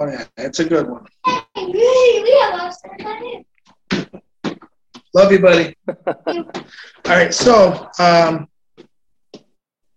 yeah, 0.00 0.24
it's 0.36 0.60
a 0.60 0.64
good 0.64 0.88
one. 0.88 1.06
Love 5.16 5.32
you, 5.32 5.38
buddy. 5.38 5.74
All 6.26 6.44
right, 7.06 7.32
so 7.32 7.88
um, 7.98 8.46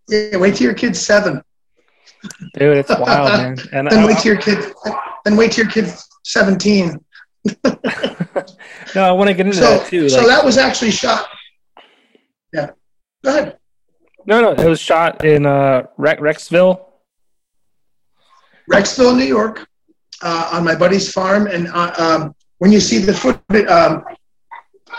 yeah, 0.08 0.38
wait 0.38 0.56
till 0.56 0.64
your 0.64 0.74
kid's 0.74 0.98
seven. 0.98 1.42
Dude, 2.54 2.78
it's 2.78 2.90
wild, 2.90 3.28
man. 3.28 3.58
And 3.74 3.92
then 3.92 4.00
I, 4.00 4.06
wait 4.06 4.20
till 4.20 4.32
your 4.32 4.42
kid. 4.42 4.74
Then 5.26 5.36
wait 5.36 5.52
till 5.52 5.66
your 5.66 5.74
kid's 5.74 6.08
seventeen. 6.24 7.04
no, 7.66 7.74
I 8.96 9.12
want 9.12 9.28
to 9.28 9.34
get 9.34 9.46
into 9.46 9.58
so, 9.58 9.64
that 9.64 9.88
too. 9.88 10.08
So 10.08 10.26
that 10.26 10.46
was 10.46 10.58
actually 10.58 10.92
shot. 10.92 11.28
Yeah, 12.54 12.70
go 13.22 13.38
ahead. 13.38 13.58
No, 14.26 14.40
no, 14.40 14.52
it 14.54 14.70
was 14.70 14.80
shot 14.80 15.26
in 15.26 15.46
uh, 15.46 15.88
Rexville. 16.00 16.86
Rexville, 18.72 19.18
New 19.18 19.26
York, 19.26 19.68
uh, 20.22 20.52
on 20.54 20.64
my 20.64 20.76
buddy's 20.76 21.12
farm, 21.12 21.48
and 21.48 21.68
uh, 21.68 21.92
um, 21.98 22.36
when 22.60 22.72
you 22.72 22.80
see 22.80 23.00
the 23.00 23.14
footage, 23.14 23.68
um, 23.68 24.06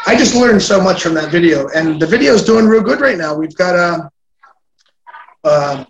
I 0.07 0.17
just 0.17 0.35
learned 0.35 0.63
so 0.63 0.81
much 0.81 1.03
from 1.03 1.15
that 1.15 1.31
video, 1.31 1.69
and 1.69 2.01
the 2.01 2.07
video 2.07 2.35
is 2.35 2.45
doing 2.45 2.67
real 2.67 2.83
good 2.83 3.01
right 3.01 3.19
now. 3.19 3.35
We've 3.35 3.55
got 3.55 3.77
a 3.77 4.11
uh, 5.45 5.49
uh, 5.49 5.85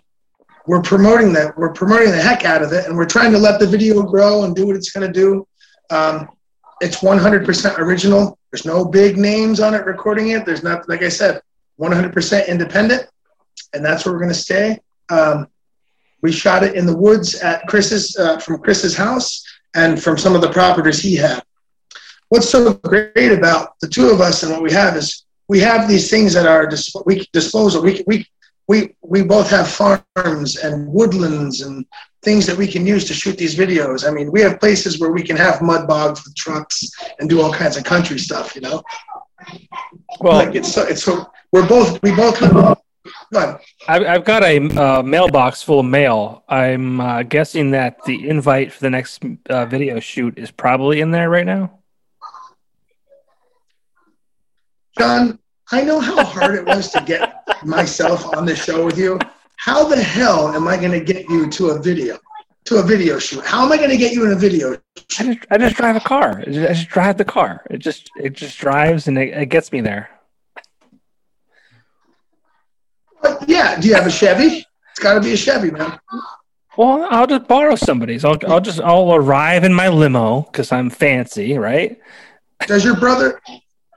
we're 0.67 0.81
promoting 0.81 1.33
that. 1.33 1.57
We're 1.57 1.73
promoting 1.73 2.11
the 2.11 2.21
heck 2.21 2.45
out 2.45 2.61
of 2.61 2.71
it, 2.71 2.85
and 2.85 2.95
we're 2.95 3.07
trying 3.07 3.31
to 3.31 3.37
let 3.37 3.59
the 3.59 3.67
video 3.67 4.03
grow 4.03 4.43
and 4.43 4.55
do 4.55 4.67
what 4.67 4.75
it's 4.75 4.91
going 4.91 5.11
to 5.11 5.13
do. 5.13 5.47
Um, 5.89 6.29
it's 6.81 6.97
100% 6.97 7.77
original. 7.77 8.37
There's 8.51 8.65
no 8.65 8.85
big 8.85 9.17
names 9.17 9.59
on 9.59 9.73
it 9.73 9.85
recording 9.85 10.29
it. 10.29 10.45
There's 10.45 10.63
not, 10.63 10.87
like 10.87 11.03
I 11.03 11.09
said, 11.09 11.41
100% 11.79 12.47
independent, 12.47 13.07
and 13.73 13.83
that's 13.83 14.05
where 14.05 14.13
we're 14.13 14.21
going 14.21 14.33
to 14.33 14.39
stay. 14.39 14.79
Um, 15.09 15.47
we 16.21 16.31
shot 16.31 16.63
it 16.63 16.75
in 16.75 16.85
the 16.85 16.95
woods 16.95 17.35
at 17.41 17.65
Chris's 17.67 18.15
uh, 18.17 18.37
from 18.39 18.59
Chris's 18.59 18.95
house 18.95 19.43
and 19.73 20.01
from 20.01 20.17
some 20.17 20.35
of 20.35 20.41
the 20.41 20.51
properties 20.51 21.01
he 21.01 21.15
had. 21.15 21.43
What's 22.31 22.49
so 22.49 22.75
great 22.75 23.33
about 23.33 23.77
the 23.81 23.89
two 23.89 24.09
of 24.09 24.21
us 24.21 24.43
and 24.43 24.53
what 24.53 24.61
we 24.61 24.71
have 24.71 24.95
is 24.95 25.25
we 25.49 25.59
have 25.59 25.89
these 25.89 26.09
things 26.09 26.37
at 26.37 26.45
our 26.47 26.65
dis- 26.65 26.95
we 27.05 27.27
disposal. 27.33 27.83
We, 27.83 28.05
we 28.07 28.25
we 28.69 28.95
we 29.01 29.21
both 29.21 29.49
have 29.49 29.67
farms 29.67 30.55
and 30.55 30.87
woodlands 30.87 31.59
and 31.59 31.85
things 32.23 32.45
that 32.45 32.55
we 32.55 32.67
can 32.67 32.87
use 32.87 33.03
to 33.09 33.13
shoot 33.13 33.37
these 33.37 33.57
videos. 33.57 34.07
I 34.07 34.11
mean, 34.11 34.31
we 34.31 34.39
have 34.39 34.61
places 34.61 34.97
where 34.97 35.11
we 35.11 35.23
can 35.23 35.35
have 35.35 35.61
mud 35.61 35.89
bogs 35.89 36.23
with 36.23 36.33
trucks 36.37 36.89
and 37.19 37.29
do 37.29 37.41
all 37.41 37.51
kinds 37.51 37.75
of 37.75 37.83
country 37.83 38.17
stuff. 38.17 38.55
You 38.55 38.61
know. 38.61 38.81
Well, 40.21 40.45
like 40.45 40.55
it's 40.55 40.71
so 40.71 40.83
it's 40.83 41.03
so 41.03 41.29
we're 41.51 41.67
both 41.67 42.01
we 42.01 42.15
both. 42.15 42.41
I've, 43.89 44.05
I've 44.05 44.23
got 44.23 44.43
a 44.43 44.57
uh, 44.79 45.03
mailbox 45.03 45.63
full 45.63 45.81
of 45.81 45.85
mail. 45.85 46.45
I'm 46.47 47.01
uh, 47.01 47.23
guessing 47.23 47.71
that 47.71 48.01
the 48.05 48.29
invite 48.29 48.71
for 48.71 48.79
the 48.79 48.89
next 48.89 49.21
uh, 49.49 49.65
video 49.65 49.99
shoot 49.99 50.37
is 50.37 50.49
probably 50.49 51.01
in 51.01 51.11
there 51.11 51.29
right 51.29 51.45
now. 51.45 51.80
John, 54.97 55.39
I 55.71 55.83
know 55.83 55.99
how 55.99 56.23
hard 56.23 56.55
it 56.55 56.65
was 56.65 56.91
to 56.91 57.01
get 57.01 57.43
myself 57.63 58.25
on 58.35 58.45
this 58.45 58.63
show 58.63 58.85
with 58.85 58.97
you. 58.97 59.19
how 59.57 59.87
the 59.87 60.01
hell 60.01 60.53
am 60.55 60.67
I 60.67 60.75
going 60.75 60.91
to 60.91 60.99
get 60.99 61.29
you 61.29 61.49
to 61.49 61.69
a 61.69 61.79
video, 61.79 62.17
to 62.65 62.77
a 62.77 62.83
video 62.83 63.19
shoot? 63.19 63.45
How 63.45 63.63
am 63.63 63.71
I 63.71 63.77
going 63.77 63.89
to 63.89 63.97
get 63.97 64.11
you 64.11 64.25
in 64.25 64.31
a 64.31 64.35
video? 64.35 64.73
I 65.19 65.23
just, 65.23 65.39
I 65.51 65.57
just 65.57 65.75
drive 65.75 65.95
a 65.95 66.01
car. 66.01 66.39
I 66.39 66.45
just, 66.45 66.69
I 66.69 66.73
just 66.73 66.89
drive 66.89 67.17
the 67.17 67.25
car. 67.25 67.63
It 67.69 67.77
just, 67.77 68.09
it 68.17 68.33
just 68.33 68.57
drives 68.57 69.07
and 69.07 69.17
it, 69.17 69.29
it 69.29 69.45
gets 69.47 69.71
me 69.71 69.81
there. 69.81 70.09
But 73.21 73.47
yeah. 73.47 73.79
Do 73.79 73.87
you 73.87 73.93
have 73.93 74.07
a 74.07 74.11
Chevy? 74.11 74.65
It's 74.89 74.99
got 74.99 75.13
to 75.13 75.21
be 75.21 75.33
a 75.33 75.37
Chevy, 75.37 75.71
man. 75.71 75.99
Well, 76.77 77.07
I'll 77.11 77.27
just 77.27 77.47
borrow 77.47 77.75
somebody's. 77.75 78.25
I'll, 78.25 78.37
I'll 78.47 78.61
just, 78.61 78.81
I'll 78.81 79.13
arrive 79.13 79.63
in 79.63 79.73
my 79.73 79.89
limo 79.89 80.41
because 80.41 80.71
I'm 80.71 80.89
fancy, 80.89 81.57
right? 81.57 81.99
Does 82.65 82.83
your 82.83 82.95
brother, 82.95 83.41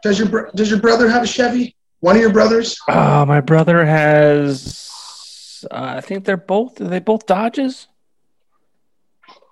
does 0.04 0.18
your 0.18 0.50
does 0.54 0.70
your 0.70 0.78
brother 0.80 1.08
have 1.08 1.22
a 1.22 1.26
Chevy? 1.26 1.74
One 2.00 2.14
of 2.16 2.20
your 2.20 2.30
brothers? 2.32 2.78
Uh, 2.86 3.24
my 3.26 3.40
brother 3.40 3.84
has. 3.86 5.64
Uh, 5.70 5.94
I 5.96 6.00
think 6.02 6.26
they're 6.26 6.36
both. 6.36 6.78
Are 6.82 6.84
they 6.88 6.98
both 6.98 7.24
Dodges? 7.24 7.88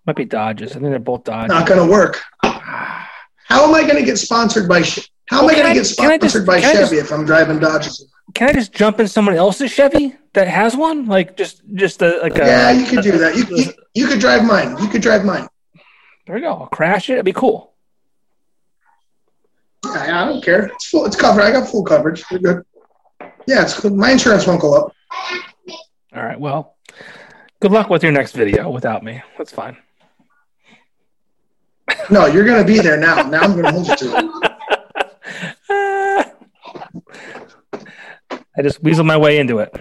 Might 0.07 0.17
be 0.17 0.27
Dodges. 0.27 0.73
I 0.73 0.75
think 0.75 0.91
they're 0.91 0.99
both 0.99 1.25
Dodges. 1.25 1.49
Not 1.49 1.67
going 1.67 1.81
to 1.85 1.91
work. 1.91 2.21
How 2.43 3.65
am 3.67 3.75
I 3.75 3.83
going 3.83 3.97
to 3.97 4.05
get 4.05 4.19
sponsored 4.19 4.69
by? 4.69 4.83
Che- 4.83 5.03
How 5.31 5.41
Well, 5.47 5.51
am 5.51 5.57
I 5.57 5.63
going 5.63 5.75
to 5.75 5.81
get 5.81 5.87
sponsored 5.87 6.21
just- 6.21 6.47
by 6.47 6.61
Chevy 6.61 6.79
just- 6.79 6.93
if 6.93 7.11
I'm 7.13 7.25
driving 7.25 7.59
Dodges? 7.59 8.07
Can 8.35 8.51
I 8.51 8.53
just 8.53 8.73
jump 8.75 9.01
in 9.01 9.09
someone 9.09 9.35
else's 9.35 9.71
Chevy 9.73 10.15
that 10.35 10.49
has 10.49 10.77
one? 10.77 11.07
Like 11.07 11.37
just, 11.37 11.63
just 11.75 12.03
a 12.03 12.19
like 12.23 12.37
a. 12.37 12.45
yeah, 12.45 12.71
you 12.71 12.85
could 12.87 13.03
do 13.03 13.17
that. 13.19 13.35
You, 13.37 13.45
you 13.57 13.73
you 13.95 14.07
could 14.07 14.21
drive 14.21 14.45
mine. 14.45 14.77
You 14.79 14.89
could 14.89 15.03
drive 15.03 15.25
mine. 15.25 15.49
There 16.27 16.37
we 16.37 16.43
go. 16.43 16.49
I'll 16.53 16.67
crash 16.67 17.09
it. 17.09 17.15
It'd 17.15 17.25
be 17.25 17.33
cool. 17.33 17.72
Yeah, 19.85 20.23
I 20.23 20.29
don't 20.29 20.43
care. 20.43 20.67
It's 20.67 20.89
full. 20.89 21.05
It's 21.07 21.17
covered. 21.17 21.43
I 21.43 21.51
got 21.51 21.69
full 21.69 21.85
coverage. 21.85 22.25
We're 22.31 22.39
good. 22.39 22.63
Yeah, 23.47 23.63
it's 23.63 23.79
good. 23.79 23.93
My 23.95 24.13
insurance 24.13 24.47
won't 24.47 24.61
go 24.61 24.75
up. 24.75 24.95
All 26.15 26.23
right. 26.23 26.39
Well, 26.39 26.77
good 27.61 27.73
luck 27.73 27.91
with 27.91 28.03
your 28.03 28.13
next 28.13 28.33
video 28.33 28.71
without 28.71 29.03
me. 29.03 29.23
That's 29.37 29.53
fine. 29.53 29.77
No, 32.11 32.27
you're 32.27 32.45
going 32.45 32.65
to 32.65 32.67
be 32.67 32.79
there 32.79 32.97
now. 32.97 33.23
Now 33.23 33.41
I'm 33.41 33.53
going 33.53 33.65
to 33.65 33.73
hold 33.73 33.89
you 33.89 33.97
to 33.97 34.17
it. 34.17 34.31
I 38.57 38.63
just 38.63 38.83
weaseled 38.83 39.07
my 39.07 39.17
way 39.17 39.39
into 39.39 39.59
it. 39.59 39.75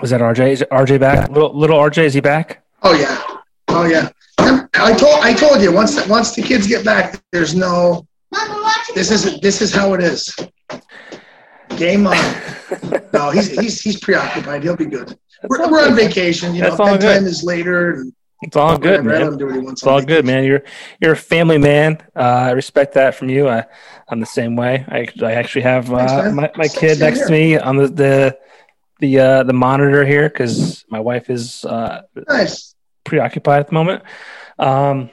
Was 0.00 0.10
that 0.10 0.20
RJ? 0.20 0.48
Is 0.50 0.64
RJ 0.70 1.00
back? 1.00 1.30
Little 1.30 1.58
little 1.58 1.78
RJ, 1.78 2.04
is 2.04 2.14
he 2.14 2.20
back? 2.20 2.64
Oh 2.82 2.94
yeah. 2.94 3.22
Oh 3.68 3.84
yeah. 3.84 4.10
I 4.38 4.94
told 4.94 5.20
I 5.22 5.34
told 5.34 5.60
you 5.60 5.72
once 5.72 6.06
once 6.06 6.34
the 6.34 6.42
kids 6.42 6.66
get 6.66 6.84
back, 6.84 7.22
there's 7.32 7.54
no. 7.54 8.06
This 8.94 9.10
is 9.10 9.40
this 9.40 9.62
is 9.62 9.72
how 9.72 9.94
it 9.94 10.02
is. 10.02 10.34
Game 11.76 12.06
on. 12.06 12.16
No, 13.12 13.30
he's 13.30 13.50
he's 13.50 13.80
he's 13.80 13.98
preoccupied. 13.98 14.62
He'll 14.62 14.76
be 14.76 14.84
good. 14.86 15.18
We're, 15.48 15.68
we're 15.68 15.84
on 15.84 15.96
vacation. 15.96 16.54
You 16.54 16.62
know, 16.62 16.76
That's 16.76 16.90
good. 16.90 17.00
bedtime 17.00 17.26
is 17.26 17.42
later. 17.42 17.94
And 17.94 18.12
It's 18.42 18.56
all 18.56 18.78
good. 18.78 19.00
I 19.00 19.02
let 19.02 19.04
man. 19.04 19.22
him 19.32 19.38
do 19.38 19.46
what 19.46 19.54
he. 19.56 19.60
It's 19.66 19.84
all 19.84 20.00
good, 20.00 20.24
man. 20.24 20.44
You're 20.44 20.62
you're 21.00 21.12
a 21.14 21.16
family 21.16 21.58
man. 21.58 21.98
Uh, 22.14 22.20
I 22.20 22.50
respect 22.52 22.94
that 22.94 23.16
from 23.16 23.28
you. 23.28 23.48
I, 23.48 23.64
I'm 24.08 24.20
the 24.20 24.26
same 24.26 24.54
way. 24.54 24.84
I, 24.86 25.08
I 25.24 25.32
actually 25.32 25.62
have 25.62 25.92
uh, 25.92 25.96
man. 26.22 26.34
my, 26.36 26.50
my 26.54 26.68
kid 26.68 26.98
Same 26.98 27.00
next 27.00 27.26
to 27.26 27.32
me 27.32 27.58
on 27.58 27.76
the 27.76 27.88
the 27.88 28.38
the 29.00 29.18
uh, 29.18 29.42
the 29.42 29.52
monitor 29.52 30.04
here 30.06 30.28
because 30.28 30.84
my 30.88 31.00
wife 31.00 31.28
is 31.28 31.64
uh, 31.64 32.02
Nice. 32.28 32.76
preoccupied 33.04 33.60
at 33.60 33.66
the 33.68 33.74
moment. 33.74 34.04
Um, 34.60 35.10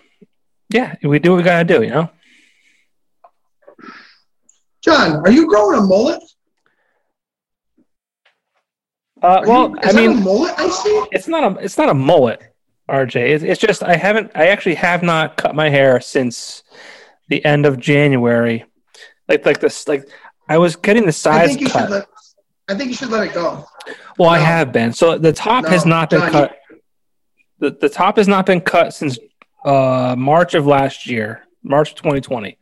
yeah, 0.70 0.94
we 1.02 1.18
do 1.18 1.32
what 1.32 1.38
we 1.38 1.44
gotta 1.44 1.66
do, 1.66 1.82
you 1.82 1.90
know. 1.90 2.12
John, 4.82 5.18
are 5.26 5.32
you 5.32 5.48
growing 5.48 5.80
a 5.80 5.82
mullet? 5.82 6.22
Uh, 9.22 9.42
well, 9.46 9.70
you, 9.70 9.78
I 9.82 9.88
is 9.88 9.94
that 9.96 10.06
a 10.06 10.10
mean, 10.10 10.24
mullet 10.24 10.54
I 10.58 10.70
see. 10.70 11.06
it's 11.12 11.28
not 11.28 11.44
a 11.58 11.64
it's 11.64 11.78
not 11.78 11.90
a 11.90 11.94
mullet, 11.94 12.42
RJ. 12.90 13.16
It's, 13.16 13.44
it's 13.44 13.60
just 13.60 13.82
I 13.84 13.96
haven't 13.96 14.32
I 14.36 14.48
actually 14.48 14.76
have 14.76 15.02
not 15.02 15.38
cut 15.38 15.56
my 15.56 15.70
hair 15.70 16.00
since 16.00 16.64
the 17.28 17.44
end 17.44 17.66
of 17.66 17.80
January. 17.80 18.66
Like 19.28 19.46
like 19.46 19.60
this 19.60 19.88
like 19.88 20.08
I 20.48 20.60
was 20.60 20.76
getting 20.76 21.04
the 21.04 21.08
I 21.08 21.12
size 21.12 21.60
you 21.60 21.68
cut. 21.70 21.90
let. 21.90 22.08
I 22.70 22.76
think 22.76 22.90
you 22.90 22.96
should 22.96 23.10
let 23.10 23.28
it 23.28 23.34
go. 23.34 23.66
Well, 24.20 24.30
I 24.30 24.38
have 24.40 24.72
been. 24.72 24.94
So 24.94 25.18
the 25.18 25.32
top 25.34 25.66
has 25.66 25.86
No, 25.86 25.92
not 25.92 26.10
been 26.10 26.20
John, 26.20 26.32
cut. 26.32 26.58
The, 27.60 27.72
the 27.72 27.90
top 27.90 28.18
has 28.18 28.28
not 28.28 28.46
been 28.46 28.60
cut 28.62 28.94
since 28.94 29.18
uh, 29.64 30.16
March 30.18 30.54
of 30.54 30.68
last 30.68 31.08
year, 31.08 31.48
March 31.64 31.96
2020. 31.96 32.58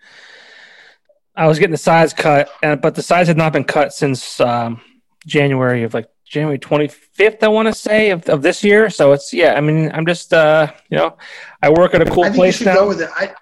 I 1.37 1.47
was 1.47 1.59
getting 1.59 1.71
the 1.71 1.77
size 1.77 2.13
cut, 2.13 2.49
and, 2.63 2.81
but 2.81 2.95
the 2.95 3.01
size 3.01 3.27
had 3.27 3.37
not 3.37 3.53
been 3.53 3.63
cut 3.63 3.93
since 3.93 4.39
um, 4.39 4.81
January 5.25 5.83
of 5.83 5.93
like 5.93 6.09
January 6.25 6.57
25th, 6.57 7.43
I 7.43 7.47
want 7.47 7.67
to 7.67 7.73
say, 7.73 8.11
of, 8.11 8.27
of 8.29 8.41
this 8.41 8.63
year. 8.63 8.89
So 8.89 9.11
it's, 9.11 9.33
yeah, 9.33 9.53
I 9.53 9.61
mean, 9.61 9.91
I'm 9.93 10.05
just, 10.05 10.33
uh, 10.33 10.71
you 10.89 10.97
know, 10.97 11.17
I 11.61 11.69
work 11.69 11.93
at 11.93 12.01
a 12.01 12.05
cool 12.05 12.23
I 12.23 12.27
think 12.27 12.35
place 12.37 12.59
you 12.59 12.65
should 12.65 12.73
now. 12.73 12.75
go 12.75 12.87
with 12.87 13.01
it. 13.01 13.09
I, 13.15 13.33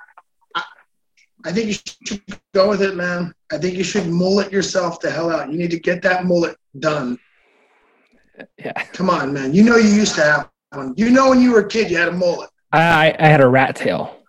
I, 0.56 0.64
I 1.46 1.52
think 1.52 1.68
you 1.68 1.74
should 2.06 2.22
go 2.54 2.70
with 2.70 2.82
it, 2.82 2.96
man. 2.96 3.34
I 3.52 3.58
think 3.58 3.78
you 3.78 3.84
should 3.84 4.08
mullet 4.08 4.52
yourself 4.52 5.00
the 5.00 5.10
hell 5.10 5.32
out. 5.32 5.52
You 5.52 5.58
need 5.58 5.72
to 5.72 5.80
get 5.80 6.02
that 6.02 6.26
mullet 6.26 6.58
done. 6.80 7.18
yeah. 8.58 8.84
Come 8.92 9.10
on, 9.10 9.34
man. 9.34 9.54
You 9.54 9.64
know 9.64 9.78
you 9.78 9.90
used 9.90 10.16
to 10.16 10.24
have 10.24 10.50
one. 10.72 10.94
You 10.98 11.10
know 11.10 11.30
when 11.30 11.42
you 11.42 11.52
were 11.52 11.62
a 11.62 11.68
kid, 11.68 11.90
you 11.90 11.98
had 11.98 12.10
a 12.10 12.14
mullet. 12.14 12.50
I, 12.72 13.16
I 13.20 13.28
had 13.28 13.42
a 13.42 13.48
rat 13.48 13.76
tail. 13.76 14.23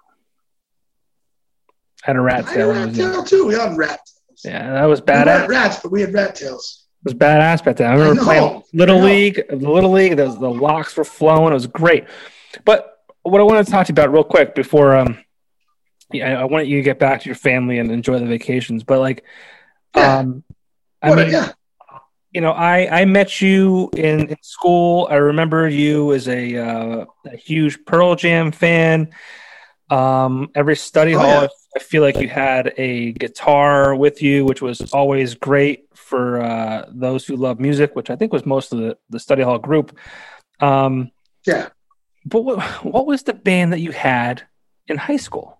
I 2.04 2.10
had 2.10 2.16
a 2.16 2.20
rat 2.20 2.44
I 2.44 2.48
had 2.48 2.54
tail. 2.54 2.70
a 2.70 2.74
rat 2.86 2.94
tail 2.94 3.22
too. 3.24 3.46
We 3.46 3.54
had 3.54 3.76
rat 3.76 3.90
tails. 3.90 4.40
Yeah, 4.44 4.72
that 4.72 4.84
was 4.84 5.00
We 5.00 5.06
badass. 5.06 5.48
rats, 5.48 5.80
but 5.82 5.90
we 5.92 6.00
had 6.02 6.12
rat 6.12 6.34
tails. 6.34 6.84
It 7.04 7.08
was 7.12 7.14
badass 7.14 7.64
back 7.64 7.76
then. 7.76 7.90
I 7.90 7.94
remember 7.94 8.14
know. 8.16 8.24
playing 8.24 8.62
Little 8.72 9.00
League, 9.00 9.42
the 9.48 9.56
Little 9.56 9.90
League, 9.92 10.16
the, 10.16 10.26
the 10.26 10.48
locks 10.50 10.96
were 10.96 11.04
flowing. 11.04 11.50
It 11.52 11.54
was 11.54 11.66
great. 11.66 12.04
But 12.64 12.90
what 13.22 13.40
I 13.40 13.44
wanted 13.44 13.66
to 13.66 13.72
talk 13.72 13.86
to 13.86 13.90
you 13.90 13.94
about 13.94 14.12
real 14.12 14.24
quick 14.24 14.54
before 14.54 14.96
um 14.96 15.18
yeah, 16.12 16.38
I 16.40 16.44
want 16.44 16.66
you 16.66 16.76
to 16.76 16.82
get 16.82 16.98
back 16.98 17.22
to 17.22 17.26
your 17.26 17.34
family 17.34 17.78
and 17.78 17.90
enjoy 17.90 18.18
the 18.18 18.26
vacations. 18.26 18.84
But 18.84 19.00
like 19.00 19.24
Yeah. 19.96 20.18
um 20.18 20.44
I 21.02 21.10
What, 21.10 21.18
mean 21.18 21.30
yeah. 21.32 21.52
you 22.32 22.40
know, 22.40 22.52
I, 22.52 23.00
I 23.00 23.04
met 23.04 23.40
you 23.40 23.90
in, 23.96 24.28
in 24.28 24.36
school. 24.42 25.06
I 25.10 25.16
remember 25.16 25.68
you 25.68 26.12
as 26.14 26.28
a, 26.28 26.56
uh, 26.56 27.04
a 27.26 27.36
huge 27.36 27.84
Pearl 27.84 28.14
Jam 28.16 28.52
fan. 28.52 29.10
Um, 29.94 30.50
every 30.54 30.76
study 30.76 31.14
Oh, 31.14 31.18
hall, 31.18 31.42
yeah. 31.42 31.48
I 31.76 31.78
feel 31.78 32.02
like 32.02 32.16
you 32.18 32.28
had 32.28 32.72
a 32.78 33.12
guitar 33.12 33.94
with 33.94 34.22
you, 34.22 34.44
which 34.44 34.62
was 34.62 34.92
always 34.92 35.34
great 35.34 35.86
for 35.94 36.40
uh, 36.42 36.86
those 36.88 37.24
who 37.26 37.36
love 37.36 37.60
music, 37.60 37.94
which 37.94 38.10
I 38.10 38.16
think 38.16 38.32
was 38.32 38.44
most 38.46 38.72
of 38.72 38.78
the, 38.78 38.96
the 39.10 39.20
study 39.20 39.42
hall 39.42 39.58
group. 39.58 39.96
Um, 40.60 41.10
Yeah. 41.46 41.68
but 42.24 42.40
what, 42.42 42.60
what 42.84 43.06
was 43.06 43.22
the 43.24 43.34
band 43.34 43.72
that 43.72 43.80
you 43.80 43.92
had 43.92 44.42
in 44.88 44.96
high 44.96 45.16
school? 45.16 45.58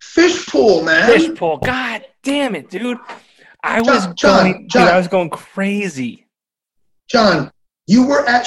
Fish 0.00 0.46
pool, 0.46 0.82
man. 0.82 1.06
Fishbowl. 1.10 1.58
God 1.58 2.04
damn 2.22 2.54
it, 2.54 2.70
dude. 2.70 2.98
I 3.62 3.80
was 3.80 4.06
John, 4.06 4.14
John, 4.16 4.42
going, 4.52 4.66
dude, 4.68 4.82
I 4.82 4.96
was 4.98 5.08
going 5.08 5.30
crazy. 5.30 6.26
John, 7.08 7.50
you 7.86 8.06
were 8.06 8.26
at 8.26 8.46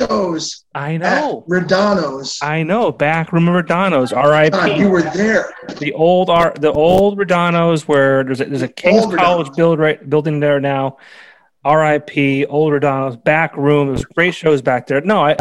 shows 0.00 0.64
I 0.74 0.94
at 0.94 1.00
know. 1.00 1.44
Rodano's. 1.48 2.38
I 2.42 2.62
know. 2.62 2.92
Back 2.92 3.32
remember 3.32 3.62
Dono's 3.62 4.12
John, 4.12 4.50
ah, 4.52 4.66
you 4.66 4.90
were 4.90 5.02
there. 5.02 5.52
The 5.78 5.92
old 5.92 6.30
R, 6.30 6.54
the 6.58 6.72
old 6.72 7.18
Rodano's 7.18 7.88
where 7.88 8.24
there's 8.24 8.40
a, 8.40 8.44
there's 8.44 8.62
a 8.62 8.68
King's 8.68 9.04
Old 9.04 9.16
College 9.16 9.46
Rodano's. 9.48 9.56
build 9.56 9.78
right 9.78 10.10
building 10.10 10.40
there 10.40 10.60
now. 10.60 10.98
R.I.P. 11.64 12.46
Old 12.46 12.72
Redonos 12.72 13.22
back 13.22 13.56
room. 13.56 13.88
There's 13.88 14.04
great 14.04 14.34
shows 14.34 14.62
back 14.62 14.86
there. 14.86 15.00
No, 15.00 15.24
I 15.24 15.36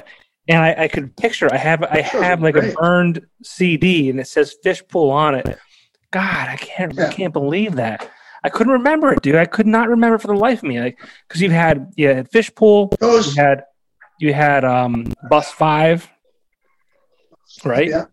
and 0.48 0.60
I, 0.60 0.84
I 0.84 0.88
could 0.88 1.16
picture. 1.16 1.52
I 1.54 1.58
have 1.58 1.84
I 1.84 2.02
have 2.02 2.42
were 2.42 2.52
like 2.52 2.56
a 2.56 2.74
burned 2.74 3.26
CD 3.44 4.10
and 4.10 4.20
it 4.20 4.28
says 4.28 4.56
Fishpool 4.64 5.12
on 5.12 5.36
it. 5.36 5.58
God, 6.12 6.50
I 6.50 6.58
can't 6.58 7.00
I 7.00 7.12
can't 7.12 7.34
believe 7.34 7.76
that. 7.76 8.10
I 8.44 8.50
couldn't 8.50 8.74
remember 8.74 9.12
it, 9.12 9.22
dude. 9.22 9.36
I 9.36 9.46
could 9.46 9.68
not 9.68 9.90
remember 9.90 10.18
for 10.18 10.28
the 10.28 10.34
life 10.34 10.60
of 10.60 10.70
me. 10.70 10.80
Like 10.80 11.00
because 11.28 11.42
you 11.42 11.52
had 11.52 11.94
you 11.96 12.08
had 12.08 12.30
Fishpool, 12.32 12.96
you 13.02 13.42
had 13.42 13.64
you 14.20 14.34
had 14.34 14.66
um 14.66 15.14
Bus 15.30 15.52
Five, 15.52 16.10
right? 17.64 17.90
Yeah. 17.90 18.06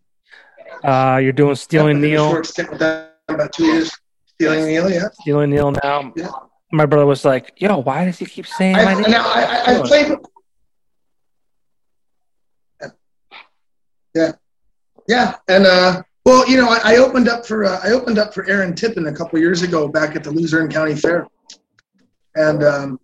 Uh, 0.82 1.18
you're 1.18 1.32
doing 1.32 1.54
Stealing 1.54 1.98
a 1.98 2.00
Neil, 2.00 2.30
Short 2.30 2.46
stint 2.46 2.70
with 2.70 2.80
them 2.80 3.08
about 3.28 3.52
two 3.52 3.66
years. 3.66 3.92
Stealing 4.26 4.64
Neil, 4.64 4.90
yeah. 4.90 5.08
Stealing 5.20 5.50
Neil 5.50 5.72
now. 5.82 6.12
Yeah. 6.16 6.30
My 6.72 6.86
brother 6.86 7.06
was 7.06 7.24
like, 7.24 7.52
"Yo, 7.56 7.78
why 7.78 8.04
does 8.04 8.18
he 8.18 8.26
keep 8.26 8.46
saying 8.46 8.76
my 8.76 8.84
I, 8.84 8.94
name?" 8.94 9.10
now, 9.10 9.26
I, 9.26 9.42
I, 9.42 9.78
I 9.78 9.82
played. 9.82 10.18
Yeah, 14.14 14.32
yeah, 15.08 15.36
and 15.48 15.66
uh, 15.66 16.02
well, 16.26 16.48
you 16.48 16.56
know, 16.58 16.68
I, 16.68 16.80
I 16.84 16.96
opened 16.98 17.28
up 17.28 17.46
for 17.46 17.64
uh, 17.64 17.80
I 17.82 17.92
opened 17.92 18.18
up 18.18 18.34
for 18.34 18.48
Aaron 18.48 18.74
Tippin 18.74 19.06
a 19.06 19.12
couple 19.12 19.38
years 19.38 19.62
ago 19.62 19.88
back 19.88 20.16
at 20.16 20.24
the 20.24 20.30
Luzerne 20.30 20.68
County 20.68 20.94
Fair, 20.94 21.26
and 22.34 22.62
um, 22.62 23.00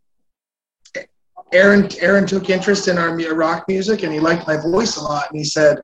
Aaron 1.52 1.88
Aaron 2.00 2.26
took 2.26 2.50
interest 2.50 2.88
in 2.88 2.98
our 2.98 3.14
rock 3.34 3.64
music 3.68 4.02
and 4.02 4.12
he 4.12 4.20
liked 4.20 4.46
my 4.46 4.56
voice 4.56 4.96
a 4.96 5.02
lot, 5.02 5.30
and 5.30 5.38
he 5.38 5.44
said, 5.44 5.80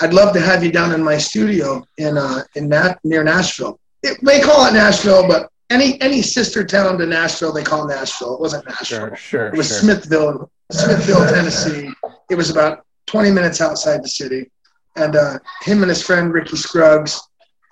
"I'd 0.00 0.12
love 0.12 0.34
to 0.34 0.40
have 0.40 0.64
you 0.64 0.72
down 0.72 0.92
in 0.92 1.02
my 1.02 1.18
studio 1.18 1.84
in 1.98 2.18
uh, 2.18 2.42
in 2.54 2.68
Nat- 2.68 2.98
near 3.04 3.22
Nashville. 3.22 3.78
It, 4.02 4.18
they 4.22 4.40
call 4.40 4.66
it 4.66 4.72
Nashville, 4.72 5.26
but 5.26 5.50
any 5.70 6.00
any 6.00 6.22
sister 6.22 6.64
town 6.64 6.98
to 6.98 7.06
Nashville, 7.06 7.52
they 7.52 7.62
call 7.62 7.86
Nashville. 7.86 8.34
It 8.34 8.40
wasn't 8.40 8.66
Nashville. 8.66 9.08
Sure, 9.08 9.16
sure. 9.16 9.46
It 9.48 9.56
was 9.56 9.68
sure. 9.68 9.78
Smithville, 9.78 10.50
Smithville, 10.70 11.26
Tennessee. 11.26 11.90
It 12.30 12.34
was 12.34 12.50
about 12.50 12.84
20 13.06 13.30
minutes 13.30 13.60
outside 13.60 14.02
the 14.02 14.08
city. 14.08 14.50
And 14.96 15.14
uh, 15.14 15.38
him 15.62 15.82
and 15.82 15.88
his 15.88 16.02
friend 16.02 16.32
Ricky 16.32 16.56
Scruggs, 16.56 17.20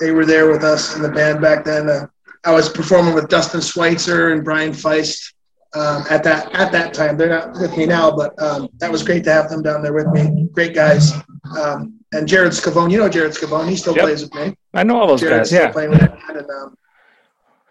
they 0.01 0.11
were 0.11 0.26
there 0.26 0.51
with 0.51 0.62
us 0.62 0.95
in 0.95 1.03
the 1.03 1.09
band 1.09 1.41
back 1.41 1.64
then. 1.64 1.89
Uh, 1.89 2.07
I 2.45 2.53
was 2.53 2.68
performing 2.68 3.14
with 3.14 3.28
Dustin 3.28 3.61
Schweitzer 3.61 4.32
and 4.32 4.45
Brian 4.45 4.72
Feist 4.72 5.32
um, 5.75 6.05
at 6.11 6.22
that 6.25 6.53
at 6.55 6.70
that 6.72 6.95
time. 6.95 7.16
They're 7.16 7.29
not 7.29 7.53
with 7.61 7.77
me 7.77 7.87
now, 7.87 8.11
but 8.14 8.41
um, 8.41 8.68
that 8.79 8.91
was 8.91 9.03
great 9.03 9.25
to 9.25 9.33
have 9.33 9.49
them 9.51 9.62
down 9.62 9.83
there 9.83 9.93
with 9.93 10.07
me. 10.09 10.49
Great 10.53 10.75
guys. 10.75 11.12
Um, 11.59 11.99
and 12.12 12.29
Jared 12.29 12.53
Scavone, 12.53 12.91
you 12.91 12.99
know 12.99 13.09
Jared 13.09 13.33
Scavone, 13.33 13.68
he 13.68 13.77
still 13.77 13.95
Yep. 13.95 14.05
plays 14.05 14.22
with 14.22 14.35
me. 14.35 14.57
I 14.72 14.85
know 14.85 15.01
all 15.01 15.07
those 15.07 15.20
Jared's 15.20 15.51
guys. 15.51 15.61
Yeah. 15.61 15.72
playing 15.72 15.91
with 15.91 16.01
that. 16.01 16.18
And, 16.29 16.51
um, 16.51 16.77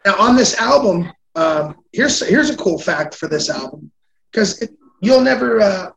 now 0.05 0.15
on 0.19 0.35
this 0.35 0.57
album, 0.59 1.11
um, 1.35 1.75
here's 1.93 2.19
here's 2.27 2.49
a 2.49 2.57
cool 2.57 2.77
fact 2.77 3.15
for 3.15 3.27
this 3.27 3.49
album 3.49 3.91
because 4.31 4.67
you'll 5.01 5.21
never 5.21 5.61
uh, 5.61 5.91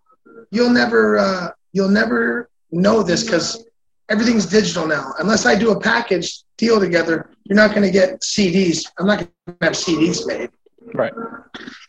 you'll 0.51 0.71
never 0.71 1.19
uh, 1.19 1.51
you'll 1.73 1.89
never 1.89 2.49
know 2.71 3.03
this 3.03 3.25
because 3.25 3.67
everything's 4.09 4.47
digital 4.47 4.87
now. 4.87 5.13
Unless 5.19 5.45
I 5.47 5.57
do 5.57 5.73
a 5.73 5.81
package 5.81 6.45
deal 6.57 6.79
together, 6.81 7.31
you're 7.45 7.57
not 7.57 7.71
going 7.71 7.83
to 7.83 7.91
get 7.91 8.21
CDs. 8.23 8.87
I'm 8.99 9.07
not 9.07 9.19
going 9.19 9.31
to 9.61 9.67
have 9.67 9.73
CDs 9.75 10.27
made. 10.27 10.51
Right. 10.97 11.13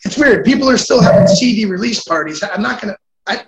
It's 0.06 0.18
weird. 0.18 0.46
People 0.46 0.70
are 0.70 0.78
still 0.78 1.02
having 1.02 1.28
CD 1.28 1.66
release 1.66 2.04
parties. 2.04 2.44
I'm 2.44 2.62
not 2.62 2.82
going 2.82 2.94
to. 2.94 3.00
I 3.26 3.46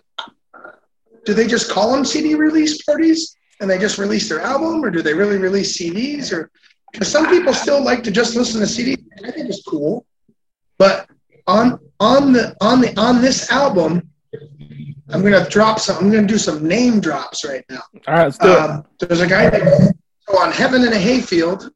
do 1.25 1.33
they 1.33 1.47
just 1.47 1.69
call 1.69 1.93
them 1.93 2.05
CD 2.05 2.35
release 2.35 2.81
parties 2.83 3.35
and 3.59 3.69
they 3.69 3.77
just 3.77 3.97
release 3.97 4.29
their 4.29 4.41
album, 4.41 4.83
or 4.83 4.89
do 4.89 5.01
they 5.01 5.13
really 5.13 5.37
release 5.37 5.77
CDs? 5.77 6.31
Or 6.31 6.49
because 6.91 7.07
some 7.07 7.29
people 7.29 7.53
still 7.53 7.83
like 7.83 8.03
to 8.03 8.11
just 8.11 8.35
listen 8.35 8.61
to 8.61 8.67
CDs. 8.67 9.03
I 9.23 9.31
think 9.31 9.49
it's 9.49 9.63
cool, 9.63 10.05
but 10.77 11.07
on 11.47 11.79
on 11.99 12.33
the 12.33 12.55
on 12.61 12.81
the 12.81 12.97
on 12.99 13.21
this 13.21 13.51
album, 13.51 14.09
I'm 15.09 15.21
going 15.21 15.43
to 15.43 15.49
drop 15.49 15.79
some. 15.79 16.05
I'm 16.05 16.11
to 16.11 16.21
do 16.25 16.37
some 16.37 16.67
name 16.67 16.99
drops 16.99 17.43
right 17.45 17.65
now. 17.69 17.81
All 18.07 18.13
right, 18.13 18.23
let's 18.23 18.37
do 18.37 18.51
it. 18.51 18.57
Um, 18.57 18.85
there's 18.99 19.21
a 19.21 19.27
guy 19.27 19.49
that, 19.49 19.93
so 20.27 20.39
on 20.39 20.51
Heaven 20.51 20.83
in 20.83 20.93
a 20.93 20.99
Hayfield. 20.99 21.71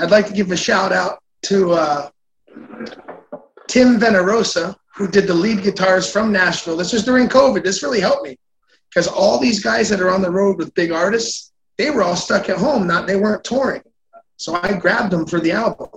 I'd 0.00 0.10
like 0.10 0.26
to 0.28 0.32
give 0.32 0.52
a 0.52 0.56
shout 0.56 0.92
out 0.92 1.22
to 1.42 1.72
uh, 1.72 2.10
Tim 3.68 3.98
Venerosa, 4.00 4.74
who 4.94 5.06
did 5.06 5.26
the 5.26 5.34
lead 5.34 5.62
guitars 5.62 6.10
from 6.10 6.32
Nashville. 6.32 6.76
This 6.76 6.92
was 6.92 7.04
during 7.04 7.28
COVID. 7.28 7.62
This 7.62 7.82
really 7.82 8.00
helped 8.00 8.24
me 8.26 8.36
because 8.90 9.06
all 9.06 9.38
these 9.38 9.62
guys 9.62 9.88
that 9.90 10.00
are 10.00 10.10
on 10.10 10.22
the 10.22 10.30
road 10.30 10.58
with 10.58 10.74
big 10.74 10.90
artists, 10.90 11.52
they 11.76 11.90
were 11.90 12.02
all 12.02 12.16
stuck 12.16 12.48
at 12.48 12.56
home. 12.58 12.86
Not 12.86 13.06
they 13.06 13.16
weren't 13.16 13.44
touring, 13.44 13.82
so 14.36 14.58
I 14.60 14.72
grabbed 14.72 15.12
them 15.12 15.26
for 15.26 15.38
the 15.40 15.52
album. 15.52 15.88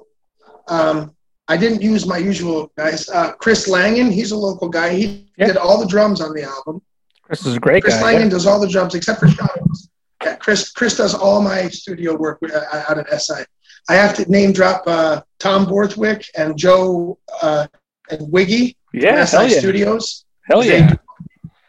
Um, 0.67 1.15
I 1.47 1.57
didn't 1.57 1.81
use 1.81 2.05
my 2.05 2.17
usual 2.17 2.71
guys. 2.77 3.09
Uh, 3.09 3.33
Chris 3.33 3.67
Langen, 3.67 4.11
he's 4.11 4.31
a 4.31 4.37
local 4.37 4.69
guy. 4.69 4.89
He 4.93 5.27
Yeah. 5.37 5.47
did 5.47 5.57
all 5.57 5.79
the 5.79 5.87
drums 5.87 6.21
on 6.21 6.33
the 6.33 6.43
album. 6.43 6.81
Chris 7.23 7.45
is 7.45 7.55
a 7.55 7.59
great 7.59 7.83
Chris 7.83 7.95
guy. 7.95 8.03
Langen 8.03 8.23
yeah. 8.23 8.29
does 8.29 8.45
all 8.45 8.59
the 8.59 8.67
drums 8.67 8.93
except 8.95 9.19
for 9.19 9.27
shotguns. 9.27 9.89
Yeah, 10.23 10.35
Chris 10.35 10.71
Chris 10.71 10.95
does 10.97 11.13
all 11.15 11.41
my 11.41 11.67
studio 11.69 12.15
work 12.15 12.39
uh, 12.43 12.83
out 12.87 12.99
at 12.99 13.09
SI. 13.21 13.43
I 13.89 13.95
have 13.95 14.15
to 14.15 14.29
name 14.29 14.53
drop 14.53 14.83
uh, 14.87 15.21
Tom 15.39 15.65
Borthwick 15.65 16.25
and 16.37 16.57
Joe 16.57 17.17
uh, 17.41 17.67
and 18.09 18.31
Wiggy 18.31 18.77
Yeah, 18.93 19.25
hell 19.25 19.47
yeah. 19.47 19.59
Studios. 19.59 20.25
Hell 20.43 20.61
They 20.61 20.79
yeah. 20.79 20.89
do, 20.89 20.97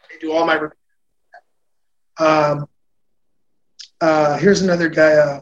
they 0.09 0.17
do 0.19 0.31
all 0.31 0.45
my. 0.45 0.59
Um, 2.19 2.67
uh, 4.01 4.37
here's 4.37 4.61
another 4.61 4.89
guy, 4.89 5.13
uh, 5.13 5.41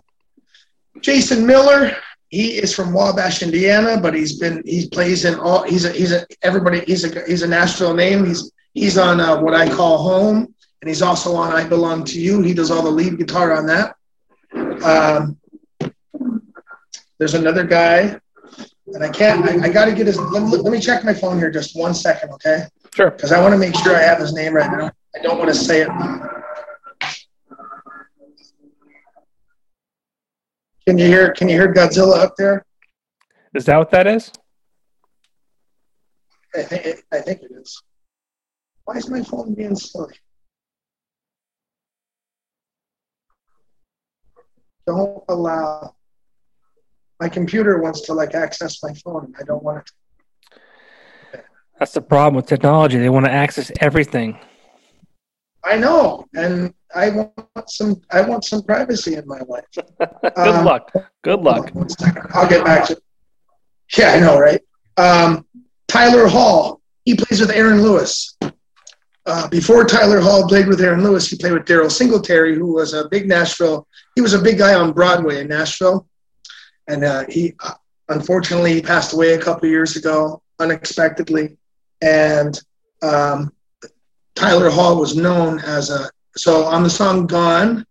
Jason 1.02 1.46
Miller. 1.46 1.96
He 2.30 2.58
is 2.58 2.74
from 2.74 2.94
Wabash, 2.94 3.44
Indiana, 3.44 4.00
but 4.00 4.14
he's 4.14 4.40
been 4.40 4.64
he 4.66 4.88
plays 4.88 5.26
in 5.26 5.36
all. 5.36 5.64
He's 5.64 5.84
a 5.84 5.92
he's 5.92 6.14
a 6.14 6.26
everybody. 6.42 6.80
He's 6.82 7.04
a 7.04 7.26
he's 7.26 7.42
a 7.42 7.48
Nashville 7.48 7.94
name. 7.94 8.26
He's 8.26 8.52
he's 8.74 8.98
on 8.98 9.20
uh, 9.20 9.42
what 9.42 9.54
I 9.54 9.68
call 9.68 9.98
home, 9.98 10.54
and 10.82 10.88
he's 10.88 11.02
also 11.02 11.36
on 11.36 11.52
I 11.52 11.68
Belong 11.68 12.06
to 12.06 12.20
You. 12.20 12.42
He 12.42 12.54
does 12.54 12.72
all 12.72 12.84
the 12.84 12.90
lead 12.90 13.18
guitar 13.18 13.52
on 13.52 13.66
that. 13.66 13.96
Um, 14.84 15.38
there's 17.22 17.36
another 17.36 17.64
guy, 17.64 18.20
and 18.88 19.04
I 19.04 19.10
can't. 19.10 19.48
I, 19.48 19.68
I 19.68 19.70
got 19.72 19.86
to 19.86 19.94
get 19.94 20.08
his. 20.08 20.18
Let, 20.18 20.42
me- 20.42 20.58
let 20.58 20.72
me 20.74 20.80
check 20.80 21.04
my 21.04 21.14
phone 21.14 21.38
here, 21.38 21.52
just 21.52 21.76
one 21.76 21.94
second, 21.94 22.32
okay? 22.32 22.64
Sure. 22.96 23.12
because 23.12 23.32
I 23.32 23.40
want 23.40 23.54
to 23.54 23.60
make 23.60 23.76
sure 23.76 23.96
I 23.96 24.02
have 24.02 24.18
his 24.18 24.34
name 24.34 24.56
right 24.56 24.72
now. 24.72 24.90
I 25.16 25.20
don't 25.22 25.38
want 25.38 25.50
to 25.50 25.54
say 25.56 25.82
it. 25.84 25.90
Can 30.88 30.98
you 30.98 31.06
hear? 31.06 31.32
Can 31.34 31.48
you 31.48 31.58
hear 31.62 31.72
Godzilla 31.72 32.18
up 32.24 32.34
there? 32.40 32.66
Is 33.54 33.66
that 33.66 33.78
what 33.78 33.92
that 33.92 34.08
is? 34.08 34.32
I 36.56 36.64
think 36.64 36.86
it, 36.88 37.04
I 37.14 37.20
think 37.20 37.44
it 37.44 37.52
is. 37.52 37.84
Why 38.86 38.96
is 38.96 39.08
my 39.12 39.22
phone 39.22 39.54
being 39.54 39.76
silly? 39.76 40.16
Don't 44.88 45.24
allow. 45.30 45.94
My 47.22 47.30
computer 47.30 47.80
wants 47.80 48.02
to 48.02 48.14
like 48.14 48.34
access 48.34 48.82
my 48.82 48.94
phone, 48.96 49.26
and 49.26 49.36
I 49.40 49.44
don't 49.44 49.62
want 49.64 49.88
it. 51.34 51.46
That's 51.78 51.92
the 51.94 52.02
problem 52.02 52.34
with 52.36 52.48
technology. 52.48 52.98
They 52.98 53.10
want 53.10 53.28
to 53.28 53.32
access 53.32 53.72
everything. 53.80 54.40
I 55.64 55.78
know, 55.78 56.26
and 56.34 56.74
I 56.96 57.12
want 57.12 57.70
some. 57.70 58.02
I 58.12 58.22
want 58.22 58.44
some 58.46 58.64
privacy 58.64 59.14
in 59.16 59.28
my 59.28 59.40
life. 59.48 59.66
Good 60.00 60.34
Um, 60.36 60.66
luck. 60.66 60.92
Good 61.22 61.42
luck. 61.42 61.72
I'll 62.34 62.50
get 62.50 62.66
back 62.66 62.88
to 62.88 63.00
Yeah, 63.96 64.14
I 64.14 64.20
know, 64.20 64.40
right? 64.40 64.62
Um, 64.98 65.46
Tyler 65.88 66.28
Hall, 66.28 66.82
he 67.06 67.16
plays 67.16 67.40
with 67.40 67.52
Aaron 67.52 67.84
Lewis. 67.84 68.36
Uh, 69.28 69.48
before 69.50 69.84
Tyler 69.86 70.20
Hall 70.22 70.48
played 70.48 70.68
with 70.68 70.82
Aaron 70.82 71.04
Lewis, 71.04 71.28
he 71.28 71.38
played 71.38 71.54
with 71.54 71.66
Daryle 71.66 71.92
Singletary, 71.92 72.56
who 72.56 72.74
was 72.74 72.96
a 72.96 73.08
big 73.10 73.28
Nashville. 73.28 73.88
He 74.16 74.22
was 74.22 74.34
a 74.34 74.42
big 74.42 74.58
guy 74.58 74.74
on 74.74 74.92
Broadway 74.94 75.42
in 75.42 75.48
Nashville, 75.48 76.08
and 76.88 77.04
uh, 77.04 77.26
he 77.30 77.54
unfortunately 78.10 78.82
passed 78.82 79.14
away 79.14 79.34
a 79.34 79.42
couple 79.42 79.68
years 79.68 79.96
ago 79.96 80.42
unexpectedly. 80.60 81.58
And 82.02 82.60
um, 83.02 83.54
Tyler 84.36 84.70
Hall 84.70 85.00
was 85.00 85.16
known 85.16 85.60
as 85.60 85.90
a 85.90 86.10
so 86.36 86.66
on 86.66 86.84
the 86.84 86.90
song 86.90 87.28
"Gone." 87.28 87.86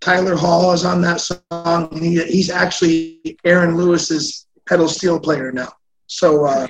Tyler 0.00 0.36
Hall 0.36 0.72
is 0.72 0.84
on 0.84 1.00
that 1.00 1.20
song. 1.20 1.40
And 1.50 2.02
he, 2.02 2.22
he's 2.24 2.50
actually 2.50 3.38
Aaron 3.44 3.76
Lewis's 3.76 4.46
pedal 4.68 4.88
steel 4.88 5.18
player 5.18 5.50
now. 5.50 5.72
So, 6.06 6.44
uh. 6.44 6.66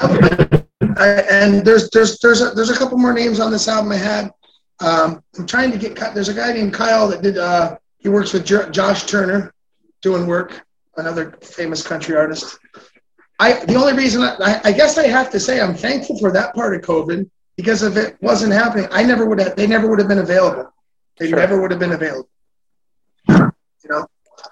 I, 0.00 1.08
and 1.30 1.64
there's 1.64 1.90
there's 1.90 2.18
there's 2.20 2.40
a, 2.40 2.50
there's 2.50 2.70
a 2.70 2.76
couple 2.76 2.98
more 2.98 3.12
names 3.12 3.40
on 3.40 3.50
this 3.50 3.66
album 3.68 3.92
I 3.92 3.96
had. 3.96 4.30
Um, 4.80 5.22
I'm 5.36 5.46
trying 5.46 5.72
to 5.72 5.78
get. 5.78 5.96
There's 6.14 6.28
a 6.28 6.34
guy 6.34 6.52
named 6.52 6.72
Kyle 6.72 7.08
that 7.08 7.22
did. 7.22 7.38
Uh, 7.38 7.76
he 7.98 8.08
works 8.08 8.32
with 8.32 8.46
Jo- 8.46 8.70
Josh 8.70 9.04
Turner, 9.04 9.52
doing 10.02 10.26
work. 10.26 10.64
Another 10.98 11.30
famous 11.42 11.86
country 11.86 12.16
artist. 12.16 12.58
I 13.38 13.64
the 13.66 13.76
only 13.76 13.92
reason 13.94 14.22
I, 14.22 14.60
I, 14.64 14.72
guess 14.72 14.98
I 14.98 15.06
have 15.06 15.30
to 15.30 15.38
say 15.38 15.60
I'm 15.60 15.74
thankful 15.74 16.18
for 16.18 16.32
that 16.32 16.54
part 16.56 16.74
of 16.74 16.80
COVID 16.82 17.30
because 17.56 17.84
if 17.84 17.96
it 17.96 18.16
wasn't 18.20 18.52
happening, 18.52 18.88
I 18.90 19.04
never 19.04 19.24
would 19.26 19.38
have. 19.38 19.54
They 19.54 19.68
never 19.68 19.88
would 19.88 20.00
have 20.00 20.08
been 20.08 20.18
available. 20.18 20.72
They 21.18 21.28
Sure. 21.28 21.38
never 21.38 21.60
would 21.60 21.70
have 21.70 21.78
been 21.78 21.92
available. 21.92 22.28
You 23.28 23.52
know. 23.90 24.06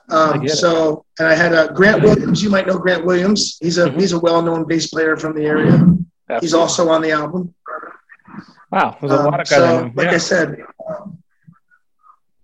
Um, 0.09 0.47
so, 0.49 1.05
and 1.18 1.26
I 1.26 1.34
had 1.34 1.53
uh, 1.53 1.72
Grant 1.72 2.03
Williams. 2.03 2.42
You 2.44 2.51
might 2.51 2.66
know 2.68 2.78
Grant 2.78 3.05
Williams. 3.05 3.59
He's 3.61 3.78
a 3.78 3.88
Mhm. 3.90 4.01
he's 4.01 4.12
a 4.12 4.20
well-known 4.20 4.64
bass 4.68 4.86
player 4.88 5.16
from 5.16 5.34
the 5.34 5.44
area. 5.44 5.72
He's 6.40 6.55
also 6.55 6.88
on 6.88 7.03
the 7.03 7.11
album. 7.11 7.55
Wow. 8.70 8.97
There's 9.01 9.12
a 9.12 9.18
Um, 9.18 9.24
lot 9.26 9.40
of 9.40 9.49
guys. 9.49 9.59
so, 9.59 9.90
like 9.97 10.09
I 10.09 10.18
said, 10.18 10.49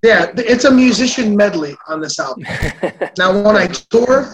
yeah, 0.02 0.32
it's 0.36 0.64
a 0.64 0.70
musician 0.70 1.36
medley 1.36 1.76
on 1.86 2.00
this 2.00 2.18
album. 2.18 2.44
Now, 3.18 3.40
when 3.42 3.56
I 3.56 3.68
tour, 3.68 4.28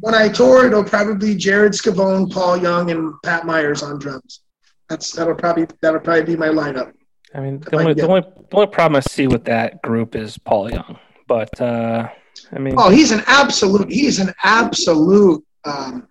when 0.00 0.14
I 0.14 0.28
tour, 0.28 0.66
it'll 0.66 0.82
probably 0.82 1.34
be 1.34 1.36
Jared 1.36 1.72
Scavone, 1.72 2.32
Paul 2.32 2.56
Young, 2.56 2.90
and 2.90 3.14
Pat 3.22 3.46
Myers 3.46 3.82
on 3.82 3.98
drums. 3.98 4.40
That's 4.88 5.12
that'll 5.12 5.34
probably 5.34 5.66
that'll 5.80 6.00
probably 6.00 6.24
be 6.24 6.36
my 6.36 6.48
lineup. 6.48 6.92
I 7.34 7.40
mean, 7.40 7.56
If 7.56 7.70
the 7.70 7.76
I 7.76 7.80
only, 7.80 7.94
the 7.94 8.08
only 8.08 8.20
the 8.20 8.56
only 8.56 8.66
problem 8.68 8.96
I 8.96 9.00
see 9.00 9.26
with 9.26 9.44
that 9.44 9.82
group 9.82 10.16
is 10.16 10.38
Paul 10.38 10.70
Young. 10.70 10.98
But 11.28 11.60
uh, 11.60 12.08
I 12.52 12.58
mean, 12.58 12.74
Oh, 12.78 12.90
he's 12.90 13.12
an 13.12 13.22
absolute. 13.26 13.90
He's 13.90 14.18
an 14.18 14.32
absolute 14.42 15.44
um, 15.64 16.08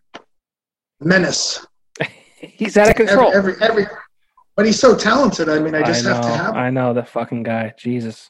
menace. 1.01 1.65
he's 2.39 2.77
out 2.77 2.89
of 2.89 2.95
control. 2.95 3.33
Every, 3.33 3.53
every 3.61 3.83
every, 3.83 3.87
but 4.55 4.65
he's 4.65 4.79
so 4.79 4.95
talented. 4.95 5.49
I 5.49 5.59
mean, 5.59 5.75
I 5.75 5.83
just 5.83 6.03
know. 6.05 6.13
have 6.13 6.21
to 6.21 6.29
have. 6.29 6.53
Him. 6.53 6.55
I 6.55 6.69
know 6.69 6.93
the 6.93 7.03
fucking 7.03 7.43
guy. 7.43 7.73
Jesus. 7.77 8.29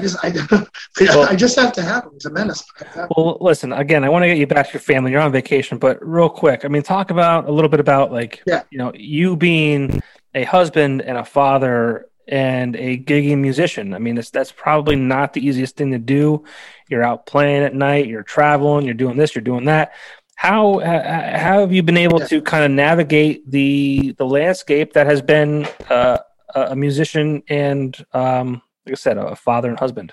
just 0.00 0.24
I, 0.24 0.64
Well- 1.00 1.28
I 1.28 1.34
just 1.36 1.58
have 1.58 1.72
to 1.74 1.82
have 1.82 2.04
him. 2.04 2.10
He's 2.14 2.24
a 2.26 2.30
menace. 2.30 2.64
I 2.80 2.84
have 2.84 2.92
to 2.92 2.98
have 3.00 3.08
him. 3.10 3.14
Well, 3.16 3.38
listen. 3.40 3.72
Again, 3.72 4.04
I 4.04 4.08
want 4.08 4.22
to 4.24 4.28
get 4.28 4.38
you 4.38 4.46
back 4.46 4.66
to 4.68 4.72
your 4.74 4.80
family. 4.80 5.10
You're 5.12 5.20
on 5.20 5.32
vacation, 5.32 5.78
but 5.78 5.98
real 6.06 6.28
quick. 6.28 6.64
I 6.64 6.68
mean, 6.68 6.82
talk 6.82 7.10
about 7.10 7.48
a 7.48 7.52
little 7.52 7.68
bit 7.70 7.80
about 7.80 8.12
like, 8.12 8.42
Yeah. 8.46 8.62
you 8.70 8.78
know, 8.78 8.92
you 8.94 9.36
being 9.36 10.02
a 10.34 10.44
husband 10.44 11.02
and 11.02 11.18
a 11.18 11.24
father 11.24 12.06
and 12.28 12.76
a 12.76 12.96
gigging 12.96 13.38
musician. 13.38 13.92
I 13.94 13.98
mean, 13.98 14.16
it's, 14.16 14.30
that's 14.30 14.52
probably 14.52 14.94
not 14.96 15.32
the 15.32 15.44
easiest 15.44 15.76
thing 15.76 15.90
to 15.90 15.98
do. 15.98 16.44
You're 16.88 17.02
out 17.02 17.26
playing 17.26 17.62
at 17.64 17.74
night. 17.74 18.06
You're 18.06 18.22
traveling. 18.22 18.84
You're 18.84 18.94
doing 18.94 19.16
this. 19.16 19.34
You're 19.34 19.42
doing 19.42 19.64
that. 19.64 19.92
how 20.36 20.78
how 20.78 21.60
have 21.60 21.72
you 21.72 21.82
been 21.82 21.96
able 21.98 22.20
to 22.20 22.40
kind 22.40 22.64
of 22.64 22.70
navigate 22.70 23.50
the 23.50 24.14
the 24.16 24.24
landscape 24.24 24.92
that 24.94 25.06
has 25.06 25.20
been 25.20 25.66
uh, 25.90 26.18
a 26.54 26.74
musician 26.76 27.42
and 27.48 28.04
um, 28.12 28.62
like 28.90 28.98
I 28.98 29.00
said, 29.00 29.18
a 29.18 29.36
father 29.36 29.68
and 29.68 29.78
husband? 29.78 30.12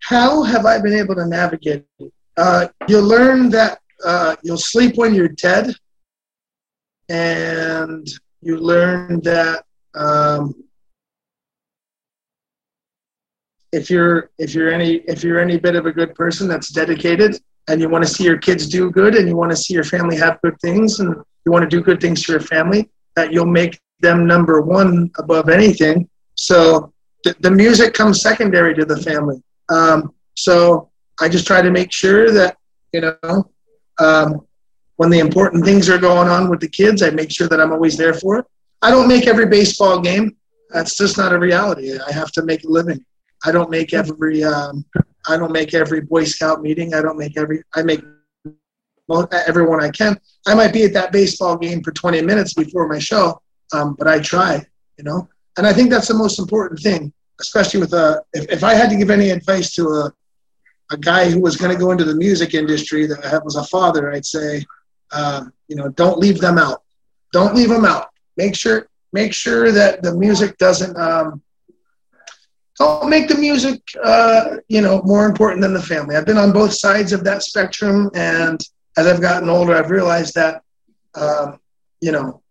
How 0.00 0.42
have 0.42 0.64
I 0.64 0.80
been 0.80 0.94
able 0.94 1.14
to 1.16 1.26
navigate? 1.26 1.84
Uh, 2.36 2.68
you 2.88 3.00
learn 3.00 3.50
that 3.50 3.78
uh, 4.04 4.36
you'll 4.42 4.56
sleep 4.56 4.96
when 4.96 5.14
you're 5.14 5.28
dead, 5.28 5.74
and 7.10 8.06
you 8.40 8.56
learn 8.56 9.20
that 9.20 9.64
um, 9.94 10.54
if 13.72 13.90
you're 13.90 14.30
if 14.38 14.54
you're 14.54 14.72
any 14.72 14.96
if 15.06 15.22
you're 15.22 15.40
any 15.40 15.58
bit 15.58 15.76
of 15.76 15.84
a 15.84 15.92
good 15.92 16.14
person 16.14 16.48
that's 16.48 16.70
dedicated 16.70 17.38
and 17.68 17.80
you 17.80 17.88
want 17.88 18.04
to 18.04 18.10
see 18.10 18.24
your 18.24 18.38
kids 18.38 18.66
do 18.66 18.90
good 18.90 19.14
and 19.14 19.28
you 19.28 19.36
want 19.36 19.50
to 19.50 19.56
see 19.56 19.74
your 19.74 19.84
family 19.84 20.16
have 20.16 20.40
good 20.42 20.58
things 20.60 21.00
and 21.00 21.14
you 21.44 21.52
want 21.52 21.62
to 21.62 21.68
do 21.68 21.82
good 21.82 22.00
things 22.00 22.22
for 22.22 22.32
your 22.32 22.40
family 22.40 22.90
that 23.16 23.32
you'll 23.32 23.46
make 23.46 23.78
them 24.00 24.26
number 24.26 24.60
one 24.60 25.10
above 25.18 25.48
anything 25.48 26.08
so 26.48 26.92
the, 27.24 27.34
the 27.40 27.50
music 27.50 27.94
comes 27.94 28.20
secondary 28.20 28.74
to 28.74 28.84
the 28.84 28.96
family 29.08 29.42
um, 29.68 30.12
so 30.34 30.90
i 31.20 31.28
just 31.28 31.46
try 31.46 31.60
to 31.60 31.70
make 31.70 31.92
sure 31.92 32.30
that 32.30 32.56
you 32.92 33.00
know 33.00 33.50
um, 33.98 34.28
when 34.96 35.10
the 35.10 35.18
important 35.18 35.64
things 35.64 35.88
are 35.88 35.98
going 35.98 36.28
on 36.28 36.48
with 36.50 36.60
the 36.60 36.72
kids 36.80 37.02
i 37.02 37.10
make 37.10 37.30
sure 37.30 37.48
that 37.48 37.60
i'm 37.60 37.72
always 37.72 37.96
there 37.96 38.14
for 38.14 38.38
it 38.38 38.46
i 38.82 38.90
don't 38.90 39.08
make 39.08 39.26
every 39.26 39.46
baseball 39.46 40.00
game 40.00 40.36
that's 40.70 40.96
just 40.96 41.16
not 41.16 41.32
a 41.32 41.38
reality 41.38 41.98
i 42.08 42.12
have 42.12 42.32
to 42.32 42.42
make 42.42 42.62
a 42.64 42.68
living 42.68 43.00
i 43.44 43.50
don't 43.52 43.70
make 43.70 43.94
every 43.94 44.42
um, 44.44 44.84
I 45.26 45.36
don't 45.36 45.52
make 45.52 45.74
every 45.74 46.00
Boy 46.00 46.24
Scout 46.24 46.62
meeting. 46.62 46.94
I 46.94 47.00
don't 47.02 47.18
make 47.18 47.36
every. 47.36 47.62
I 47.74 47.82
make 47.82 48.02
everyone 49.46 49.82
I 49.82 49.90
can. 49.90 50.18
I 50.46 50.54
might 50.54 50.72
be 50.72 50.84
at 50.84 50.92
that 50.94 51.12
baseball 51.12 51.56
game 51.56 51.82
for 51.82 51.92
20 51.92 52.22
minutes 52.22 52.54
before 52.54 52.88
my 52.88 52.98
show, 52.98 53.40
um, 53.72 53.96
but 53.98 54.06
I 54.06 54.18
try. 54.20 54.64
You 54.98 55.04
know, 55.04 55.28
and 55.56 55.66
I 55.66 55.72
think 55.72 55.90
that's 55.90 56.08
the 56.08 56.14
most 56.14 56.38
important 56.38 56.80
thing, 56.80 57.12
especially 57.40 57.80
with 57.80 57.92
a. 57.92 58.22
If, 58.32 58.50
if 58.50 58.64
I 58.64 58.74
had 58.74 58.90
to 58.90 58.96
give 58.96 59.10
any 59.10 59.30
advice 59.30 59.72
to 59.74 59.88
a 59.88 60.12
a 60.90 60.96
guy 60.96 61.30
who 61.30 61.40
was 61.40 61.56
going 61.56 61.72
to 61.72 61.78
go 61.78 61.90
into 61.90 62.04
the 62.04 62.14
music 62.14 62.54
industry 62.54 63.06
that 63.06 63.42
was 63.44 63.56
a 63.56 63.64
father, 63.64 64.12
I'd 64.12 64.26
say, 64.26 64.64
uh, 65.12 65.44
you 65.68 65.76
know, 65.76 65.88
don't 65.88 66.18
leave 66.18 66.40
them 66.40 66.58
out. 66.58 66.82
Don't 67.32 67.54
leave 67.54 67.68
them 67.68 67.84
out. 67.84 68.08
Make 68.36 68.54
sure 68.54 68.88
make 69.12 69.32
sure 69.32 69.70
that 69.70 70.02
the 70.02 70.14
music 70.14 70.58
doesn't 70.58 70.96
um, 70.96 71.40
don't 72.78 73.08
make 73.08 73.28
the 73.28 73.36
music, 73.36 73.80
uh, 74.02 74.56
you 74.68 74.80
know, 74.80 75.00
more 75.02 75.26
important 75.26 75.62
than 75.62 75.72
the 75.72 75.82
family. 75.82 76.16
I've 76.16 76.26
been 76.26 76.38
on 76.38 76.52
both 76.52 76.72
sides 76.72 77.12
of 77.12 77.22
that 77.24 77.42
spectrum, 77.42 78.10
and 78.14 78.60
as 78.96 79.06
I've 79.06 79.20
gotten 79.20 79.48
older, 79.48 79.76
I've 79.76 79.90
realized 79.90 80.34
that, 80.34 80.62
um, 81.14 81.60
you 82.00 82.10
know, 82.10 82.42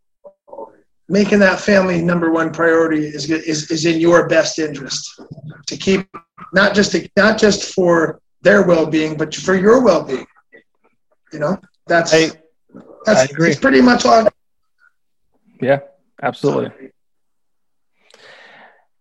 making 1.10 1.39
that 1.39 1.60
family 1.60 2.01
number 2.01 2.32
one 2.32 2.51
priority 2.51 3.06
is, 3.06 3.30
is, 3.30 3.70
is 3.70 3.86
in 3.86 3.99
your 3.99 4.28
best 4.28 4.60
interest 4.60 5.22
to 5.68 5.78
keep 5.78 6.08
not 6.54 6.74
just 6.74 6.91
to, 6.91 7.10
not 7.18 7.38
just 7.38 7.74
for 7.74 8.22
their 8.41 8.64
well-being, 8.64 9.18
but 9.18 9.34
for 9.34 9.56
your 9.56 9.84
well-being. 9.84 10.26
You 11.32 11.39
know, 11.39 11.58
that's 11.88 12.14
I, 12.14 12.30
that's 13.06 13.22
I 13.22 13.24
agree. 13.26 13.49
It's 13.49 13.60
pretty 13.60 13.82
much 13.82 14.06
all. 14.06 14.28
Yeah, 15.60 15.80
absolutely. 16.22 16.91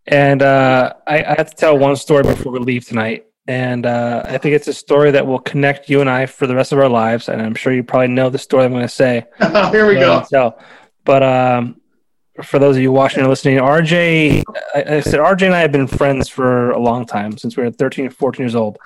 And 0.07 0.43
uh, 0.43 0.95
I, 1.07 1.23
I, 1.23 1.35
have 1.37 1.51
to 1.51 1.57
tell 1.57 1.79
one 1.79 1.95
story 1.97 2.23
before 2.23 2.53
we 2.53 2.59
leave 2.59 2.87
tonight. 2.87 3.27
And 3.47 3.87
uh, 3.87 4.23
I 4.25 4.39
think 4.39 4.55
it's 4.55 4.69
a 4.69 4.73
story 4.73 5.11
that 5.13 5.27
will 5.27 5.39
connect 5.39 5.89
you 5.89 6.01
and 6.01 6.11
I 6.11 6.27
for 6.27 6.47
the 6.47 6.55
rest 6.55 6.73
of 6.73 6.79
our 6.79 6.89
lives. 6.89 7.29
And 7.29 7.43
I'm 7.43 7.55
sure 7.55 7.73
you 7.73 7.83
probably 7.83 8.09
know 8.09 8.31
the 8.31 8.39
story 8.39 8.65
I'm 8.65 8.73
going 8.73 8.83
to 8.83 8.89
say. 8.89 9.27
Here 9.41 9.87
we 9.87 9.95
go. 9.95 10.25
Tell. 10.29 10.59
But 11.05 11.23
um, 11.23 11.81
for 12.43 12.59
those 12.59 12.77
of 12.77 12.83
you 12.83 12.93
watching 12.93 13.21
and 13.21 13.29
listening, 13.29 13.59
RJ, 13.59 14.43
I, 14.75 14.97
I, 14.97 15.01
said 15.01 15.21
RJ 15.21 15.43
and 15.43 15.55
I 15.55 15.61
have 15.61 15.73
been 15.73 15.87
friends 15.87 16.29
for 16.29 16.71
a 16.71 16.79
long 16.79 17.05
time 17.05 17.37
since 17.37 17.57
we 17.57 17.63
were 17.63 17.71
13 17.71 18.07
or 18.07 18.11
14 18.11 18.45
years 18.45 18.55
old. 18.55 18.79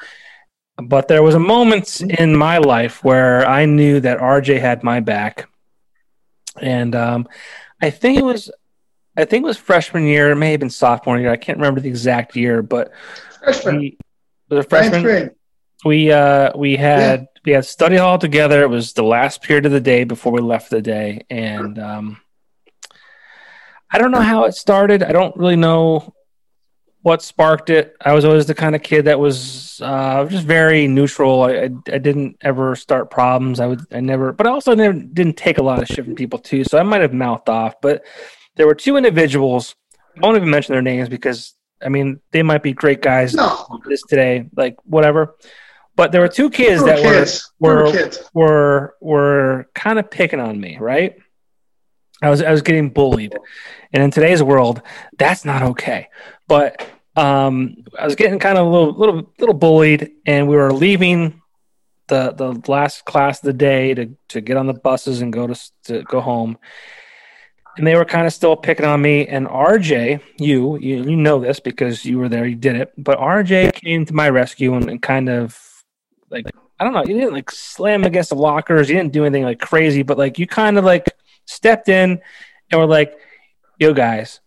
But 0.77 1.09
there 1.09 1.23
was 1.23 1.35
a 1.35 1.41
moment 1.41 2.01
in 2.01 2.37
my 2.37 2.59
life 2.59 3.03
where 3.03 3.47
I 3.47 3.65
knew 3.65 4.01
that 4.01 4.19
RJ 4.19 4.61
had 4.61 4.83
my 4.83 5.01
back. 5.01 5.49
And 6.61 6.95
um, 6.95 7.29
I 7.81 7.91
think 7.91 8.19
it 8.19 8.25
was 8.25 8.51
I 9.17 9.25
think 9.25 9.45
it 9.45 9.47
was 9.47 9.57
freshman 9.57 10.07
year. 10.07 10.33
It 10.33 10.37
may 10.37 10.51
have 10.51 10.61
been 10.61 10.71
sophomore 10.71 11.19
year. 11.19 11.31
I 11.31 11.37
can't 11.37 11.59
remember 11.59 11.81
the 11.81 11.89
exact 11.89 12.37
year, 12.37 12.63
but 12.63 12.93
freshman. 13.43 13.79
We, 13.79 13.99
was 14.51 14.65
it 14.65 14.69
freshman? 14.69 15.31
We 15.85 16.13
uh 16.13 16.53
we 16.57 16.77
had 16.77 17.21
yeah. 17.21 17.41
we 17.45 17.53
had 17.53 17.65
study 17.65 17.97
hall 17.97 18.19
together. 18.19 18.63
It 18.63 18.69
was 18.69 18.93
the 18.93 19.05
last 19.05 19.43
period 19.43 19.67
of 19.67 19.73
the 19.73 19.81
day 19.81 20.05
before 20.05 20.33
we 20.33 20.41
left 20.41 20.71
the 20.71 20.83
day, 20.83 21.25
and 21.31 21.79
um, 21.79 22.21
I 23.91 23.99
don't 23.99 24.11
know 24.11 24.21
how 24.21 24.45
it 24.45 24.55
started. 24.55 25.03
I 25.03 25.13
don't 25.13 25.37
really 25.37 25.57
know 25.57 26.13
what 27.07 27.23
sparked 27.23 27.71
it. 27.71 27.97
I 28.05 28.15
was 28.15 28.25
always 28.25 28.47
the 28.47 28.55
kind 28.55 28.75
of 28.75 28.83
kid 28.83 29.05
that 29.05 29.21
was 29.21 29.81
uh, 29.81 30.25
just 30.25 30.45
very 30.45 30.89
neutral. 30.89 31.43
I, 31.43 31.53
I, 31.53 31.71
I 31.93 31.99
didn't 31.99 32.37
ever 32.41 32.75
start 32.75 33.13
problems. 33.13 33.61
I 33.61 33.67
would 33.67 33.81
I 33.93 34.01
never, 34.01 34.33
but 34.33 34.49
I 34.49 34.51
also 34.51 34.75
never 34.75 34.99
didn't 34.99 35.37
take 35.37 35.59
a 35.59 35.63
lot 35.63 35.81
of 35.81 35.87
shit 35.87 36.05
from 36.05 36.17
people 36.17 36.41
too. 36.41 36.65
So 36.65 36.79
I 36.79 36.83
might 36.83 37.03
have 37.03 37.13
mouthed 37.13 37.49
off, 37.49 37.81
but 37.81 38.05
there 38.57 38.67
were 38.67 38.75
two 38.75 38.97
individuals. 38.97 39.77
I 40.17 40.21
won't 40.21 40.37
even 40.37 40.51
mention 40.51 40.73
their 40.73 40.83
names 40.83 41.09
because 41.09 41.55
I 41.81 41.91
mean 41.91 42.19
they 42.33 42.43
might 42.43 42.65
be 42.65 42.73
great 42.73 43.03
guys. 43.03 43.35
No. 43.35 43.81
This 43.89 44.03
today, 44.03 44.49
like 44.57 44.77
whatever. 44.85 45.37
But 45.95 46.11
there 46.11 46.21
were 46.21 46.29
two 46.29 46.51
kids 46.51 46.85
that 46.85 46.99
kids. 46.99 47.53
were 47.61 47.85
were, 47.85 47.93
kids. 47.93 48.31
were 48.35 48.97
were 49.01 49.69
kind 49.77 50.01
of 50.01 50.11
picking 50.11 50.41
on 50.41 50.61
me, 50.61 50.77
right? 50.79 51.17
I 52.23 52.31
was 52.31 52.43
I 52.43 52.51
was 52.51 52.63
getting 52.63 52.91
bullied, 52.91 53.35
and 53.93 54.03
in 54.03 54.11
today's 54.11 54.43
world, 54.43 54.83
that's 55.19 55.45
not 55.45 55.63
okay. 55.63 56.09
But 56.49 56.87
um, 57.17 57.85
I 57.99 58.05
was 58.05 58.15
getting 58.15 58.39
kind 58.39 58.59
of 58.59 58.67
a 58.67 58.71
little 58.71 58.93
little 58.93 59.33
little 59.39 59.55
bullied, 59.55 60.13
and 60.27 60.49
we 60.49 60.57
were 60.57 60.73
leaving 60.73 61.43
the 62.09 62.33
the 62.33 62.63
last 62.71 63.05
class 63.05 63.41
of 63.41 63.47
the 63.47 63.53
day 63.53 63.95
to 63.95 64.17
to 64.29 64.41
get 64.41 64.57
on 64.57 64.67
the 64.67 64.75
buses 64.75 65.21
and 65.21 65.33
go 65.33 65.47
to 65.47 65.71
to 65.85 66.03
go 66.03 66.21
home 66.21 66.59
and 67.77 67.87
they 67.87 67.95
were 67.95 68.05
kind 68.05 68.27
of 68.27 68.33
still 68.33 68.57
picking 68.57 68.87
on 68.87 69.03
me. 69.03 69.27
And 69.27 69.47
RJ, 69.47 70.21
you, 70.39 70.79
you, 70.79 71.05
you 71.05 71.17
know 71.17 71.39
this 71.39 71.61
because 71.61 72.05
you 72.05 72.19
were 72.19 72.29
there, 72.29 72.47
you 72.47 72.57
did 72.57 72.77
it. 72.77 72.93
But 72.97 73.19
RJ 73.19 73.75
came 73.75 74.07
to 74.07 74.15
my 74.15 74.31
rescue 74.31 74.75
and, 74.75 74.89
and 74.89 75.03
kind 75.03 75.29
of 75.29 75.59
like 76.31 76.47
I 76.79 76.85
don't 76.85 76.93
know, 76.93 77.05
you 77.05 77.15
didn't 77.15 77.33
like 77.33 77.51
slam 77.51 78.05
against 78.05 78.31
the 78.31 78.37
lockers, 78.37 78.91
you 78.91 78.97
didn't 78.97 79.13
do 79.13 79.25
anything 79.25 79.45
like 79.45 79.61
crazy, 79.61 80.03
but 80.03 80.19
like 80.19 80.39
you 80.39 80.47
kind 80.47 80.77
of 80.77 80.85
like 80.85 81.07
stepped 81.47 81.89
in 81.89 82.21
and 82.71 82.81
were 82.81 82.87
like, 82.87 83.19
"Yo, 83.79 83.93
guys, 83.93 84.41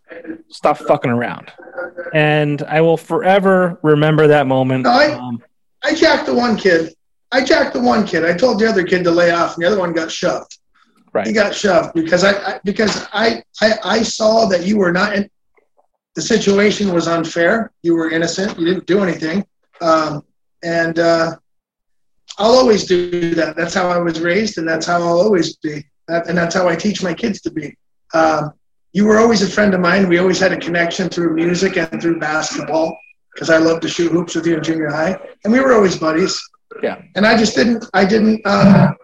stop 0.49 0.77
fucking 0.77 1.11
around." 1.11 1.51
And 2.13 2.61
I 2.63 2.81
will 2.81 2.97
forever 2.97 3.79
remember 3.83 4.27
that 4.27 4.47
moment. 4.47 4.83
No, 4.83 4.91
I, 4.91 5.13
um, 5.13 5.43
I 5.83 5.93
jacked 5.95 6.25
the 6.25 6.33
one 6.33 6.57
kid. 6.57 6.93
I 7.31 7.43
jacked 7.43 7.73
the 7.73 7.81
one 7.81 8.05
kid. 8.05 8.25
I 8.25 8.33
told 8.33 8.59
the 8.59 8.67
other 8.67 8.83
kid 8.83 9.03
to 9.03 9.11
lay 9.11 9.31
off, 9.31 9.55
and 9.55 9.63
the 9.63 9.67
other 9.67 9.79
one 9.79 9.93
got 9.93 10.11
shoved. 10.11 10.57
Right. 11.13 11.25
He 11.25 11.33
got 11.33 11.55
shoved 11.55 11.93
because 11.93 12.23
I, 12.23 12.31
I 12.31 12.59
because 12.63 13.07
I, 13.13 13.43
I 13.61 13.73
I 13.83 14.03
saw 14.03 14.45
that 14.47 14.63
you 14.63 14.77
were 14.77 14.91
not 14.91 15.15
in, 15.15 15.29
the 16.15 16.21
situation 16.21 16.93
was 16.93 17.07
unfair. 17.07 17.71
You 17.81 17.95
were 17.95 18.11
innocent. 18.11 18.59
You 18.59 18.65
didn't 18.65 18.85
do 18.85 19.03
anything, 19.03 19.45
um, 19.81 20.23
and 20.63 20.99
uh, 20.99 21.35
I'll 22.37 22.51
always 22.51 22.85
do 22.85 23.33
that. 23.35 23.55
That's 23.55 23.73
how 23.73 23.89
I 23.89 23.97
was 23.97 24.19
raised, 24.19 24.57
and 24.57 24.67
that's 24.67 24.85
how 24.85 24.97
I'll 24.97 25.19
always 25.19 25.55
be. 25.57 25.85
And 26.09 26.37
that's 26.37 26.55
how 26.55 26.67
I 26.67 26.75
teach 26.75 27.03
my 27.03 27.13
kids 27.13 27.41
to 27.41 27.51
be. 27.51 27.75
Um, 28.13 28.53
you 28.93 29.05
were 29.05 29.19
always 29.19 29.41
a 29.41 29.49
friend 29.49 29.73
of 29.73 29.79
mine. 29.79 30.09
We 30.09 30.17
always 30.17 30.39
had 30.39 30.51
a 30.51 30.57
connection 30.57 31.09
through 31.09 31.35
music 31.35 31.77
and 31.77 32.01
through 32.01 32.19
basketball 32.19 32.97
because 33.33 33.49
I 33.49 33.57
loved 33.57 33.83
to 33.83 33.87
shoot 33.87 34.11
hoops 34.11 34.35
with 34.35 34.47
you 34.47 34.57
in 34.57 34.63
junior 34.63 34.89
high, 34.89 35.17
and 35.43 35.53
we 35.53 35.59
were 35.59 35.73
always 35.73 35.97
buddies. 35.97 36.41
Yeah. 36.81 37.01
And 37.15 37.25
I 37.25 37.37
just 37.37 37.55
didn't. 37.55 37.85
I 37.93 38.05
didn't. 38.05 38.45
Um, 38.45 38.95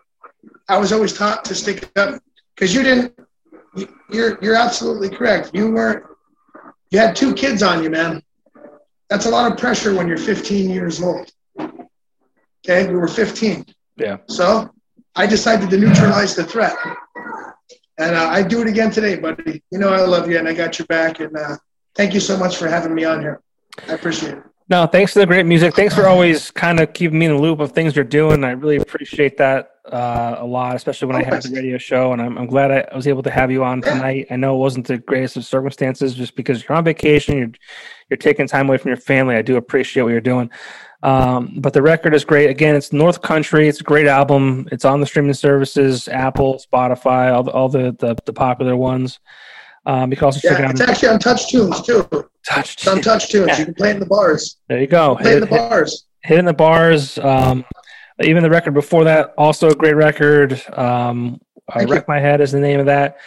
I 0.67 0.77
was 0.77 0.91
always 0.91 1.13
taught 1.13 1.45
to 1.45 1.55
stick 1.55 1.89
up 1.95 2.21
because 2.55 2.73
you 2.73 2.83
didn't. 2.83 3.17
You're 4.09 4.39
you're 4.41 4.55
absolutely 4.55 5.09
correct. 5.09 5.51
You 5.53 5.71
weren't. 5.71 6.03
You 6.89 6.99
had 6.99 7.15
two 7.15 7.33
kids 7.33 7.61
on 7.61 7.83
you, 7.83 7.89
man. 7.89 8.21
That's 9.09 9.25
a 9.25 9.29
lot 9.29 9.51
of 9.51 9.57
pressure 9.57 9.93
when 9.93 10.07
you're 10.07 10.17
15 10.17 10.69
years 10.69 11.01
old. 11.01 11.31
Okay, 11.59 12.87
we 12.87 12.95
were 12.95 13.07
15. 13.07 13.65
Yeah. 13.97 14.17
So 14.27 14.71
I 15.15 15.25
decided 15.25 15.69
to 15.69 15.77
neutralize 15.77 16.35
the 16.35 16.43
threat, 16.43 16.75
and 17.97 18.15
uh, 18.15 18.27
I 18.29 18.43
do 18.43 18.61
it 18.61 18.67
again 18.67 18.91
today, 18.91 19.15
buddy. 19.15 19.63
You 19.71 19.79
know 19.79 19.89
I 19.89 20.01
love 20.01 20.29
you, 20.29 20.37
and 20.37 20.47
I 20.47 20.53
got 20.53 20.77
your 20.77 20.85
back. 20.87 21.19
And 21.19 21.35
uh, 21.35 21.57
thank 21.95 22.13
you 22.13 22.19
so 22.19 22.37
much 22.37 22.57
for 22.57 22.67
having 22.67 22.93
me 22.93 23.05
on 23.05 23.21
here. 23.21 23.41
I 23.87 23.93
appreciate 23.93 24.33
it. 24.33 24.43
No, 24.67 24.87
thanks 24.87 25.13
for 25.13 25.19
the 25.19 25.27
great 25.27 25.45
music. 25.45 25.75
Thanks 25.75 25.93
for 25.93 26.07
always 26.07 26.49
kind 26.49 26.79
of 26.79 26.91
keeping 26.93 27.19
me 27.19 27.27
in 27.27 27.33
the 27.33 27.41
loop 27.41 27.59
of 27.59 27.71
things 27.71 27.95
you're 27.95 28.03
doing. 28.03 28.43
I 28.43 28.51
really 28.51 28.77
appreciate 28.77 29.37
that 29.37 29.69
uh, 29.85 30.37
a 30.39 30.45
lot, 30.45 30.75
especially 30.75 31.07
when 31.07 31.17
I 31.17 31.23
have 31.23 31.43
the 31.43 31.51
radio 31.53 31.77
show. 31.77 32.13
And 32.13 32.21
I'm, 32.21 32.35
I'm 32.35 32.47
glad 32.47 32.71
I, 32.71 32.87
I 32.91 32.95
was 32.95 33.07
able 33.07 33.21
to 33.23 33.29
have 33.29 33.51
you 33.51 33.63
on 33.63 33.81
tonight. 33.81 34.25
I 34.31 34.37
know 34.37 34.55
it 34.55 34.57
wasn't 34.57 34.87
the 34.87 34.97
greatest 34.97 35.37
of 35.37 35.45
circumstances 35.45 36.15
just 36.15 36.35
because 36.35 36.63
you're 36.63 36.75
on 36.75 36.83
vacation, 36.83 37.37
you're, 37.37 37.51
you're 38.09 38.17
taking 38.17 38.47
time 38.47 38.67
away 38.67 38.77
from 38.77 38.89
your 38.89 38.97
family. 38.97 39.35
I 39.35 39.43
do 39.43 39.55
appreciate 39.55 40.01
what 40.01 40.09
you're 40.09 40.19
doing. 40.21 40.49
Um, 41.05 41.53
but 41.57 41.71
the 41.73 41.81
record 41.83 42.15
is 42.15 42.25
great. 42.25 42.49
Again, 42.49 42.75
it's 42.75 42.91
North 42.91 43.21
Country. 43.21 43.67
It's 43.67 43.79
a 43.79 43.83
great 43.83 44.07
album. 44.07 44.67
It's 44.71 44.85
on 44.85 44.99
the 44.99 45.05
streaming 45.05 45.33
services, 45.35 46.07
Apple, 46.07 46.59
Spotify, 46.59 47.31
all 47.31 47.43
the 47.43 47.51
all 47.51 47.69
the 47.69 47.95
the, 47.99 48.15
the 48.25 48.33
popular 48.33 48.75
ones. 48.75 49.19
Um, 49.85 50.09
you 50.09 50.17
can 50.17 50.25
also 50.25 50.39
check 50.39 50.57
Yeah, 50.57 50.65
it 50.65 50.71
it's 50.71 50.81
actually 50.81 51.09
on 51.09 51.19
Touch 51.19 51.47
Tunes 51.51 51.81
too. 51.83 52.07
Touch. 52.49 52.73
It's 52.73 52.87
on 52.87 53.01
Touch 53.01 53.29
Tunes. 53.29 53.59
You 53.59 53.65
can 53.65 53.73
play 53.75 53.91
in 53.91 53.99
the 53.99 54.05
bars. 54.07 54.57
There 54.67 54.79
you 54.79 54.87
go. 54.87 55.15
Play 55.17 55.33
it 55.33 55.35
in 55.35 55.39
the 55.41 55.47
hit, 55.55 55.69
bars. 55.69 56.05
hit 56.23 56.39
in 56.39 56.45
the 56.45 56.53
bars. 56.53 57.19
Um, 57.19 57.63
even 58.23 58.41
the 58.41 58.49
record 58.49 58.73
before 58.73 59.03
that, 59.03 59.33
also 59.37 59.69
a 59.69 59.75
great 59.75 59.95
record. 59.95 60.59
Um, 60.73 61.39
uh, 61.71 61.85
Wreck 61.87 62.07
My 62.07 62.19
Head 62.19 62.41
is 62.41 62.51
the 62.51 62.59
name 62.59 62.79
of 62.79 62.87
that. 62.87 63.17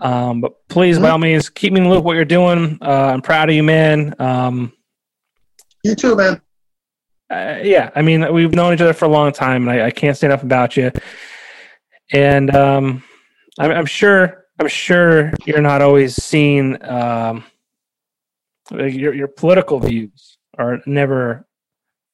Um, 0.00 0.40
but 0.40 0.52
please, 0.68 0.98
by 0.98 1.08
Mhm. 1.08 1.12
all 1.12 1.18
means, 1.18 1.50
keep 1.50 1.74
me 1.74 1.80
in 1.80 1.84
the 1.88 1.90
loop 1.90 2.04
what 2.04 2.14
you're 2.16 2.24
doing. 2.24 2.78
Uh, 2.80 3.10
I'm 3.12 3.20
proud 3.20 3.50
of 3.50 3.54
you, 3.54 3.62
man. 3.64 4.14
Um, 4.18 4.72
You 5.84 5.94
too, 5.94 6.16
man. 6.16 6.40
Uh, 7.30 7.58
yeah, 7.62 7.90
I 7.94 8.02
mean, 8.02 8.32
we've 8.32 8.52
known 8.54 8.72
each 8.74 8.80
other 8.80 8.92
for 8.92 9.04
a 9.04 9.08
long 9.08 9.32
time, 9.32 9.68
and 9.68 9.80
I, 9.80 9.86
I 9.86 9.90
can't 9.90 10.16
say 10.16 10.26
enough 10.26 10.42
about 10.42 10.76
you. 10.76 10.90
And 12.12 12.54
um, 12.54 13.02
I'm, 13.58 13.70
I'm 13.70 13.86
sure, 13.86 14.46
I'm 14.58 14.68
sure 14.68 15.32
you're 15.44 15.60
not 15.60 15.82
always 15.82 16.14
seen. 16.16 16.78
Um, 16.82 17.44
your 18.70 19.14
your 19.14 19.28
political 19.28 19.80
views 19.80 20.36
are 20.58 20.80
never 20.86 21.46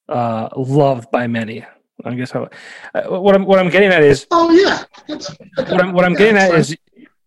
uh, 0.09 0.49
loved 0.57 1.11
by 1.11 1.27
many. 1.27 1.65
I 2.05 2.15
guess 2.15 2.31
how, 2.33 2.49
uh, 2.95 3.03
what 3.21 3.35
I'm 3.35 3.45
what 3.45 3.59
I'm 3.59 3.71
getting 3.71 3.91
at 3.91 4.03
is 4.03 4.27
Oh 4.31 4.51
yeah. 4.51 4.83
That's- 5.09 5.37
what 5.71 5.81
I'm 5.81 5.93
what 5.93 6.05
I'm 6.05 6.13
yeah, 6.13 6.19
getting 6.19 6.37
at 6.37 6.51
fine. 6.51 6.61
is 6.61 6.77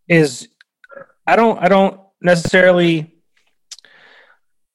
is 0.10 0.48
I 1.26 1.36
don't 1.36 1.58
I 1.62 1.68
don't 1.68 2.00
necessarily 2.22 3.14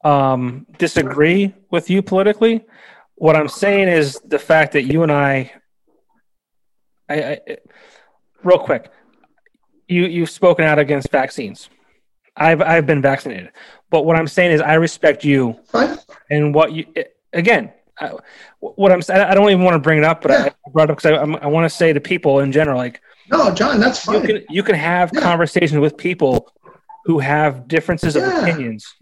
um, 0.05 0.67
disagree 0.79 1.55
with 1.71 1.91
you 1.91 2.03
politically. 2.03 2.65
What 3.23 3.37
I'm 3.37 3.47
saying 3.47 3.87
is 3.87 4.19
the 4.27 4.39
fact 4.41 4.73
that 4.73 4.83
you 4.83 5.05
and 5.05 5.13
I, 5.13 5.53
I, 7.09 7.15
I 7.23 7.39
real 8.43 8.59
quick, 8.59 8.91
you 9.87 10.07
you've 10.07 10.29
spoken 10.29 10.65
out 10.65 10.81
against 10.81 11.09
vaccines. 11.13 11.69
I've 12.37 12.61
I've 12.61 12.85
been 12.85 13.01
vaccinated, 13.01 13.51
but 13.91 14.05
what 14.07 14.17
I'm 14.17 14.27
saying 14.27 14.51
is 14.51 14.61
I 14.61 14.75
respect 14.75 15.23
you 15.25 15.57
fine. 15.69 15.99
and 16.31 16.53
what 16.53 16.73
you 16.73 16.85
again. 17.33 17.73
I, 18.01 18.11
what 18.59 18.91
I'm 18.91 19.03
saying, 19.03 19.21
I 19.21 19.35
don't 19.35 19.49
even 19.51 19.63
want 19.63 19.77
to 19.77 19.79
bring 19.79 19.99
it 19.99 20.05
up, 20.05 20.21
but 20.23 20.33
I 20.33 20.47
I 20.49 20.71
brought 20.73 20.89
it 20.89 20.91
up 20.91 20.97
because 20.99 21.13
I, 21.13 21.15
I'm- 21.15 21.53
want 21.53 21.65
to 21.65 21.71
say 21.71 21.93
to 21.93 22.01
people 22.01 22.41
in 22.41 22.51
general, 22.51 22.77
like 22.77 23.01
No, 23.31 23.55
John, 23.55 23.79
that's 23.79 24.05
you 24.05 24.15
fine. 24.15 24.27
can 24.27 24.45
you 24.51 24.65
can 24.65 24.75
have 24.75 25.13
Yeah. 25.15 25.21
conversations 25.21 25.79
with 25.79 25.97
people 25.97 26.51
who 27.05 27.21
have 27.21 27.69
differences 27.69 28.17
of 28.17 28.25
opinions 28.25 28.93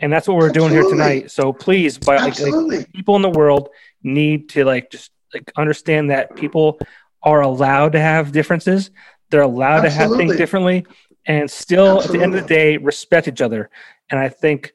and 0.00 0.12
that's 0.12 0.26
what 0.26 0.36
we're 0.36 0.50
doing 0.50 0.70
here 0.70 0.82
tonight. 0.82 1.30
So 1.30 1.52
please 1.52 1.98
by 1.98 2.16
like, 2.16 2.38
like 2.40 2.92
people 2.92 3.16
in 3.16 3.22
the 3.22 3.30
world 3.30 3.68
need 4.02 4.48
to 4.50 4.64
like 4.64 4.90
just 4.90 5.10
like 5.32 5.52
understand 5.56 6.10
that 6.10 6.34
people 6.36 6.78
are 7.22 7.42
allowed 7.42 7.92
to 7.92 8.00
have 8.00 8.32
differences. 8.32 8.90
They're 9.30 9.42
allowed 9.42 9.82
to 9.82 9.90
have 9.90 10.02
Absolutely. 10.02 10.26
things 10.26 10.36
differently. 10.38 10.86
And 11.26 11.50
still 11.50 12.02
at 12.02 12.10
the 12.10 12.22
end 12.22 12.34
of 12.34 12.40
the 12.42 12.48
day 12.48 12.76
respect 12.78 13.28
each 13.28 13.40
other. 13.42 13.70
And 14.10 14.18
i 14.18 14.28
think 14.28 14.72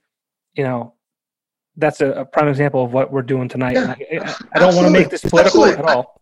you 0.54 0.64
know 0.64 0.94
that's 1.76 2.00
a, 2.00 2.10
a 2.12 2.26
prime 2.26 2.48
example 2.48 2.86
of 2.86 2.94
what 2.94 3.12
we're 3.12 3.22
doing 3.22 3.50
tonight. 3.50 3.74
Yeah. 3.74 3.96
I, 4.00 4.36
I- 4.54 4.60
don't 4.60 4.76
want 4.76 4.88
to 4.88 4.92
make 4.92 5.10
this 5.10 5.22
political 5.22 5.66
Absolutely. 5.66 5.92
at 5.92 5.96
all. 5.98 6.22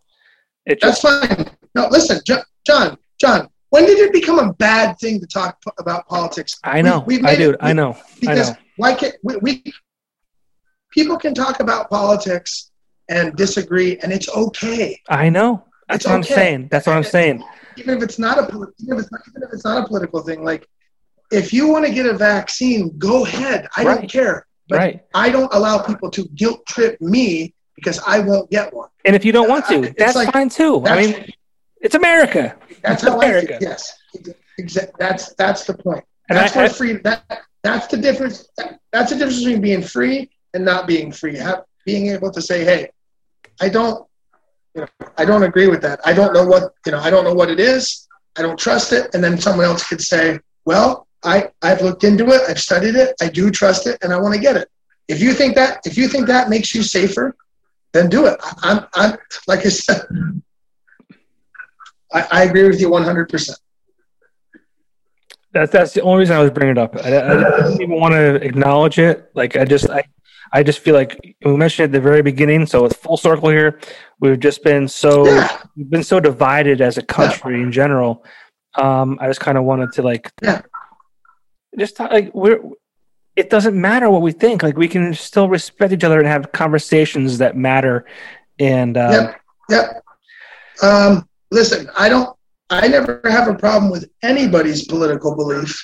It 0.65 0.79
That's 0.81 1.01
just 1.01 1.37
fine. 1.37 1.51
No, 1.75 1.87
listen, 1.91 2.19
Jo- 2.25 2.41
John, 2.65 2.97
John. 3.19 3.49
When 3.69 3.85
did 3.85 3.99
it 3.99 4.13
become 4.13 4.39
a 4.39 4.53
bad 4.53 4.97
thing 4.99 5.19
to 5.19 5.27
talk 5.27 5.61
p- 5.63 5.71
about 5.77 6.07
politics? 6.07 6.57
i 6.63 6.81
know. 6.81 7.03
We- 7.05 7.17
we 7.19 7.23
i 7.27 7.35
do. 7.35 7.55
i 7.59 7.73
know. 7.73 7.95
I 8.27 8.33
know 8.35 8.53
why 8.77 8.93
can't 8.93 9.15
we, 9.23 9.35
we? 9.37 9.63
People 10.91 11.17
can 11.17 11.33
talk 11.33 11.59
about 11.59 11.89
politics 11.89 12.71
and 13.09 13.35
disagree, 13.35 13.97
and 13.99 14.11
it's 14.13 14.29
okay. 14.29 14.99
i 15.09 15.27
know 15.29 15.63
that's 15.89 16.05
It's 16.05 16.09
what 16.09 16.15
i'm 16.15 16.23
saying 16.23 16.67
that's 16.71 16.87
what 16.87 16.95
i'm 16.95 17.03
saying 17.03 17.43
Even 17.77 17.97
if 17.97 18.03
it's 18.03 18.17
not 18.17 18.37
a 18.37 18.43
even 18.45 18.97
if 18.97 18.99
it's 19.03 19.11
not, 19.11 19.21
even 19.29 19.43
if 19.43 19.49
it's 19.53 19.65
not 19.65 19.83
a 19.83 19.87
political 19.87 20.21
thing, 20.21 20.43
like 20.43 20.67
if 21.31 21.51
you 21.51 21.67
want 21.67 21.85
to 21.85 21.91
get 21.91 22.05
a 22.05 22.13
vaccine, 22.13 22.95
go 22.97 23.25
ahead. 23.25 23.67
I 23.75 23.83
Right. 23.83 23.95
don't 23.99 24.09
care. 24.09 24.45
But 24.69 24.77
right 24.77 25.01
I 25.13 25.29
don't 25.29 25.51
allow 25.53 25.79
people 25.81 26.09
to 26.11 26.25
guilt 26.35 26.65
trip 26.67 27.01
me 27.01 27.53
because 27.75 27.99
I 28.07 28.19
won't 28.19 28.49
get 28.51 28.71
one. 28.73 28.89
And 29.03 29.15
if 29.15 29.25
you 29.25 29.31
don't 29.33 29.49
want 29.49 29.65
to, 29.67 29.83
It's 29.83 29.95
that's 29.97 30.15
like- 30.15 30.31
fine 30.31 30.47
too. 30.49 30.85
I 30.85 30.95
mean, 31.01 31.33
it's 31.81 31.95
America. 31.95 32.55
That's 32.83 33.03
It's 33.03 33.11
how 33.11 33.19
I 33.19 33.25
America. 33.25 33.57
feel. 33.59 33.69
Yes, 33.69 33.93
Exa- 34.61 34.91
that's 34.99 35.33
that's 35.33 35.65
the 35.65 35.73
point. 35.73 36.05
And 36.29 36.37
that's 36.37 36.55
I- 36.55 36.59
where 36.59 36.65
I- 36.67 36.69
free. 36.79 36.93
That 37.03 37.41
that's 37.63 37.87
the 37.87 37.97
difference. 37.97 38.49
That's 38.91 39.11
the 39.11 39.17
difference 39.17 39.39
between 39.39 39.61
being 39.61 39.81
free 39.81 40.29
and 40.53 40.63
not 40.63 40.85
being 40.85 41.11
free. 41.11 41.37
Have, 41.37 41.63
being 41.85 42.07
able 42.09 42.31
to 42.31 42.41
say, 42.41 42.63
"Hey, 42.63 42.89
I 43.61 43.69
don't, 43.69 44.05
you 44.75 44.81
know, 44.81 44.87
I 45.17 45.25
don't 45.25 45.43
agree 45.43 45.67
with 45.67 45.81
that. 45.81 45.99
I 46.05 46.13
don't 46.13 46.33
know 46.33 46.45
what 46.45 46.73
you 46.85 46.91
know. 46.91 46.99
I 46.99 47.09
don't 47.09 47.23
know 47.23 47.33
what 47.33 47.49
it 47.49 47.59
is. 47.59 48.07
I 48.37 48.41
don't 48.41 48.59
trust 48.59 48.91
it." 48.91 49.13
And 49.13 49.23
then 49.23 49.37
someone 49.39 49.65
else 49.65 49.87
could 49.87 50.01
say, 50.01 50.39
"Well, 50.65 51.07
I 51.23 51.49
I've 51.61 51.81
looked 51.81 52.03
into 52.03 52.27
it. 52.29 52.41
I've 52.49 52.59
studied 52.59 52.95
it. 52.95 53.15
I 53.21 53.29
do 53.29 53.49
trust 53.49 53.87
it, 53.87 53.97
and 54.03 54.13
I 54.13 54.19
want 54.19 54.35
to 54.35 54.41
get 54.41 54.57
it." 54.57 54.69
If 55.07 55.21
you 55.21 55.33
think 55.33 55.55
that 55.55 55.79
if 55.85 55.97
you 55.97 56.07
think 56.07 56.27
that 56.27 56.49
makes 56.49 56.75
you 56.75 56.83
safer, 56.83 57.35
then 57.93 58.09
do 58.09 58.25
it. 58.25 58.37
I, 58.43 58.53
I'm 58.63 58.85
I'm 58.93 59.17
like 59.47 59.65
I 59.65 59.69
said. 59.69 60.05
I, 62.13 62.27
I 62.31 62.43
agree 62.43 62.67
with 62.67 62.79
you 62.79 62.89
100. 62.89 63.29
percent 63.29 63.57
That's 65.53 65.71
that's 65.71 65.93
the 65.93 66.01
only 66.01 66.19
reason 66.19 66.35
I 66.35 66.41
was 66.41 66.51
bringing 66.51 66.71
it 66.71 66.77
up. 66.79 66.95
I, 66.97 66.99
I 67.17 67.35
didn't 67.67 67.81
even 67.81 67.99
want 67.99 68.13
to 68.13 68.35
acknowledge 68.35 68.97
it. 68.99 69.29
Like 69.35 69.55
I 69.55 69.65
just 69.65 69.89
I 69.89 70.03
I 70.51 70.63
just 70.63 70.79
feel 70.79 70.95
like 70.95 71.35
we 71.45 71.55
mentioned 71.55 71.85
at 71.85 71.91
the 71.91 72.01
very 72.01 72.21
beginning. 72.21 72.65
So 72.65 72.85
it's 72.85 72.95
full 72.95 73.17
circle 73.17 73.49
here. 73.49 73.79
We've 74.19 74.39
just 74.39 74.63
been 74.63 74.87
so 74.87 75.25
Yeah. 75.27 75.61
we've 75.77 75.89
been 75.89 76.03
so 76.03 76.19
divided 76.19 76.81
as 76.81 76.97
a 76.97 77.03
country 77.03 77.61
in 77.61 77.71
general. 77.71 78.25
Um, 78.75 79.17
I 79.21 79.27
just 79.27 79.39
kind 79.41 79.57
of 79.57 79.63
wanted 79.65 79.91
to 79.93 80.01
like 80.01 80.31
Yeah. 80.41 80.61
just 81.77 81.97
talk, 81.97 82.11
like 82.11 82.33
we're. 82.33 82.59
It 83.35 83.49
doesn't 83.49 83.79
matter 83.79 84.11
what 84.11 84.21
we 84.21 84.31
think. 84.31 84.61
Like 84.61 84.77
we 84.77 84.87
can 84.87 85.11
still 85.15 85.49
respect 85.49 85.91
each 85.91 86.03
other 86.03 86.19
and 86.19 86.27
have 86.27 86.51
conversations 86.51 87.39
that 87.39 87.55
matter. 87.57 88.05
And 88.59 88.95
um, 88.95 89.11
Yep. 89.11 89.41
Yep. 89.69 90.03
Um, 90.83 91.27
listen, 91.49 91.89
I 91.97 92.09
don't. 92.09 92.35
I 92.69 92.87
never 92.87 93.21
have 93.25 93.47
a 93.47 93.55
problem 93.55 93.91
with 93.91 94.09
anybody's 94.23 94.87
political 94.87 95.35
belief 95.35 95.77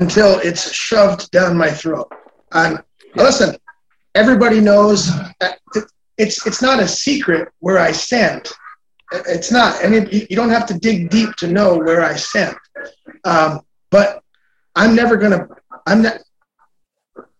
until 0.00 0.38
it's 0.40 0.72
shoved 0.72 1.30
down 1.30 1.56
my 1.56 1.70
throat. 1.70 2.10
And 2.52 2.82
listen, 3.14 3.56
everybody 4.14 4.60
knows 4.60 5.10
that 5.40 5.58
it's 6.16 6.46
it's 6.46 6.60
not 6.60 6.80
a 6.80 6.88
secret 6.88 7.48
where 7.60 7.78
I 7.78 7.92
stand. 7.92 8.50
It's 9.12 9.50
not. 9.50 9.82
I 9.84 9.88
mean, 9.88 10.08
you 10.10 10.26
you 10.28 10.36
don't 10.36 10.50
have 10.50 10.66
to 10.66 10.78
dig 10.78 11.10
deep 11.10 11.34
to 11.36 11.46
know 11.46 11.78
where 11.78 12.02
I 12.02 12.16
stand. 12.16 12.56
Um, 13.24 13.60
but 13.90 14.22
I'm 14.74 14.94
never 14.94 15.16
gonna. 15.16 15.48
I'm 15.86 16.02
not. 16.02 16.18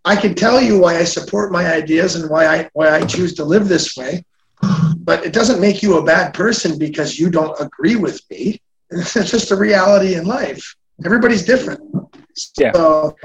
I 0.04 0.16
can 0.16 0.34
tell 0.34 0.60
you 0.60 0.78
why 0.78 0.96
I 0.96 1.04
support 1.04 1.52
my 1.52 1.70
ideas 1.70 2.14
and 2.14 2.30
why 2.30 2.46
I 2.46 2.70
why 2.72 2.90
I 2.90 3.04
choose 3.04 3.34
to 3.34 3.44
live 3.44 3.68
this 3.68 3.96
way 3.96 4.24
but 5.08 5.24
it 5.24 5.32
doesn't 5.32 5.58
make 5.58 5.82
you 5.82 5.96
a 5.96 6.04
bad 6.04 6.34
person 6.34 6.78
because 6.78 7.18
you 7.18 7.30
don't 7.30 7.58
agree 7.66 7.96
with 7.96 8.20
me. 8.30 8.60
It's 8.90 9.14
just 9.14 9.50
a 9.50 9.56
reality 9.56 10.14
in 10.16 10.24
life. 10.26 10.62
Everybody's 11.04 11.44
different. 11.44 11.80
Yeah. 12.58 12.72
So 12.74 13.16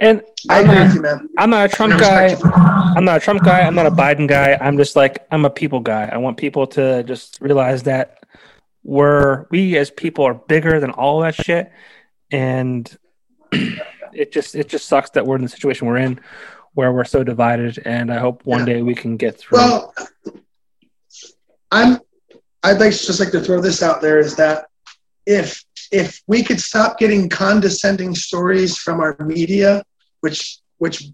and 0.00 0.22
I 0.50 0.58
I'm 0.58 0.64
agree 0.64 0.78
not, 0.78 0.86
with 0.86 0.94
you, 0.96 1.02
man. 1.02 1.28
I'm 1.38 1.50
not 1.50 1.64
a 1.66 1.68
Trump 1.68 1.98
guy. 2.00 2.36
I'm 2.96 3.04
not 3.04 3.16
a 3.18 3.20
Trump 3.20 3.44
guy. 3.44 3.60
I'm 3.62 3.76
not 3.76 3.86
a 3.86 3.90
Biden 3.90 4.26
guy. 4.26 4.58
I'm 4.60 4.76
just 4.76 4.96
like 4.96 5.26
I'm 5.30 5.44
a 5.44 5.50
people 5.50 5.78
guy. 5.78 6.08
I 6.12 6.16
want 6.18 6.38
people 6.38 6.66
to 6.78 7.04
just 7.04 7.40
realize 7.40 7.84
that 7.84 8.18
we're 8.82 9.46
we 9.50 9.76
as 9.76 9.90
people 9.90 10.24
are 10.24 10.34
bigger 10.34 10.80
than 10.80 10.90
all 10.90 11.20
that 11.20 11.34
shit, 11.36 11.70
and 12.32 12.82
it 14.12 14.32
just 14.32 14.54
it 14.56 14.68
just 14.68 14.88
sucks 14.88 15.10
that 15.10 15.24
we're 15.26 15.36
in 15.36 15.42
the 15.42 15.48
situation 15.48 15.86
we're 15.86 15.98
in, 15.98 16.20
where 16.74 16.92
we're 16.92 17.04
so 17.04 17.22
divided. 17.22 17.80
And 17.84 18.12
I 18.12 18.18
hope 18.18 18.44
one 18.44 18.66
Yeah. 18.66 18.74
day 18.74 18.82
we 18.82 18.94
can 18.94 19.16
get 19.16 19.38
through. 19.38 19.58
Well, 19.58 19.94
I'm. 21.70 22.00
I'd 22.62 22.80
like 22.80 22.90
just 22.90 23.20
like 23.20 23.30
to 23.30 23.40
throw 23.40 23.60
this 23.60 23.82
out 23.82 24.00
there 24.00 24.18
is 24.18 24.34
that 24.36 24.66
if 25.26 25.64
if 25.92 26.22
we 26.26 26.42
could 26.42 26.60
stop 26.60 26.98
getting 26.98 27.28
condescending 27.28 28.14
stories 28.14 28.76
from 28.76 29.00
our 29.00 29.16
media, 29.20 29.84
which 30.20 30.58
which 30.78 31.04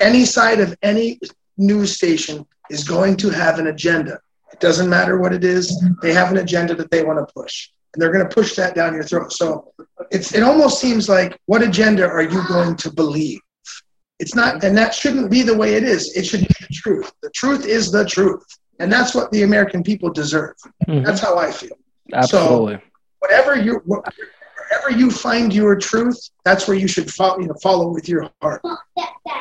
any 0.00 0.24
side 0.24 0.60
of 0.60 0.76
any 0.82 1.18
news 1.56 1.96
station 1.96 2.46
is 2.70 2.84
going 2.84 3.16
to 3.16 3.30
have 3.30 3.58
an 3.58 3.68
agenda. 3.68 4.20
It 4.52 4.60
doesn't 4.60 4.88
matter 4.88 5.18
what 5.18 5.32
it 5.32 5.44
is; 5.44 5.82
they 6.02 6.12
have 6.12 6.30
an 6.30 6.38
agenda 6.38 6.74
that 6.74 6.90
they 6.90 7.02
want 7.02 7.18
to 7.18 7.32
push, 7.32 7.70
and 7.92 8.02
they're 8.02 8.12
going 8.12 8.26
to 8.26 8.34
push 8.34 8.54
that 8.56 8.74
down 8.74 8.94
your 8.94 9.04
throat. 9.04 9.32
So 9.32 9.72
it's 10.10 10.34
it 10.34 10.42
almost 10.42 10.80
seems 10.80 11.08
like 11.08 11.38
what 11.46 11.62
agenda 11.62 12.06
are 12.06 12.22
you 12.22 12.46
going 12.46 12.76
to 12.76 12.92
believe? 12.92 13.40
It's 14.18 14.34
not, 14.34 14.62
and 14.62 14.76
that 14.76 14.94
shouldn't 14.94 15.30
be 15.30 15.42
the 15.42 15.56
way 15.56 15.74
it 15.74 15.82
is. 15.82 16.16
It 16.16 16.24
should 16.24 16.40
be 16.40 16.54
the 16.60 16.68
truth. 16.72 17.12
The 17.22 17.30
truth 17.30 17.66
is 17.66 17.90
the 17.90 18.04
truth, 18.04 18.44
and 18.78 18.92
that's 18.92 19.14
what 19.14 19.30
the 19.32 19.42
American 19.42 19.82
people 19.82 20.10
deserve. 20.10 20.54
Mhm. 20.88 21.04
That's 21.04 21.20
how 21.20 21.38
I 21.38 21.50
feel. 21.50 21.76
Absolutely. 22.12 22.78
Whatever 23.20 23.56
you, 23.56 23.80
wherever 23.86 24.90
you 24.90 25.10
find 25.10 25.52
your 25.52 25.76
truth, 25.76 26.18
that's 26.44 26.66
where 26.66 26.76
you 26.76 26.88
should 26.88 27.10
follow. 27.12 27.40
You 27.40 27.46
know, 27.48 27.54
follow 27.62 27.88
with 27.88 28.08
your 28.08 28.30
heart 28.40 28.62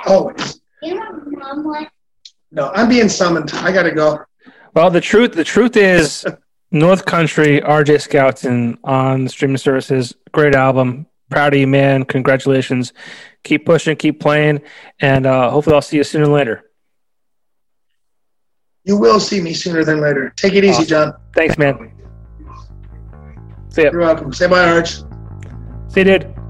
always. 0.06 0.62
You 0.82 0.96
know, 0.96 1.22
mom 1.26 1.64
what? 1.64 1.90
No, 2.52 2.72
I'm 2.74 2.90
being 2.90 3.10
summoned. 3.10 3.52
I 3.54 3.72
got 3.72 3.84
to 3.84 3.92
go. 3.92 4.20
Well, 4.74 4.90
the 4.90 5.02
truth 5.02 5.34
the 5.34 5.44
truth 5.44 5.76
is 5.78 6.26
North 6.72 7.06
Country, 7.06 7.60
RJ 7.62 8.02
Scouton 8.02 8.78
on 8.84 9.28
streaming 9.28 9.58
services. 9.58 10.14
Great 10.32 10.56
album. 10.56 11.08
Proud 11.30 11.54
of 11.54 11.60
you, 11.60 11.68
man. 11.68 12.04
Congratulations. 12.04 12.94
Keep 13.44 13.66
pushing, 13.66 13.96
keep 13.96 14.20
playing, 14.20 14.62
and 15.00 15.26
uh, 15.26 15.50
hopefully 15.50 15.76
I'll 15.76 15.82
see 15.82 15.98
you 15.98 16.04
sooner 16.04 16.26
than 16.26 16.34
later. 16.34 16.64
You 18.92 18.98
will 18.98 19.22
see 19.22 19.40
me 19.40 19.54
sooner 19.54 19.86
than 19.86 20.02
later. 20.02 20.34
Take 20.36 20.54
it 20.54 20.66
easy. 20.66 20.84
John. 20.84 21.14
Thanks, 21.34 21.58
man. 21.58 21.94
See 23.70 23.84
ya. 23.84 23.90
You're 23.90 24.02
welcome. 24.02 24.34
Say 24.34 24.48
bye, 24.48 24.70
Arch. 24.70 24.96
See 25.88 26.02
you, 26.02 26.04
dude. 26.04 26.41